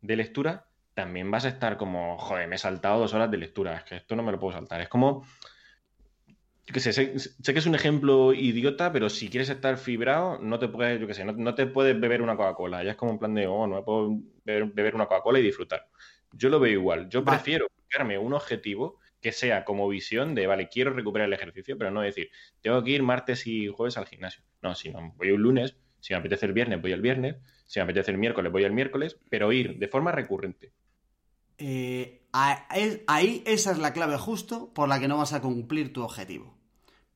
[0.00, 3.76] de lectura, también vas a estar como, joder, me he saltado dos horas de lectura,
[3.76, 4.80] es que esto no me lo puedo saltar.
[4.80, 5.24] Es como,
[6.68, 10.58] yo qué sé, sé, que es un ejemplo idiota, pero si quieres estar fibrado, no
[10.58, 12.84] te puedes, yo qué sé, no, te puedes beber una Coca-Cola.
[12.84, 15.88] Ya es como un plan de, oh, no me puedo beber, una Coca-Cola y disfrutar.
[16.30, 17.08] Yo lo veo igual.
[17.08, 21.78] Yo prefiero darme un objetivo que sea como visión de, vale, quiero recuperar el ejercicio,
[21.78, 22.28] pero no decir,
[22.60, 24.42] tengo que ir martes y jueves al gimnasio.
[24.60, 27.78] No, si no, voy un lunes, si me apetece el viernes, voy el viernes, si
[27.80, 30.70] me apetece el miércoles, voy el miércoles, pero ir de forma recurrente.
[31.56, 36.02] Eh, ahí esa es la clave justo por la que no vas a cumplir tu
[36.02, 36.57] objetivo.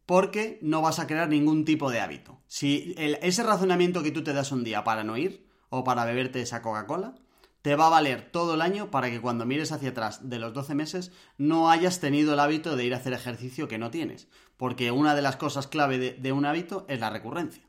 [0.07, 2.41] Porque no vas a crear ningún tipo de hábito.
[2.47, 6.41] Si ese razonamiento que tú te das un día para no ir o para beberte
[6.41, 7.15] esa Coca-Cola,
[7.63, 10.53] te va a valer todo el año para que cuando mires hacia atrás de los
[10.53, 14.29] 12 meses no hayas tenido el hábito de ir a hacer ejercicio que no tienes.
[14.57, 17.63] Porque una de las cosas clave de, un hábito es la recurrencia.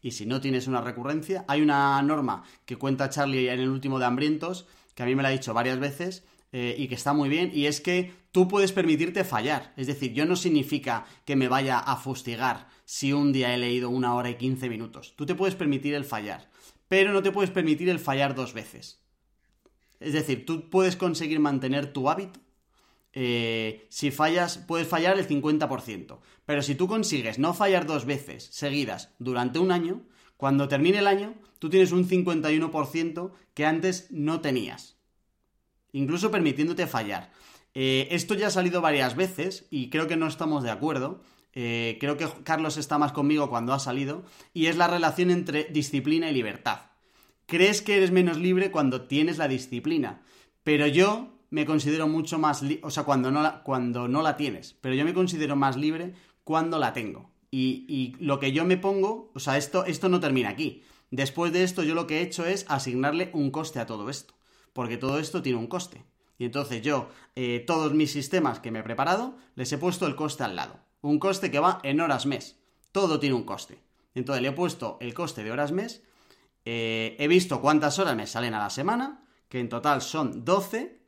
[0.00, 3.98] Y si no tienes una recurrencia, hay una norma que cuenta Charlie en el último
[3.98, 7.12] de Hambrientos, que a mí me la ha dicho varias veces eh, y que está
[7.12, 9.72] muy bien, y es que tú puedes permitirte fallar.
[9.76, 13.90] Es decir, yo no significa que me vaya a fustigar si un día he leído
[13.90, 15.14] una hora y 15 minutos.
[15.16, 16.50] Tú te puedes permitir el fallar,
[16.88, 19.02] pero no te puedes permitir el fallar dos veces.
[20.00, 22.40] Es decir, tú puedes conseguir mantener tu hábito.
[23.12, 26.18] Eh, si fallas, puedes fallar el 50%.
[26.46, 30.02] Pero si tú consigues no fallar dos veces seguidas durante un año,
[30.36, 34.96] cuando termine el año, tú tienes un 51% que antes no tenías.
[35.92, 37.30] Incluso permitiéndote fallar.
[37.74, 41.22] Eh, esto ya ha salido varias veces y creo que no estamos de acuerdo.
[41.54, 44.24] Eh, creo que Carlos está más conmigo cuando ha salido.
[44.52, 46.92] Y es la relación entre disciplina y libertad
[47.52, 50.22] crees que eres menos libre cuando tienes la disciplina.
[50.64, 54.74] Pero yo me considero mucho más, o sea, cuando no, la, cuando no la tienes,
[54.80, 57.30] pero yo me considero más libre cuando la tengo.
[57.50, 60.82] Y, lo que yo me pongo, o sea, esto, esto no termina aquí.
[61.10, 64.32] Después de esto, yo lo que he hecho es asignarle un coste a todo esto,
[64.72, 66.02] porque todo esto tiene un coste.
[66.42, 70.16] Y entonces yo, eh, todos mis sistemas que me he preparado, les he puesto el
[70.16, 70.80] coste al lado.
[71.00, 72.58] Un coste que va en horas mes.
[72.90, 73.78] Todo tiene un coste.
[74.16, 76.02] Entonces le he puesto el coste de horas mes
[76.64, 80.98] eh, he visto cuántas horas me salen a la semana, que en total son 12,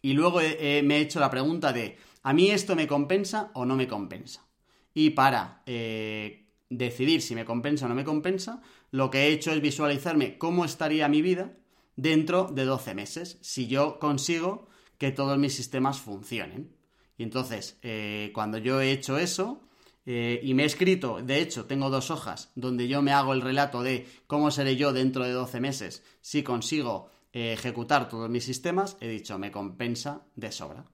[0.00, 3.76] y luego me he hecho la pregunta de, ¿a mí esto me compensa o no
[3.76, 4.46] me compensa?
[4.94, 9.52] Y para eh, decidir si me compensa o no me compensa, lo que he hecho
[9.52, 11.52] es visualizarme cómo estaría mi vida
[11.96, 14.68] dentro de 12 meses, si yo consigo
[15.02, 16.76] que todos mis sistemas funcionen.
[17.18, 19.60] Y entonces, eh, cuando yo he hecho eso,
[20.06, 23.40] eh, y me he escrito, de hecho, tengo dos hojas donde yo me hago el
[23.40, 28.44] relato de cómo seré yo dentro de 12 meses si consigo eh, ejecutar todos mis
[28.44, 30.86] sistemas, he dicho, me compensa de sobra.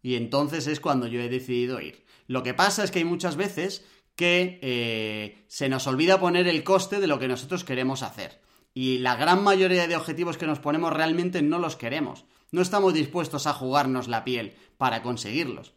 [0.00, 2.04] Y entonces es cuando yo he decidido ir.
[2.28, 3.84] Lo que pasa es que hay muchas veces
[4.14, 8.40] que se nos olvida poner el coste de lo que nosotros queremos hacer.
[8.76, 12.26] Y la gran mayoría de objetivos que nos ponemos realmente no los queremos.
[12.52, 15.72] No estamos dispuestos a jugarnos la piel para conseguirlos.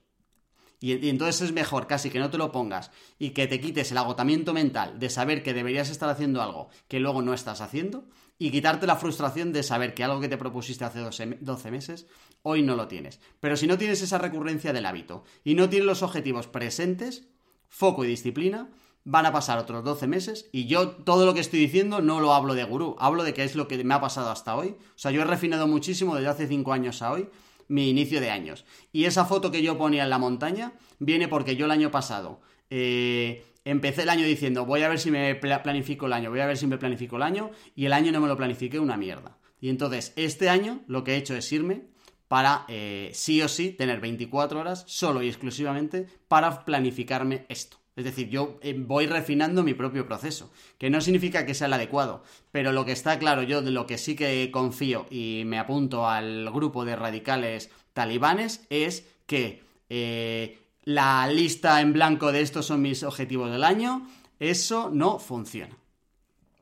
[0.82, 4.00] Y, entonces es mejor casi que no te lo pongas y que te quites el
[4.00, 8.04] agotamiento mental de saber que deberías estar haciendo algo que luego no estás haciendo
[8.38, 12.06] y quitarte la frustración de saber que algo que te propusiste hace 12 meses
[12.42, 13.22] hoy no lo tienes.
[13.40, 17.30] Pero si no tienes esa recurrencia del hábito y no tienes los objetivos presentes,
[17.70, 18.70] foco y disciplina,
[19.04, 22.34] van a pasar otros 12 meses y yo todo lo que estoy diciendo no lo
[22.34, 24.70] hablo de gurú, hablo de qué es lo que me ha pasado hasta hoy.
[24.70, 27.30] O sea, yo he refinado muchísimo desde hace 5 años a hoy
[27.68, 28.66] mi inicio de años.
[28.92, 32.42] Y esa foto que yo ponía en la montaña viene porque yo el año pasado
[32.70, 36.48] eh, empecé el año diciendo voy a ver si me planifico el año, voy a
[36.48, 39.38] ver si me planifico el año y el año no me lo planifiqué una mierda.
[39.62, 41.84] Y entonces este año lo que he hecho es irme
[42.28, 47.78] para eh, sí o sí tener 24 horas solo y exclusivamente para planificarme esto.
[48.00, 51.74] Es decir, yo eh, voy refinando mi propio proceso, que no significa que sea el
[51.74, 55.60] adecuado, pero lo que está claro, yo de lo que sí que confío y me
[55.60, 62.68] apunto al grupo de radicales talibanes es que eh, la lista en blanco de estos
[62.68, 64.08] son mis objetivos del año,
[64.40, 65.79] eso no funciona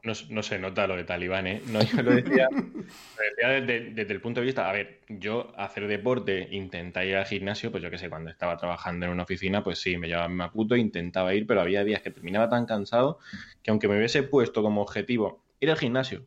[0.03, 1.61] no, se nota lo de talibán, ¿eh?
[1.68, 2.48] No, yo lo decía,
[3.65, 7.84] desde, el punto de vista, a ver, yo hacer deporte, intentar ir al gimnasio, pues
[7.84, 10.76] yo qué sé, cuando estaba trabajando en una oficina, pues sí, me llevaba mi macuto
[10.76, 13.19] e intentaba ir, pero había días que terminaba tan cansado
[13.61, 16.26] que aunque me hubiese puesto como objetivo ir al gimnasio,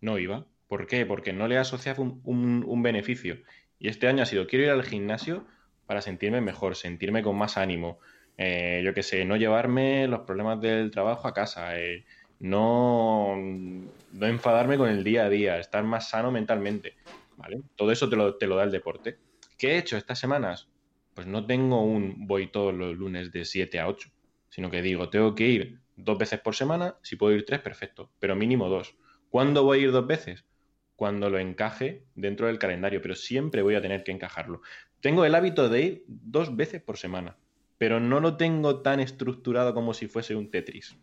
[0.00, 0.46] no iba.
[0.66, 1.06] ¿Por qué?
[1.06, 3.38] Porque no le asociaba un, un, beneficio.
[3.78, 5.46] Y este año ha sido, quiero ir al gimnasio
[5.86, 7.98] para sentirme mejor, sentirme con más ánimo.
[8.38, 11.78] Eh, yo qué sé, no llevarme los problemas del trabajo a casa.
[11.78, 12.04] Eh,
[12.44, 13.34] no,
[14.20, 16.94] enfadarme con el día a día, estar más sano mentalmente.
[17.38, 17.62] ¿vale?
[17.74, 19.16] Todo eso te lo, te lo da el deporte.
[19.56, 20.68] ¿Qué he hecho estas semanas?
[21.14, 24.10] Pues no tengo un voy todos los lunes de 7 a 8,
[24.50, 28.10] sino que digo, tengo que ir dos veces por semana, si puedo ir tres, perfecto,
[28.18, 28.94] pero mínimo dos.
[29.30, 30.44] ¿Cuándo voy a ir dos veces?
[30.96, 34.60] Cuando lo encaje dentro del calendario, pero siempre voy a tener que encajarlo.
[35.00, 37.38] Tengo el hábito de ir dos veces por semana,
[37.78, 40.94] pero no lo tengo tan estructurado como si fuese un Tetris.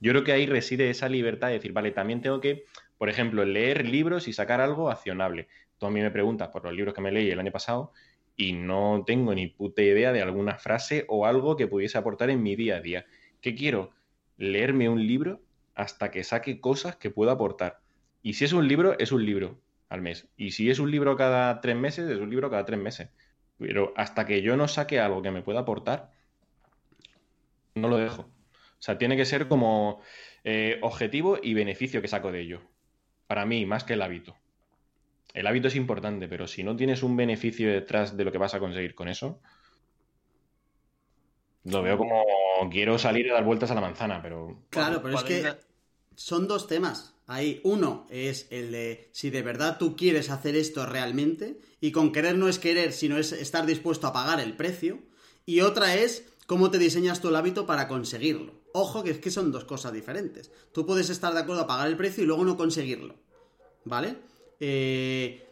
[0.00, 2.64] Yo creo que ahí reside esa libertad de decir, vale, también tengo que,
[2.98, 5.48] por ejemplo, leer libros y sacar algo accionable.
[5.78, 7.92] Tú a mí me preguntas por los libros que me leí el año pasado
[8.36, 12.42] y no tengo ni puta idea de alguna frase o algo que pudiese aportar en
[12.42, 13.06] mi día a día.
[13.40, 13.92] ¿Qué quiero?
[14.36, 15.40] Leerme un libro
[15.74, 17.80] hasta que saque cosas que pueda aportar.
[18.22, 19.58] Y si es un libro, es un libro
[19.88, 20.28] al mes.
[20.36, 23.08] Y si es un libro cada tres meses, es un libro cada tres meses.
[23.58, 26.10] Pero hasta que yo no saque algo que me pueda aportar,
[27.74, 28.28] no lo dejo.
[28.78, 30.00] O sea, tiene que ser como
[30.44, 32.60] eh, objetivo y beneficio que saco de ello.
[33.26, 34.36] Para mí, más que el hábito.
[35.34, 38.54] El hábito es importante, pero si no tienes un beneficio detrás de lo que vas
[38.54, 39.40] a conseguir con eso,
[41.64, 42.24] lo veo como
[42.70, 44.62] quiero salir a dar vueltas a la manzana, pero...
[44.70, 45.44] Claro, pero es que
[46.14, 47.14] son dos temas.
[47.26, 52.12] Ahí uno es el de si de verdad tú quieres hacer esto realmente, y con
[52.12, 55.00] querer no es querer, sino es estar dispuesto a pagar el precio.
[55.44, 58.54] Y otra es cómo te diseñas tú el hábito para conseguirlo.
[58.72, 60.50] Ojo, que es que son dos cosas diferentes.
[60.72, 63.14] Tú puedes estar de acuerdo a pagar el precio y luego no conseguirlo.
[63.84, 64.16] ¿Vale?
[64.60, 65.46] Eh,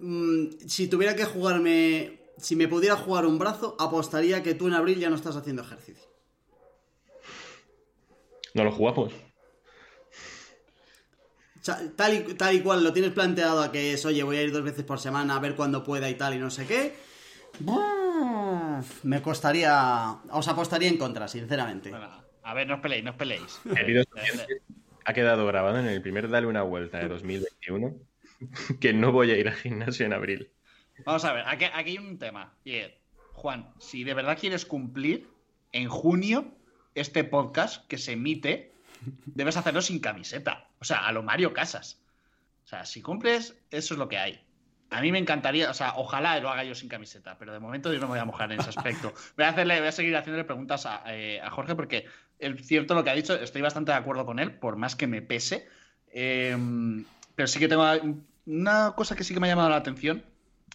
[0.00, 2.26] mm, si tuviera que jugarme.
[2.38, 5.62] Si me pudiera jugar un brazo, apostaría que tú en abril ya no estás haciendo
[5.62, 6.04] ejercicio.
[8.52, 9.12] No lo jugamos.
[11.96, 14.52] Tal y, tal y cual lo tienes planteado a que es, oye, voy a ir
[14.52, 16.94] dos veces por semana a ver cuándo pueda y tal y no sé qué.
[19.02, 20.18] Me costaría.
[20.30, 21.92] Os apostaría en contra, sinceramente.
[22.42, 23.60] a ver, no os peleéis, no os peleéis.
[25.04, 27.94] ha quedado grabado en el primer Dale una vuelta de 2021
[28.80, 30.50] que no voy a ir al gimnasio en abril.
[31.04, 32.54] Vamos a ver, aquí, hay un tema.
[33.32, 35.28] Juan, si de verdad quieres cumplir,
[35.72, 36.56] en junio,
[36.94, 38.72] este podcast que se emite,
[39.26, 40.70] debes hacerlo sin camiseta.
[40.80, 42.00] O sea, a lo Mario Casas.
[42.64, 44.45] O sea, si cumples, eso es lo que hay.
[44.96, 47.92] A mí me encantaría, o sea, ojalá lo haga yo sin camiseta, pero de momento
[47.92, 49.12] yo no me voy a mojar en ese aspecto.
[49.36, 52.06] Voy a, hacerle, voy a seguir haciéndole preguntas a, eh, Jorge porque
[52.38, 55.06] es cierto lo que ha dicho, estoy bastante de acuerdo con él, por más que
[55.06, 55.68] me pese.
[56.10, 57.04] Em,
[57.34, 57.84] pero sí que tengo
[58.46, 60.24] una cosa que sí que me ha llamado la atención.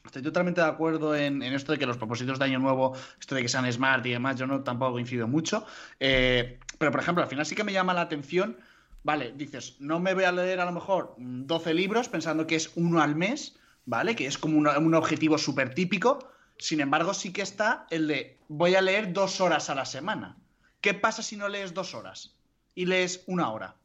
[0.05, 3.41] Estoy totalmente de acuerdo en, esto de que los propósitos de año nuevo, esto de
[3.41, 5.65] que sean smart y demás, yo no tampoco coincido mucho.
[5.99, 8.57] Eh, pero, por ejemplo, al final sí que me llama la atención,
[9.01, 12.71] vale, dices, no me voy a leer a lo mejor 12 libros pensando que es
[12.75, 14.15] uno al mes, ¿vale?
[14.15, 16.27] Que es como un objetivo súper típico.
[16.57, 20.37] Sin embargo, sí que está el de voy a leer dos horas a la semana.
[20.79, 22.35] ¿Qué pasa si no lees dos horas
[22.75, 23.75] y lees una hora?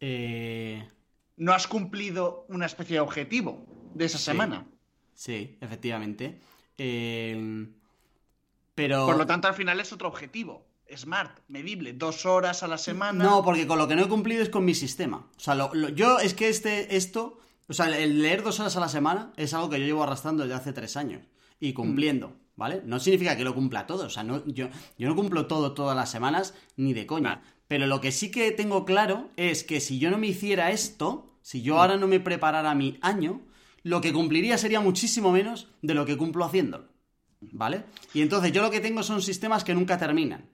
[0.00, 0.88] Eh...
[1.36, 4.66] No has cumplido una especie de objetivo de esa semana.
[5.14, 6.40] Sí, efectivamente.
[6.78, 7.66] Eh,
[8.74, 9.06] pero...
[9.06, 10.66] Por lo tanto, al final es otro objetivo.
[10.94, 13.24] Smart, medible, dos horas a la semana.
[13.24, 15.26] No, porque con lo que no he cumplido es con mi sistema.
[15.36, 15.56] O sea,
[15.94, 19.54] yo es que este, esto, o sea, el leer dos horas a la semana es
[19.54, 21.22] algo que yo llevo arrastrando desde hace tres años
[21.60, 22.82] y cumpliendo, ¿vale?
[22.84, 24.68] No significa que lo cumpla todo, o sea, no, yo,
[24.98, 27.42] yo no cumplo todo todas las semanas ni de coña.
[27.68, 31.38] Pero lo que sí que tengo claro es que si yo no me hiciera esto,
[31.40, 33.40] si yo ahora no me preparara mi año,
[33.82, 36.88] lo que cumpliría sería muchísimo menos de lo que cumplo haciéndolo.
[37.40, 37.84] ¿Vale?
[38.14, 40.51] Y entonces yo lo que tengo son sistemas que nunca terminan.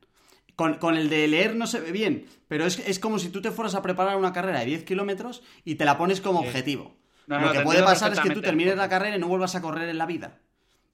[0.59, 3.77] Con, el de leer no se ve bien, pero es, como si tú te fueras
[3.77, 6.97] a preparar una carrera de 10 kilómetros y te la pones como objetivo.
[7.29, 9.89] lo que puede pasar es que tú termines la carrera y no vuelvas a correr
[9.89, 10.41] en la vida.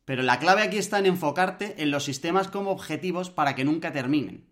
[0.05, 3.91] Pero la clave aquí está en enfocarte en los sistemas como objetivos para que nunca
[3.91, 4.45] terminen.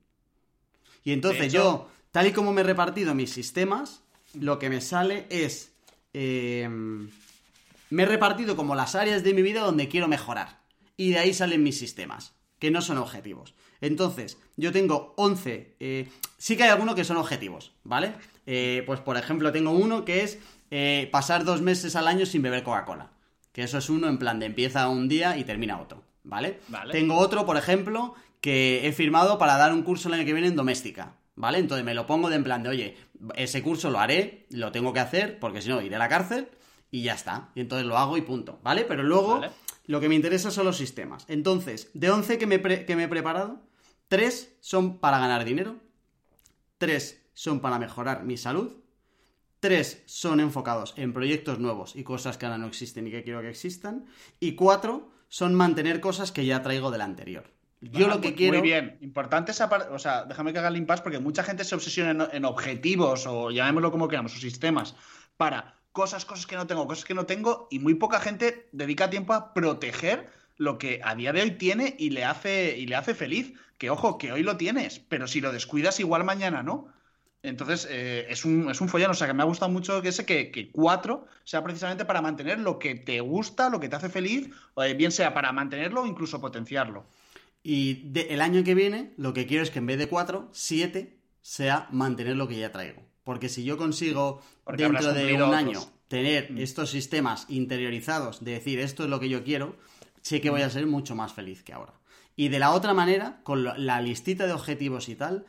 [1.05, 4.03] Y entonces yo, tal y como me he repartido mis sistemas,
[4.33, 5.75] lo que me sale es...
[6.15, 7.11] Em,
[7.91, 10.63] me he repartido como las áreas de mi vida donde quiero mejorar.
[10.97, 13.53] Y de ahí salen mis sistemas, que no son objetivos.
[13.83, 15.77] Entonces, yo tengo 11...
[15.79, 18.15] Eh, sí que hay algunos que son objetivos, ¿vale?
[18.47, 20.39] Eh, pues por ejemplo, tengo uno que es
[20.71, 23.11] eh, pasar dos meses al año sin beber Coca-Cola.
[23.53, 26.61] Que eso es uno en plan de empieza un día y termina otro, ¿vale?
[26.91, 30.49] Tengo otro, por ejemplo, que he firmado para dar un curso el año que viene
[30.49, 31.59] en doméstica, ¿vale?
[31.59, 32.97] Entonces me lo pongo de en plan de, oye,
[33.35, 36.49] ese curso lo haré, lo tengo que hacer, porque si no iré a la cárcel
[36.91, 37.51] y ya está.
[37.55, 38.85] Y entonces lo hago y punto, ¿vale?
[38.85, 39.43] Pero luego
[39.87, 41.25] lo que me interesa son los sistemas.
[41.29, 43.61] Entonces, de 11 que me, que me he preparado,
[44.13, 45.77] 3 son para ganar dinero,
[46.77, 48.71] 3 son para mejorar mi salud,
[49.61, 53.41] 3 son enfocados en proyectos nuevos y cosas que ahora no existen y que quiero
[53.41, 54.05] que existan,
[54.39, 57.55] y 4 son mantener cosas que ya traigo del anterior.
[57.81, 58.59] Yo lo que quiero.
[58.59, 59.89] Muy bien, importante esa parte.
[59.95, 63.27] O sea, déjame que haga el impasse porque mucha gente se obsesiona en, en objetivos
[63.27, 64.95] o llamémoslo como queramos, o sistemas,
[65.39, 69.09] para cosas, cosas que no tengo, cosas que no tengo, y muy poca gente dedica
[69.09, 72.97] tiempo a proteger lo que a día de hoy tiene y le hace, y le
[72.97, 73.55] hace feliz.
[73.83, 76.87] Que ojo, que hoy lo tienes, pero si lo descuidas, igual mañana no.
[77.43, 79.11] Entonces, eh, es, un, es un follón.
[79.11, 82.23] O sea, que me ha gustado mucho que ese que, que cuatro sea precisamente para
[82.23, 86.03] mantener lo que te gusta, lo que te hace feliz, eh, bien sea para mantenerlo
[86.03, 87.07] o incluso potenciarlo.
[87.65, 91.19] Y el año que viene, lo que quiero es que en vez de cuatro, siete
[91.41, 93.03] sea mantener lo que ya traigo.
[93.25, 94.43] Porque si yo consigo
[94.77, 96.59] dentro de un año tener mm.
[96.59, 99.75] estos sistemas interiorizados de decir esto es lo que yo quiero,
[100.21, 101.95] sé que voy a ser mucho más feliz que ahora.
[102.37, 105.45] Y de la otra manera, con la listita de objetivos y tal,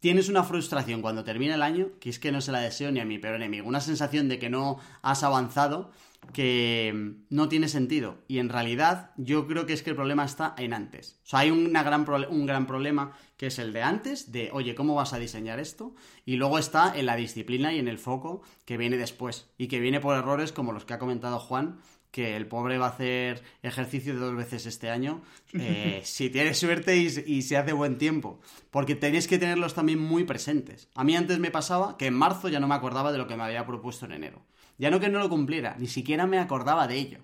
[0.00, 3.00] tienes una frustración cuando termina el año, que es que no se la deseo ni
[3.00, 3.68] a mi peor enemigo.
[3.68, 5.90] Una sensación de que no has avanzado,
[6.32, 8.18] que no tiene sentido.
[8.28, 11.20] Y en realidad yo creo que es que el problema está en antes.
[11.24, 14.74] O sea, hay una gran un gran problema que es el de antes, de, oye,
[14.74, 15.94] ¿cómo vas a diseñar esto?
[16.24, 19.50] Y luego está en la disciplina y en el foco que viene después.
[19.56, 21.78] Y que viene por errores como los que ha comentado Juan,
[22.10, 25.22] que el pobre va a hacer ejercicio de dos veces este año,
[25.52, 28.40] eh, si tiene suerte y, se hace buen tiempo.
[28.70, 30.88] Porque tenéis que tenerlos también muy presentes.
[30.94, 33.36] A mí antes me pasaba que en marzo ya no me acordaba de lo que
[33.36, 34.42] me había propuesto en enero.
[34.78, 37.18] Ya no que no lo cumpliera, ni siquiera me acordaba de ello.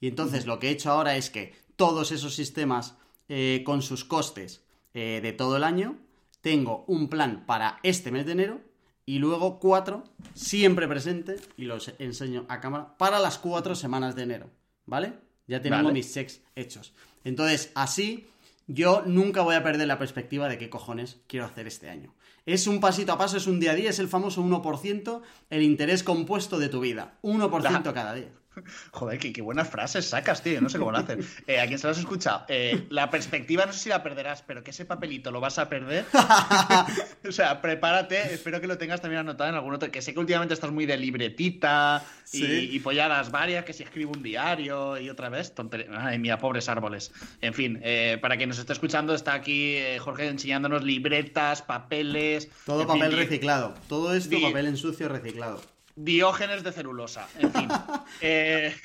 [0.00, 2.96] Y entonces lo que he hecho ahora es que todos esos sistemas
[3.28, 4.64] eh, con sus costes
[4.94, 5.98] eh, de todo el año,
[6.40, 8.60] tengo un plan para este mes de enero
[9.04, 10.04] y luego cuatro,
[10.34, 14.50] siempre presente, y los enseño a cámara, para las cuatro semanas de enero,
[14.86, 15.14] ¿vale?
[15.46, 16.94] Ya tenemos mis checks hechos.
[17.24, 18.26] Entonces, así,
[18.66, 22.14] yo nunca voy a perder la perspectiva de qué cojones quiero hacer este año.
[22.46, 25.62] Es un pasito a paso, es un día a día, es el famoso 1%, el
[25.62, 27.18] interés compuesto de tu vida.
[27.22, 28.32] 1% cada día.
[28.90, 30.60] Joder, qué, buenas frases sacas, tío.
[30.60, 31.20] No sé cómo lo hacen.
[31.46, 32.44] Eh, a quien se lo has escuchado.
[32.48, 35.68] Eh, la perspectiva no sé si la perderás, pero que ese papelito lo vas a
[35.68, 36.04] perder.
[37.28, 38.34] o sea, prepárate.
[38.34, 39.90] Espero que lo tengas también anotado en algún otro.
[39.90, 44.22] Que sé que últimamente estás muy de libretita y, polladas varias, que si escribo un
[44.22, 45.54] diario y otra vez.
[45.54, 45.88] Tontería.
[45.98, 47.12] Ay, mía, pobres árboles.
[47.40, 52.48] En fin, eh, para quien nos esté escuchando, está aquí Jorge enseñándonos libretas, papeles.
[52.64, 53.74] Todo papel reciclado.
[53.88, 55.60] Todo esto papel en sucio reciclado.
[55.94, 57.28] Diógenes de celulosa.
[57.38, 57.68] En fin.
[58.24, 58.76] Eh,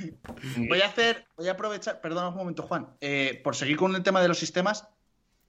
[0.68, 4.02] voy a hacer, voy a aprovechar, perdona un momento, Juan, eh, por seguir con el
[4.02, 4.88] tema de los sistemas.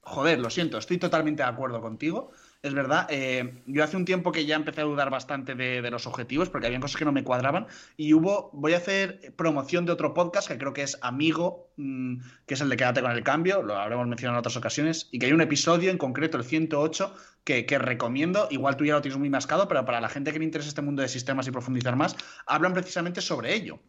[0.03, 2.33] Joder, lo siento, estoy totalmente de acuerdo contigo
[2.63, 3.07] es verdad.
[3.11, 6.67] Eh, yo hace un tiempo que ya empecé a dudar bastante de, los objetivos porque
[6.67, 7.67] había cosas que no me cuadraban
[7.97, 12.17] y hubo, voy a hacer promoción de otro podcast que creo que es Amigo, mm,
[12.47, 15.19] que es el de Quédate con el Cambio, lo habremos mencionado en otras ocasiones, y
[15.19, 17.15] que hay un episodio en concreto, el 108,
[17.45, 20.39] que, que recomiendo, igual tú ya lo tienes muy mascado, pero para la gente que
[20.39, 22.17] le interesa este mundo de sistemas y profundizar más,
[22.47, 23.81] hablan precisamente sobre ello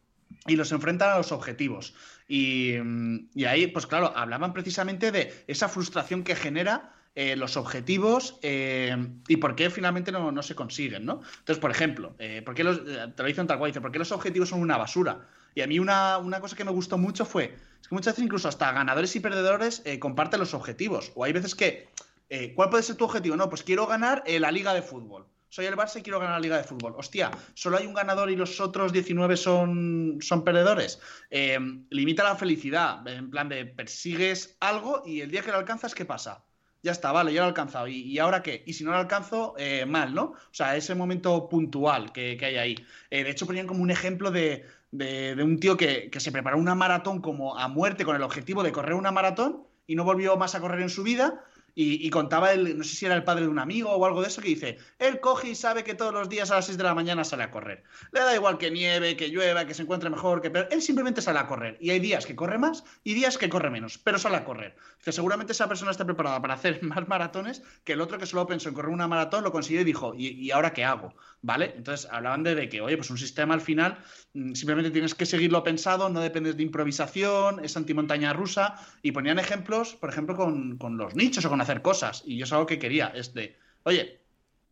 [0.48, 1.96] y los enfrentan a los objetivos.
[2.28, 7.58] Y, mm, y, ahí, pues claro, hablaban precisamente de esa frustración que genera eh, los
[7.58, 8.96] objetivos eh,
[9.28, 11.20] y por qué finalmente no, se consiguen, ¿no?
[11.40, 14.00] Entonces, por ejemplo, eh, ¿por qué los, te lo dicen tal cual, dice, ¿por qué
[14.00, 15.28] los objetivos son una basura?
[15.54, 18.48] Y a mí una, cosa que me gustó mucho fue, es que muchas veces incluso
[18.48, 21.12] hasta ganadores y perdedores comparten los objetivos.
[21.14, 21.90] O hay veces que,
[22.56, 23.36] ¿cuál puede ser tu objetivo?
[23.36, 26.42] No, pues quiero ganar la liga de fútbol soy el Barça y quiero ganar la
[26.42, 26.94] Liga de Fútbol.
[26.96, 31.02] Hostia, solo hay un ganador y los otros 19 son, son perdedores.
[31.90, 36.06] limita la felicidad, en plan de persigues algo y el día que lo alcanzas, ¿qué
[36.06, 36.46] pasa?
[36.82, 37.88] Ya está, vale, ya lo he alcanzado.
[37.88, 38.64] ¿Y, ahora qué?
[38.66, 40.24] Y si no lo alcanzo, eh, mal, ¿no?
[40.24, 42.76] O sea, ese momento puntual que, hay ahí.
[43.10, 46.76] Eh, de hecho, ponían como un ejemplo de, un tío que, que, se preparó una
[46.76, 50.56] maratón como a muerte con el objetivo de correr una maratón y no volvió más
[50.56, 51.44] a correr en su vida
[51.82, 54.28] y, contaba él, no sé si era el padre de un amigo o algo de
[54.28, 56.84] eso, que dice, él coge y sabe que todos los días a las 6 de
[56.84, 57.84] la mañana sale a correr.
[58.12, 60.52] Le da igual que nieve, que llueva, que se encuentre mejor, que...
[60.72, 61.78] Él simplemente sale a correr.
[61.80, 64.76] Y hay días que corre más y días que corre menos, pero sale a correr.
[64.98, 68.46] Dice, seguramente esa persona está preparada para hacer más maratones que el otro que solo
[68.46, 71.14] pensó en correr una maratón, lo consiguió y dijo, ¿y, ahora qué hago?
[71.42, 71.74] ¿Vale?
[71.78, 74.00] Entonces hablaban de, que, oye, pues un sistema al final
[74.34, 78.76] mm, simplemente tienes que seguirlo pensado, no dependes de improvisación, es antimontaña rusa.
[79.02, 82.24] Y ponían ejemplos, por ejemplo, con, con los nichos o con hacer cosas.
[82.26, 84.20] Y yo es algo que quería, es de, oye,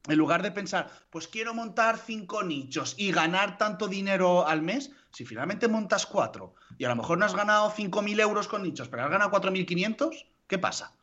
[0.08, 4.92] en lugar de pensar, pues quiero montar cinco nichos y ganar tanto dinero al mes,
[5.12, 8.88] si finalmente montas cuatro y a lo mejor no has ganado 5.000 euros con nichos,
[8.88, 10.94] pero has ganado 4.500, ¿qué pasa?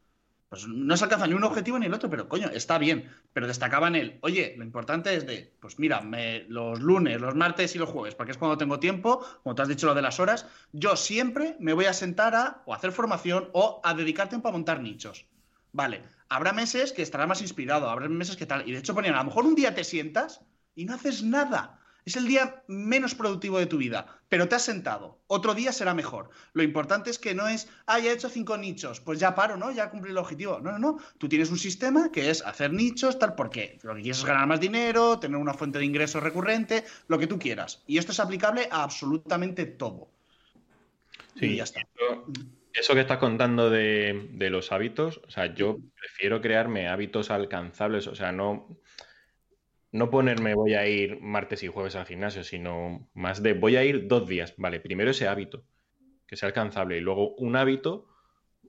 [0.49, 3.11] Pues no se alcanza ni un objetivo ni el otro, pero coño, está bien.
[3.33, 6.01] Pero destacaban el, oye, lo importante es de, pues mira,
[6.47, 9.69] los lunes, los martes y los jueves, porque es cuando tengo tiempo, como te has
[9.69, 13.49] dicho lo de las horas, yo siempre me voy a sentar a o hacer formación
[13.53, 15.27] o a dedicar tiempo a montar nichos.
[15.75, 18.67] Vale, habrá meses que estarás más inspirado, habrá meses que tal.
[18.67, 20.41] Y de hecho ponían, a lo mejor un día te sientas
[20.77, 21.81] y no haces nada.
[22.05, 25.19] Es el día menos productivo de tu vida, pero te has sentado.
[25.27, 26.31] Otro día será mejor.
[26.53, 29.57] Lo importante es que no es, ah, ya he hecho cinco nichos, pues ya paro,
[29.57, 29.73] ¿no?
[29.73, 30.61] Ya cumplí el objetivo.
[30.61, 30.99] No, no, no.
[31.19, 34.47] Tú tienes un sistema que es hacer nichos, tal, porque lo que quieres es ganar
[34.47, 37.83] más dinero, tener una fuente de ingresos recurrente, lo que tú quieras.
[37.89, 40.09] Y esto es aplicable a absolutamente todo.
[41.37, 41.81] Sí, y ya está.
[42.75, 48.09] Eso, que estás contando de, de, los hábitos, o sea, yo prefiero crearme hábitos alcanzables,
[48.09, 48.77] o sea, no,
[49.93, 53.85] no ponerme voy a ir martes y jueves al gimnasio, sino más de voy a
[53.85, 55.65] ir dos días, vale, primero ese hábito,
[56.27, 58.09] que sea alcanzable, y luego un hábito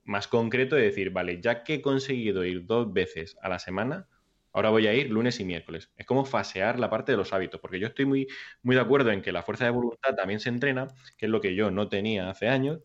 [0.03, 4.07] más concreto de decir, vale, ya que he conseguido ir dos veces a la semana,
[4.53, 5.91] ahora voy a ir lunes y miércoles.
[5.98, 8.27] Es como fasear la parte de los hábitos, porque yo estoy muy,
[8.61, 10.88] muy de acuerdo en que la fuerza de voluntad también se entrena,
[11.18, 12.82] que es lo que yo no tenía hace años.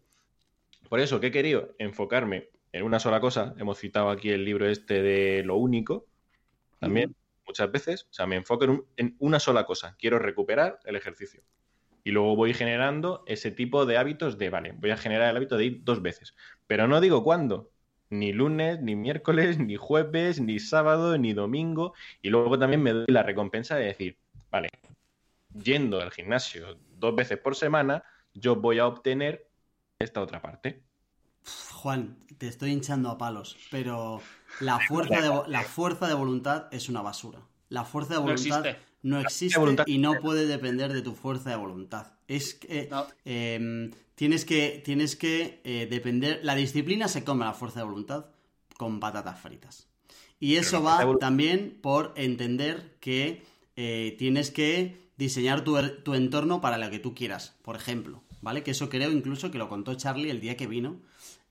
[0.90, 4.68] Por eso que he querido enfocarme en una sola cosa, hemos citado aquí el libro
[4.68, 6.04] este de lo único,
[6.80, 7.14] también
[7.46, 11.44] muchas veces, o sea, me enfoco en, una sola cosa, quiero recuperar el ejercicio.
[12.02, 15.56] Y luego voy generando ese tipo de hábitos de, vale, voy a generar el hábito
[15.56, 16.34] de ir dos veces.
[16.66, 17.70] Pero no digo cuándo,
[18.08, 21.94] ni lunes, ni miércoles, ni jueves, ni sábado, ni domingo.
[22.20, 24.16] Y luego también me doy la recompensa de decir,
[24.50, 24.70] vale,
[25.54, 28.02] yendo al gimnasio dos veces por semana,
[28.34, 29.49] yo voy a obtener
[30.00, 30.82] esta otra parte.
[31.72, 34.20] Juan, te estoy hinchando a palos, pero
[34.60, 37.40] la fuerza de, la fuerza de voluntad es una basura.
[37.68, 38.64] La fuerza de voluntad
[39.02, 42.14] no existe, y no puede depender de tu fuerza de voluntad.
[42.28, 42.90] Es que
[43.24, 46.40] em, tienes que, tienes que eh, depender.
[46.42, 48.26] La disciplina se come la fuerza de voluntad
[48.76, 49.88] con patatas fritas.
[50.38, 53.42] Y eso va también por entender que
[53.76, 57.54] eh, tienes que diseñar tu, tu entorno para lo que tú quieras.
[57.62, 58.62] Por ejemplo, ¿vale?
[58.62, 61.00] Que eso creo incluso que lo contó Charlie el día que vino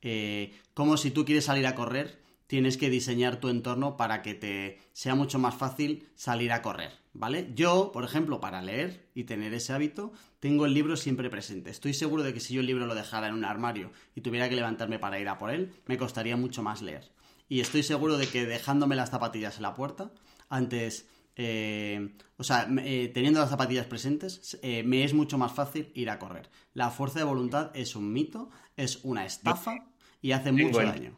[0.02, 4.34] eh, como si tú quieres salir a correr, tienes que diseñar tu entorno para que
[4.34, 7.52] te sea mucho más fácil salir a correr, ¿vale?
[7.54, 11.70] Yo, por ejemplo, para leer y tener ese hábito, tengo el libro siempre presente.
[11.70, 14.50] Estoy seguro de que si yo el libro lo dejara en un armario y tuviera
[14.50, 17.12] que levantarme para ir a por él, me costaría mucho más leer.
[17.50, 20.12] Y estoy seguro de que dejándome las zapatillas en la puerta,
[20.50, 21.08] antes
[21.42, 26.20] eh, o sea, eh, teniendo las zapatillas presentes, me es mucho más fácil ir a
[26.20, 26.50] correr.
[26.74, 29.88] La fuerza de voluntad es un mito, es una estafa
[30.22, 31.18] y hace mucho daño.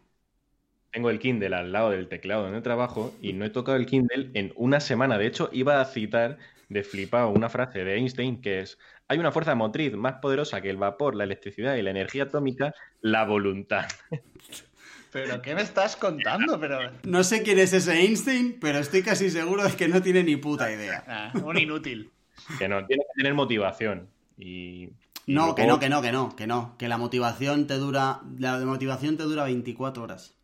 [0.91, 3.85] Tengo el Kindle al lado del teclado en el trabajo y no he tocado el
[3.85, 5.17] Kindle en una semana.
[5.17, 6.37] De hecho, iba a citar
[6.69, 8.77] de flipado una frase de Einstein que es:
[9.07, 12.75] Hay una fuerza motriz más poderosa que el vapor, la electricidad y la energía atómica,
[13.01, 13.85] la voluntad.
[15.11, 16.59] ¿Pero qué me estás contando?
[16.59, 16.79] Pero...
[17.03, 20.37] No sé quién es ese Einstein, pero estoy casi seguro de que no tiene ni
[20.37, 21.03] puta idea.
[21.07, 22.11] Ah, un inútil.
[22.57, 24.09] Que no, tiene que tener motivación.
[24.37, 24.89] Y
[25.27, 26.75] no, que no, que no, que no, que no.
[26.77, 28.21] Que la motivación te dura.
[28.39, 30.35] La motivación te dura 24 horas.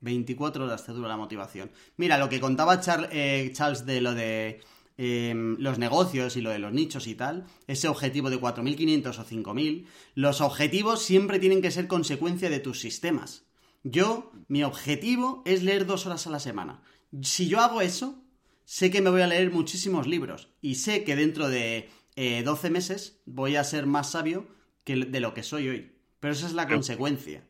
[0.00, 1.70] 24 horas te dura la motivación.
[1.96, 2.80] Mira, lo que contaba
[3.10, 4.60] eh, Charles de lo de
[4.98, 9.24] em, los negocios y lo de los nichos y tal, ese objetivo de 4.500 o
[9.24, 13.45] 5.000, los objetivos siempre tienen que ser consecuencia de tus sistemas.
[13.88, 16.82] Yo, mi objetivo es leer dos horas a la semana.
[17.22, 18.20] Si yo hago eso,
[18.64, 22.70] sé que me voy a leer muchísimos libros y sé que dentro de 12 eh,
[22.70, 24.48] meses voy a ser más sabio
[24.82, 25.92] que de lo que soy hoy.
[26.18, 27.44] Pero esa es la consecuencia.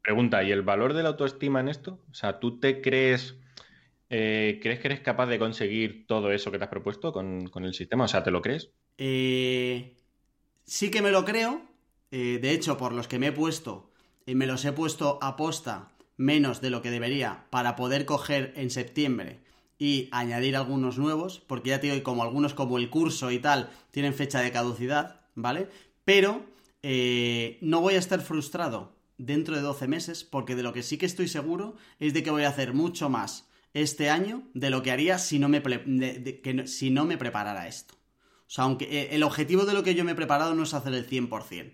[0.00, 2.00] Pregunta, ¿y el valor de la autoestima en esto?
[2.10, 3.36] O sea, ¿tú te crees,
[4.08, 7.74] eh, crees que eres capaz de conseguir todo eso que te has propuesto con, el
[7.74, 8.04] sistema?
[8.04, 8.70] O sea, ¿te lo crees?
[8.96, 9.94] Eh,
[10.64, 11.60] sí que me lo creo.
[12.10, 13.90] de hecho, por los que me he puesto,
[14.26, 18.70] me los he puesto a posta menos de lo que debería para poder coger en
[18.70, 19.40] septiembre
[19.78, 23.70] y añadir algunos nuevos, porque ya te digo, como algunos como el curso y tal,
[23.90, 25.68] tienen fecha de caducidad, ¿vale?
[26.04, 26.44] Pero
[26.82, 30.98] eh, no voy a estar frustrado dentro de 12 meses, porque de lo que sí
[30.98, 34.82] que estoy seguro es de que voy a hacer mucho más este año de lo
[34.82, 37.94] que haría si no me, que, si no me preparara esto.
[38.46, 40.74] O sea, aunque eh, el objetivo de lo que yo me he preparado no es
[40.74, 41.72] hacer el 100%.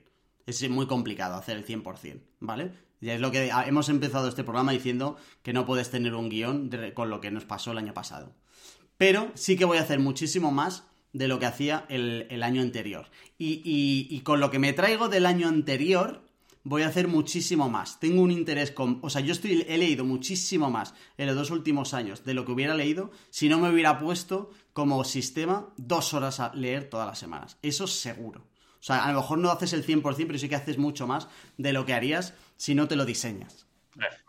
[0.51, 2.73] Es muy complicado hacer el 100%, ¿vale?
[3.01, 6.71] Ya es lo que hemos empezado este programa diciendo que no puedes tener un guion
[6.95, 8.35] con lo que nos pasó el año pasado.
[8.99, 13.07] Pero sí que voy a hacer muchísimo más de lo que hacía el, año anterior.
[13.39, 16.23] Y, con lo que me traigo del año anterior,
[16.63, 17.99] voy a hacer muchísimo más.
[18.01, 18.99] Tengo un interés con...
[19.03, 22.45] O sea, yo estoy, he leído muchísimo más en los dos últimos años de lo
[22.45, 27.07] que hubiera leído si no me hubiera puesto como sistema dos horas a leer todas
[27.07, 27.57] las semanas.
[27.63, 28.50] Eso seguro.
[28.81, 31.29] O sea, a lo mejor no haces el 100%, pero sí que haces mucho más
[31.59, 33.67] de lo que harías si no te lo diseñas.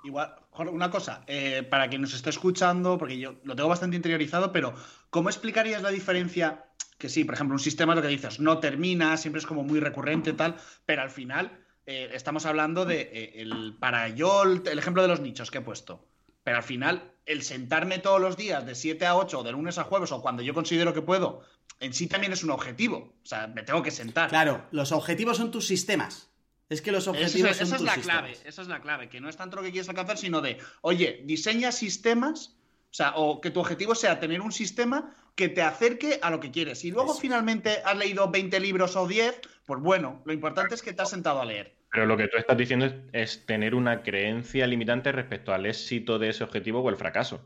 [0.03, 0.35] Igual,
[0.71, 4.73] una cosa, eh, para quien nos esté escuchando, porque yo lo tengo bastante interiorizado, pero
[5.09, 6.65] ¿cómo explicarías la diferencia?
[6.97, 9.79] Que sí, por ejemplo, un sistema lo que dices, no termina, siempre es como muy
[9.79, 10.55] recurrente tal,
[10.85, 11.51] pero al final
[11.85, 15.61] eh, estamos hablando de eh, el para yo el, ejemplo de los nichos que he
[15.61, 16.07] puesto.
[16.43, 19.83] Pero al final, el sentarme todos los días de 7 a 8, de lunes a
[19.83, 21.43] jueves, o cuando yo considero que puedo,
[21.79, 23.13] en sí también es un objetivo.
[23.23, 24.29] O sea, me tengo que sentar.
[24.29, 26.29] Claro, los objetivos son tus sistemas.
[26.69, 29.35] Es que los objetivos esa, es la clave, esa es la clave, que no es
[29.35, 32.55] tanto lo que quieres alcanzar, sino de, oye, diseña sistemas,
[32.89, 36.39] o sea, o que tu objetivo sea tener un sistema que te acerque a lo
[36.39, 36.85] que quieres.
[36.85, 40.93] Y luego finalmente has leído 20 libros o 10, pues bueno, lo importante es que
[40.93, 41.75] te has sentado a leer.
[41.91, 46.29] Pero lo que tú estás diciendo es, tener una creencia limitante respecto al éxito de
[46.29, 47.45] ese objetivo o el fracaso.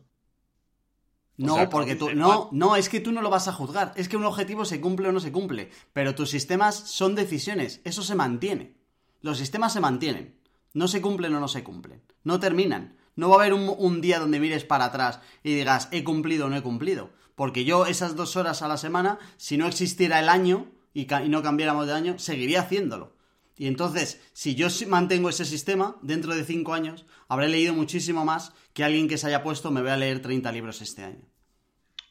[1.37, 2.11] No, porque tú.
[2.13, 3.93] No, no, es que tú no lo vas a juzgar.
[3.95, 5.69] Es que un objetivo se cumple o no se cumple.
[5.93, 7.81] Pero tus sistemas son decisiones.
[7.83, 8.75] Eso se mantiene.
[9.21, 10.35] Los sistemas se mantienen.
[10.73, 12.01] No se cumplen o no se cumplen.
[12.23, 12.95] No terminan.
[13.15, 16.49] No va a haber un, día donde mires para atrás y digas, he cumplido o
[16.49, 17.11] no he cumplido.
[17.35, 21.29] Porque yo esas dos horas a la semana, si no existiera el año y, y
[21.29, 23.14] no cambiáramos de año, seguiría haciéndolo.
[23.57, 28.53] Y entonces, si yo mantengo ese sistema, dentro de cinco años, habré leído muchísimo más
[28.73, 31.25] que alguien que se haya puesto me voy a leer 30 libros este año.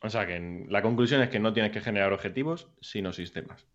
[0.01, 3.66] O sea que la conclusión es que no tienes que generar objetivos, sino sistemas.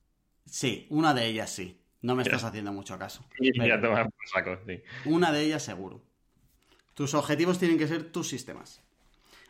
[0.46, 1.80] Sí, una de ellas sí.
[2.02, 3.26] No me estás haciendo mucho caso.
[4.34, 4.82] saco, sí.
[5.06, 6.02] Una de ellas seguro.
[6.94, 8.82] Tus objetivos tienen que ser tus sistemas.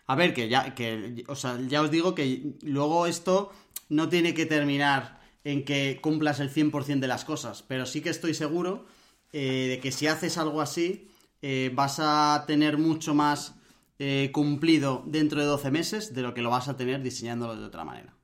[0.08, 3.52] A ver, que ya, que, o sea, ya os digo que luego esto
[3.90, 8.10] no tiene que terminar en que cumplas el 100% de las cosas, pero sí que
[8.10, 8.86] estoy seguro
[9.32, 11.10] eh, de que si haces algo así,
[11.42, 13.56] eh, vas a tener mucho más
[14.00, 17.66] eh, cumplido dentro de 12 meses de lo que lo vas a tener diseñándolo de
[17.66, 18.16] otra manera.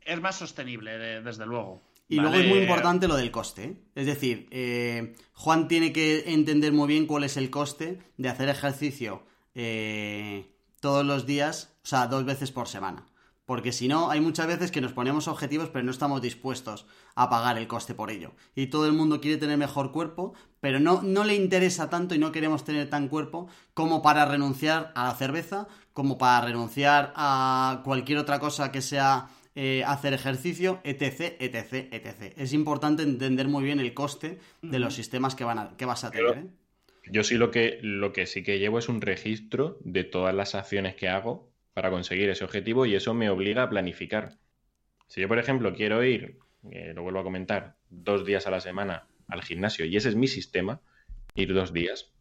[0.00, 1.82] Es más sostenible, desde luego.
[2.08, 3.76] Y luego es muy importante lo del coste.
[3.94, 4.48] Es decir,
[5.34, 9.26] Juan tiene que entender muy bien cuál es el coste de hacer ejercicio
[10.80, 13.04] todos los días, o sea, dos veces por semana.
[13.48, 16.84] Porque si no, hay muchas veces que nos ponemos objetivos pero no estamos dispuestos
[17.14, 18.32] a pagar el coste por ello.
[18.54, 22.18] Y todo el mundo quiere tener mejor cuerpo, pero no, no le interesa tanto y
[22.18, 27.80] no queremos tener tan cuerpo como para renunciar a la cerveza, como para renunciar a
[27.86, 32.34] cualquier otra cosa que sea eh, hacer ejercicio, etc, etc, etc.
[32.36, 36.04] Es importante entender muy bien el coste de los sistemas que, van a, que vas
[36.04, 36.36] a tener.
[36.36, 36.46] ¿eh?
[37.10, 40.54] Yo sí lo que, lo que sí que llevo es un registro de todas las
[40.54, 41.47] acciones que hago
[41.78, 44.36] para conseguir ese objetivo y eso me obliga a planificar.
[45.06, 46.40] Si yo, por ejemplo, quiero ir,
[46.72, 50.16] eh, lo vuelvo a comentar, dos días a la semana al gimnasio y ese es
[50.16, 50.80] mi sistema,
[51.36, 52.12] ir dos días.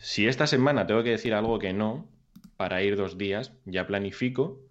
[0.00, 2.10] Si esta semana tengo que decir algo que no,
[2.56, 4.68] para ir dos días, ya planifico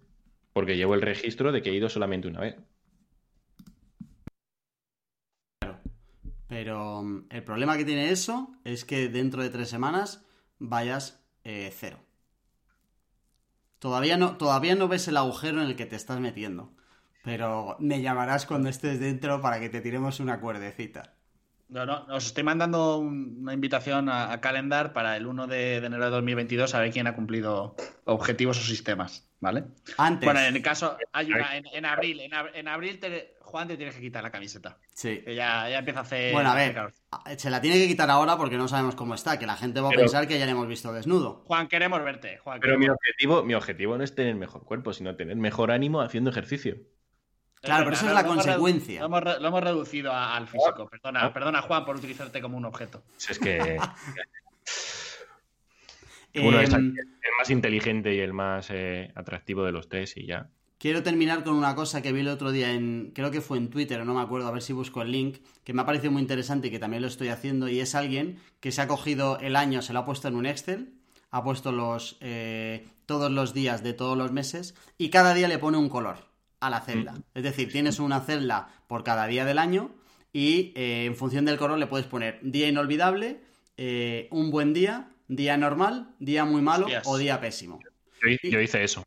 [0.52, 2.56] porque llevo el registro de que he ido solamente una vez.
[5.58, 5.80] Claro.
[6.48, 10.22] Pero mm, el problema que tiene eso es que dentro de tres semanas
[10.58, 12.07] vayas eh, cero.
[13.78, 16.72] Todavía no, todavía no ves el agujero en el que te estás metiendo.
[17.24, 21.14] Pero me llamarás cuando estés dentro para que te tiremos una cuerdecita.
[21.68, 26.10] No, no, os estoy mandando una invitación a, Calendar para el 1 de, enero de
[26.10, 29.64] 2022 a ver quién ha cumplido objetivos o sistemas, ¿vale?
[29.96, 30.24] Antes.
[30.24, 31.30] Bueno, en el caso, hay
[31.72, 33.00] en, abril, en, abril
[33.40, 34.78] Juan te tienes que quitar la camiseta.
[34.92, 35.22] Sí.
[35.26, 36.32] ya, ya, empieza a hacer...
[36.32, 36.92] Bueno, a ver,
[37.36, 39.88] se la tiene que quitar ahora porque no sabemos cómo está, que la gente va
[39.88, 41.44] a pensar que ya le hemos visto desnudo.
[41.46, 42.40] Juan, queremos verte.
[42.60, 46.30] Pero Mi, objetivo, mi objetivo no es tener mejor cuerpo, sino tener mejor ánimo haciendo
[46.30, 46.76] ejercicio.
[47.60, 49.00] Claro, pero esa es la consecuencia.
[49.00, 49.06] Lo
[49.48, 50.88] hemos, reducido al físico.
[50.88, 51.32] Perdona, ah.
[51.32, 53.02] perdona, Juan, por utilizarte como un objeto.
[53.28, 53.78] Es que.
[56.34, 60.26] Uno es em, el más inteligente y el más eh, atractivo de los tres y
[60.26, 60.50] ya.
[60.78, 63.68] Quiero terminar con una cosa que vi el otro día en, creo que fue en
[63.68, 66.22] Twitter, no me acuerdo, a ver si busco el link, que me ha parecido muy
[66.22, 69.56] interesante y que también lo estoy haciendo, y es alguien que se ha cogido el
[69.56, 70.94] año, se lo ha puesto en un Excel,
[71.32, 75.58] ha puesto los eh, todos los días de todos los meses, y cada día le
[75.58, 76.28] pone un color
[76.60, 77.12] a la celda.
[77.12, 77.22] Mm.
[77.34, 79.90] Es decir, tienes una celda por cada día del año
[80.32, 83.40] y eh, en función del color le puedes poner día inolvidable,
[83.76, 87.80] eh, un buen día, día normal, día muy malo o día pésimo.
[88.42, 89.04] Yo, hice eso.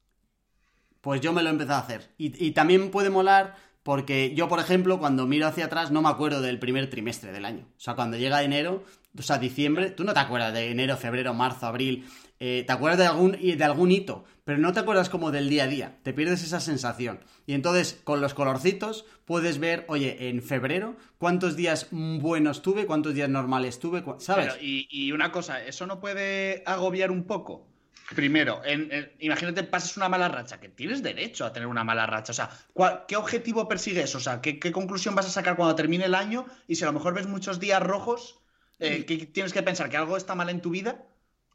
[1.02, 2.10] Pues yo me lo he empezado a hacer.
[2.18, 6.42] Y, también puede molar porque yo, por ejemplo, cuando miro hacia atrás no me acuerdo
[6.42, 7.66] del primer trimestre del año.
[7.76, 8.86] O sea, cuando llega enero,
[9.18, 12.06] o sea, diciembre, tú no te acuerdas de enero, febrero, marzo, abril,
[12.44, 15.66] eh, te acuerdas de algún, de algún hito, pero no te acuerdas como del día
[15.66, 17.20] a día, te pierdes esa sensación.
[17.46, 23.14] Y entonces con los colorcitos puedes ver, oye, en febrero, cuántos días buenos tuve, cuántos
[23.14, 24.58] días normales tuve, ¿sabes?
[24.60, 27.68] y, una cosa, ¿eso no puede agobiar un poco?
[28.16, 28.64] Primero,
[29.20, 32.32] imagínate, pasas una mala racha, que tienes derecho a tener una mala racha.
[32.32, 32.50] O sea,
[33.08, 34.16] ¿qué objetivo persigues?
[34.16, 36.48] O sea, ¿qué, conclusión vas a sacar cuando termine el año?
[36.68, 38.40] Y si a lo mejor ves muchos días rojos,
[38.80, 39.92] eh, ¿qué tienes que pensar?
[39.92, 41.06] ¿Que algo está mal en tu vida?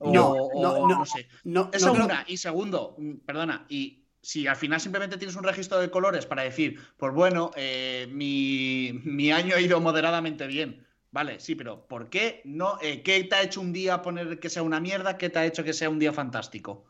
[0.01, 1.29] No, no, no, sé.
[1.45, 2.25] No, Eso una.
[2.27, 6.43] Y segundo, mm, perdona, y si al final simplemente tienes un registro de colores para
[6.43, 10.85] decir, pues bueno, eh, mi, año ha ido moderadamente bien.
[11.13, 12.79] Vale, sí, pero ¿por qué no?
[12.83, 15.17] Eh, ¿Qué te ha hecho un día poner que sea una mierda?
[15.17, 16.85] ¿Qué te ha hecho que sea un día fantástico?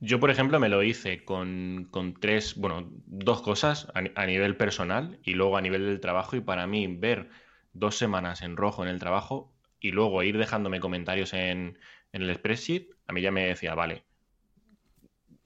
[0.00, 1.88] Yo, por ejemplo, me lo hice con,
[2.20, 6.36] tres, bueno, dos cosas a, nivel personal y luego a nivel del trabajo.
[6.36, 7.30] Y para mí, ver
[7.72, 11.78] dos semanas en rojo en el trabajo y luego ir dejándome comentarios en,
[12.14, 14.04] en el spreadsheet, a mí ya me decía, vale,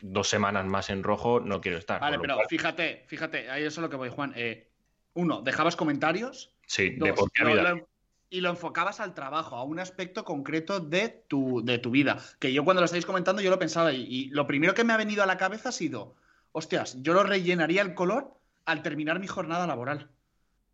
[0.01, 1.99] dos semanas más en rojo no quiero estar.
[1.99, 4.35] Vale, pero fíjate, fíjate, ahí eso es lo que voy, Juan.
[4.37, 4.69] Eh,
[5.15, 6.55] uno, ¿dejabas comentarios?
[6.67, 7.85] Sí, de por qué
[8.31, 12.19] y lo enfocabas al trabajo, a un aspecto concreto de tu, de tu vida.
[12.39, 14.93] Que yo cuando lo estáis comentando, yo lo pensaba y, y, lo primero que me
[14.93, 16.15] ha venido a la cabeza ha sido,
[16.53, 18.35] hostias, yo lo rellenaría el color
[18.67, 20.11] al terminar mi jornada laboral.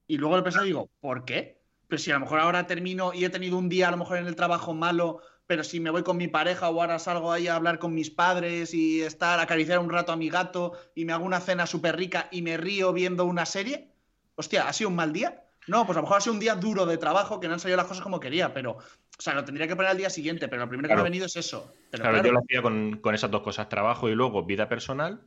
[0.08, 1.62] Y luego lo he pensado y digo, ¿por qué?
[1.88, 4.18] Pues si a lo mejor ahora termino y he tenido un día a lo mejor
[4.18, 7.48] en el trabajo malo, pero si me voy con mi pareja o ahora salgo ahí
[7.48, 11.12] a hablar con mis padres y estar, acariciar un rato a mi gato y me
[11.12, 13.88] hago una cena súper rica y me río viendo una serie,
[14.36, 15.42] hostia, ¿ha sido un mal día?
[15.66, 17.60] No, pues a lo mejor ha sido un día duro de trabajo que no han
[17.60, 20.48] salido las cosas como quería, pero, o sea, lo tendría que poner al día siguiente,
[20.48, 21.72] pero lo primero que me ha venido es eso.
[21.90, 25.22] Pero, claro, yo lo hacía con, con, esas dos cosas, trabajo y luego vida personal,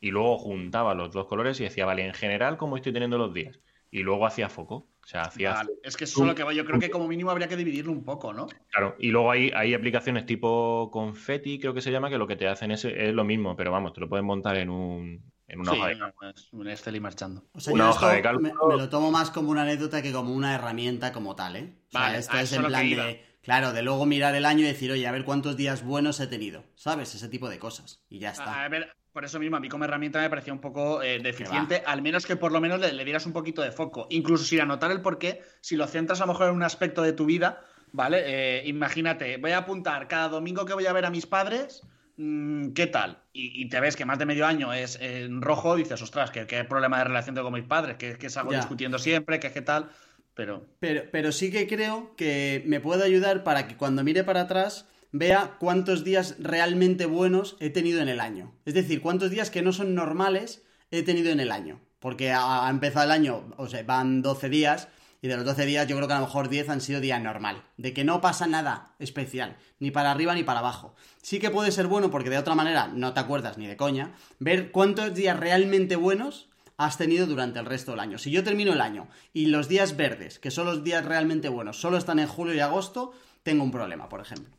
[0.00, 3.32] y luego juntaba los dos colores y decía, vale, en general, ¿cómo estoy teniendo los
[3.32, 3.60] días?
[3.90, 4.88] Y luego hacía foco.
[5.08, 5.54] O sea, hacía.
[5.54, 5.70] Vale.
[5.82, 8.04] Es que eso es lo que yo creo que como mínimo habría que dividirlo un
[8.04, 8.46] poco, ¿no?
[8.70, 12.36] Claro, y luego hay, hay aplicaciones tipo Confetti, creo que se llama, que lo que
[12.36, 15.60] te hacen es, es lo mismo, pero vamos, te lo puedes montar en un, en
[15.60, 17.48] una sí, hoja de es un Excel y marchando.
[17.52, 18.54] O sea, Una yo hoja esto de cálculo.
[18.60, 21.78] Me, me lo tomo más como una anécdota que como una herramienta como tal, ¿eh?
[21.88, 23.06] O sea, Vale, esto a es eso en lo que plan iba.
[23.06, 26.20] de, claro, de luego mirar el año y decir, oye, a ver cuántos días buenos
[26.20, 27.14] he tenido, ¿sabes?
[27.14, 28.04] Ese tipo de cosas.
[28.08, 28.62] Y ya está.
[28.64, 31.82] A ver, por eso mismo, a mí como herramienta me parecía un poco eh, deficiente,
[31.84, 34.06] al menos que por lo menos le, le dieras un poquito de foco.
[34.10, 37.12] Incluso sin anotar el porqué, si lo centras a lo mejor en un aspecto de
[37.12, 38.22] tu vida, ¿vale?
[38.24, 41.82] Eh, imagínate, voy a apuntar cada domingo que voy a ver a mis padres,
[42.16, 43.18] mm, ¿qué tal?
[43.32, 46.46] Y, y te ves que más de medio año es en rojo, dices, ostras, ¿qué,
[46.46, 47.96] qué problema de relación tengo con mis padres?
[47.96, 48.58] Que, que salgo Ya.
[48.58, 49.90] discutiendo siempre, que qué tal,
[50.34, 50.64] pero...
[50.78, 54.86] Pero, pero sí que creo que me puede ayudar para que cuando mire para atrás
[55.12, 58.52] vea cuántos días realmente buenos he tenido en el año.
[58.64, 61.80] Es decir, cuántos días que no son normales he tenido en el año.
[61.98, 64.88] Porque ha, empezado el año, o sea, van 12 días,
[65.20, 67.18] y de los 12 días yo creo que a lo mejor 10 han sido día
[67.18, 67.64] normal.
[67.76, 70.94] De que no pasa nada especial, ni para arriba ni para abajo.
[71.22, 74.14] Sí que puede ser bueno porque de otra manera no te acuerdas ni de coña,
[74.38, 78.18] ver cuántos días realmente buenos has tenido durante el resto del año.
[78.18, 81.80] Si yo termino el año y los días verdes, que son los días realmente buenos,
[81.80, 83.12] solo están en julio y agosto,
[83.42, 84.57] tengo un problema, por ejemplo.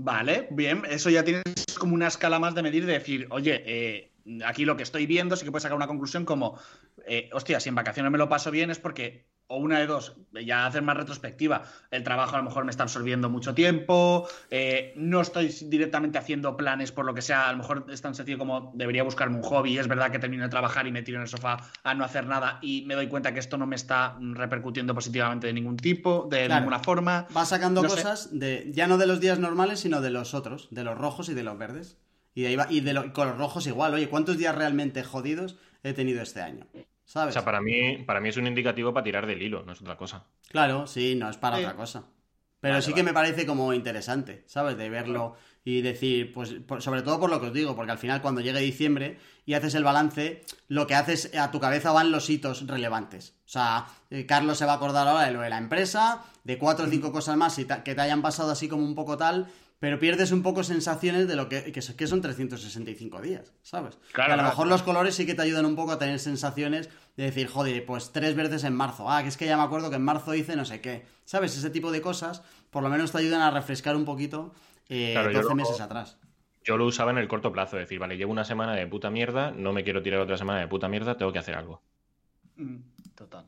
[0.00, 1.42] Vale, bien, eso ya tienes
[1.76, 4.12] como una escala más de medir, de decir, oye, eh,
[4.46, 6.56] aquí lo que estoy viendo, sí que puedes sacar una conclusión como,
[7.04, 10.14] eh, hostia, si en vacaciones me lo paso bien es porque, o una de dos,
[10.44, 14.92] ya hacer más retrospectiva, el trabajo a lo mejor me está absorbiendo mucho tiempo, eh,
[14.96, 18.36] no estoy directamente haciendo planes por lo que sea, a lo mejor es tan sencillo
[18.38, 21.22] como debería buscarme un hobby, es verdad que termino de trabajar y me tiro en
[21.22, 24.18] el sofá a no hacer nada y me doy cuenta que esto no me está
[24.20, 26.60] repercutiendo positivamente de ningún tipo, de Claro.
[26.60, 27.26] ninguna forma.
[27.34, 27.94] Va sacando No sé.
[27.96, 31.30] cosas de ya no de los días normales, sino de los otros, de los rojos
[31.30, 31.96] y de los verdes.
[32.34, 35.02] Y, de ahí va- y de lo- con los rojos igual, oye, ¿cuántos días realmente
[35.02, 36.66] jodidos he tenido este año?
[37.08, 37.32] O ¿Sabes?
[37.32, 39.96] sea, para mí, para mí es un indicativo para tirar del hilo, no es otra
[39.96, 40.24] cosa.
[40.48, 41.62] Claro, sí, no es para Sí.
[41.64, 42.04] otra cosa.
[42.60, 43.10] Pero Vale, sí que vale.
[43.10, 44.76] me parece como interesante, ¿sabes?
[44.76, 47.98] De verlo y decir, pues por- sobre todo por lo que os digo, porque al
[47.98, 49.16] final cuando llegue diciembre
[49.46, 53.36] y haces el balance, lo que haces a tu cabeza van los hitos relevantes.
[53.46, 56.58] O sea, eh, Carlos se va a acordar ahora de lo de la empresa, de
[56.58, 59.46] cuatro o cinco cosas más que te hayan pasado así como un poco tal,
[59.78, 63.98] pero pierdes un poco sensaciones de lo que, que, que son 365 días, ¿sabes?
[64.12, 64.48] Claro, Y a lo claro.
[64.50, 67.84] mejor los colores sí que te ayudan un poco a tener sensaciones de decir, joder,
[67.86, 69.10] pues tres veces en marzo.
[69.10, 71.04] Ah, que es que ya me acuerdo que en marzo hice no sé qué.
[71.24, 71.56] ¿Sabes?
[71.56, 74.52] Ese tipo de cosas por lo menos te ayudan a refrescar un poquito
[74.88, 76.18] eh, Claro, yo 12 lo- meses atrás.
[76.64, 79.10] Yo lo usaba en el corto plazo, es decir, vale, llevo una semana de puta
[79.10, 81.82] mierda, no me quiero tirar otra semana de puta mierda, tengo que hacer algo.
[82.56, 82.76] Mm,
[83.14, 83.46] Total.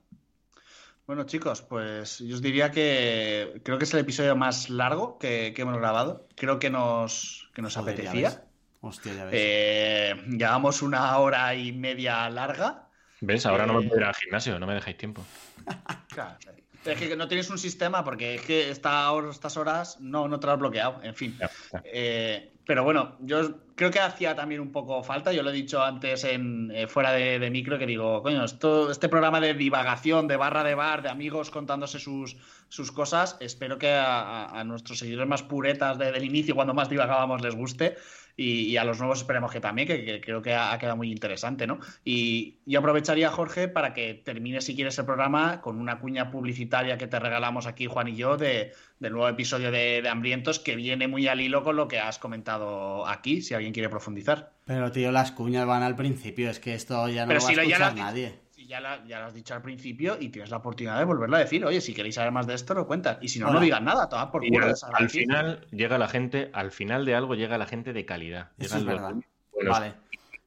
[1.10, 5.52] Bueno, chicos, pues yo os diría que creo que es el episodio más largo que,
[5.56, 6.28] que hemos grabado.
[6.36, 8.28] Creo que nos, que nos Joder, ya apetecía.
[8.28, 8.40] ves.
[8.80, 9.34] Hostia, ya ves.
[9.36, 12.90] Eh, llevamos una hora y media larga.
[13.18, 13.44] ¿Ves?
[13.44, 15.26] Ahora no me Eh, puedo ir al gimnasio, no me dejáis tiempo.
[16.14, 16.38] Claro.
[16.84, 20.46] Es que no tienes un sistema porque es que esta estas horas no, no te
[20.46, 21.00] lo has bloqueado.
[21.02, 21.36] En fin.
[21.84, 25.32] Eh, pero bueno, yo creo que hacía también un poco falta.
[25.32, 28.90] Yo lo he dicho antes en eh, fuera de, de micro que digo, coño, esto,
[28.90, 32.36] este programa de divagación, de barra de bar, de amigos contándose sus,
[32.68, 37.42] sus cosas, espero que a nuestros seguidores más puretas de- del inicio, cuando más divagábamos,
[37.42, 37.96] les guste.
[38.42, 40.96] Y, y a los nuevos esperemos que también, que, que creo que ha, ha quedado
[40.96, 41.78] muy interesante, ¿no?
[42.06, 46.96] Y yo aprovecharía, Jorge, para que termine, si quieres, el programa con una cuña publicitaria
[46.96, 50.74] que te regalamos aquí, Juan y yo, de, del nuevo episodio de, de Hambrientos, que
[50.74, 54.52] viene muy al hilo con lo que has comentado aquí, si alguien quiere profundizar.
[54.64, 57.52] Pero tío, las cuñas van al principio, es que esto ya no Pero lo va
[57.52, 58.38] si a lo- ya lo escuchar dicho- nadie.
[58.70, 61.40] Ya, la- ya lo has dicho al principio y tienes la oportunidad de volverlo a
[61.40, 63.18] decir, oye, si queréis saber más de esto, lo cuentas.
[63.20, 63.54] Y si no, Hola.
[63.54, 64.64] no digas nada, toma por culo.
[64.94, 68.52] al, final llega la gente, al final de algo llega la gente de calidad.
[68.58, 69.14] Eso Llegan es verdad.
[69.52, 69.94] buenos Vale.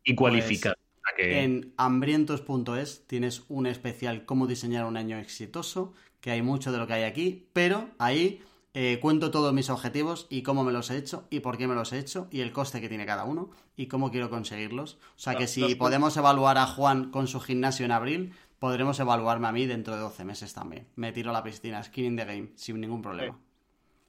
[0.06, 0.16] y
[0.56, 0.74] sea
[1.18, 6.78] que- En hambrientos.es tienes un especial cómo diseñar un año exitoso, que hay mucho de
[6.78, 8.41] lo que hay aquí, pero ahí
[8.74, 11.76] eh, cuento todos mis objetivos y cómo me los he hecho y por qué me
[11.76, 14.95] los he hecho y el coste que tiene cada uno y cómo quiero conseguirlos.
[15.16, 19.48] O sea que si podemos evaluar a Juan con su gimnasio en abril, podremos evaluarme
[19.48, 20.88] a mí dentro de 12 meses también.
[20.95, 23.38] Me tiro a la piscina, skin in the game, sin ningún problema.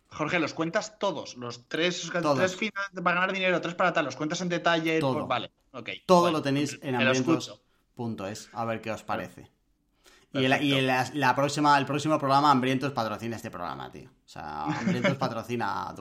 [0.09, 4.17] Jorge, los cuentas todos, los tres, tres finales para ganar dinero, tres para tal, los
[4.17, 5.27] cuentas en detalle, Todo.
[5.27, 5.91] vale, ok.
[6.07, 9.51] Todo lo tenéis en hambrientos.es, a ver qué os parece.
[10.35, 14.11] Y, la, próxima, el próximo programa, Hambrientos patrocina este programa, tío.
[14.11, 15.95] O sea, Hambrientos patrocina a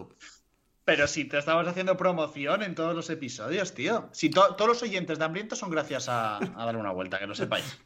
[0.86, 4.10] Pero si te estamos haciendo promoción en todos los episodios, tío.
[4.12, 7.78] Si todos los oyentes de Hambrientos son gracias a, dar una vuelta, que lo sepáis.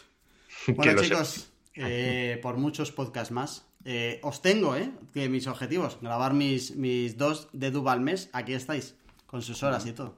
[0.68, 3.66] bueno, chicos, eh, por muchos podcasts más.
[3.84, 4.92] Eh, os tengo, ¿eh?
[5.12, 8.96] Que mis objetivos, grabar mis, mis dos de Dub al mes, aquí estáis,
[9.26, 10.16] con sus horas y todo.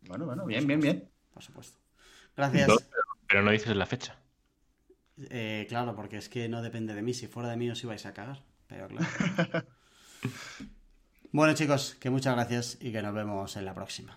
[0.00, 1.10] Bueno, bueno, bien, bien, bien.
[1.32, 1.78] Por supuesto.
[2.36, 2.68] Gracias.
[3.28, 4.19] pero no dices la fecha.
[5.28, 7.14] Eh, claro, porque es que no depende de mí.
[7.14, 8.42] Si fuera de mí os ibais a cagar.
[8.66, 9.06] Pero claro.
[11.32, 14.16] bueno, chicos, que muchas gracias y que nos vemos en la próxima.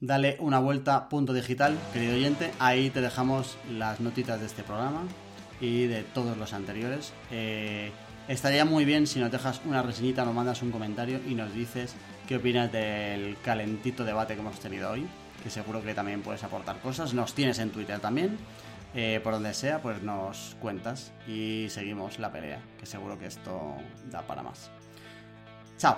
[0.00, 2.50] Dale una vuelta, punto digital, querido oyente.
[2.58, 5.04] Ahí te dejamos las notitas de este programa
[5.60, 7.12] y de todos los anteriores.
[7.30, 7.92] Eh,
[8.26, 11.94] estaría muy bien si nos dejas una reseñita, nos mandas un comentario y nos dices
[12.26, 15.06] qué opinas del calentito debate que hemos tenido hoy
[15.42, 17.14] que seguro que también puedes aportar cosas.
[17.14, 18.38] Nos tienes en Twitter también.
[18.94, 23.76] Eh, por donde sea, pues nos cuentas y seguimos la pelea, que seguro que esto
[24.10, 24.70] da para más.
[25.78, 25.96] Chao.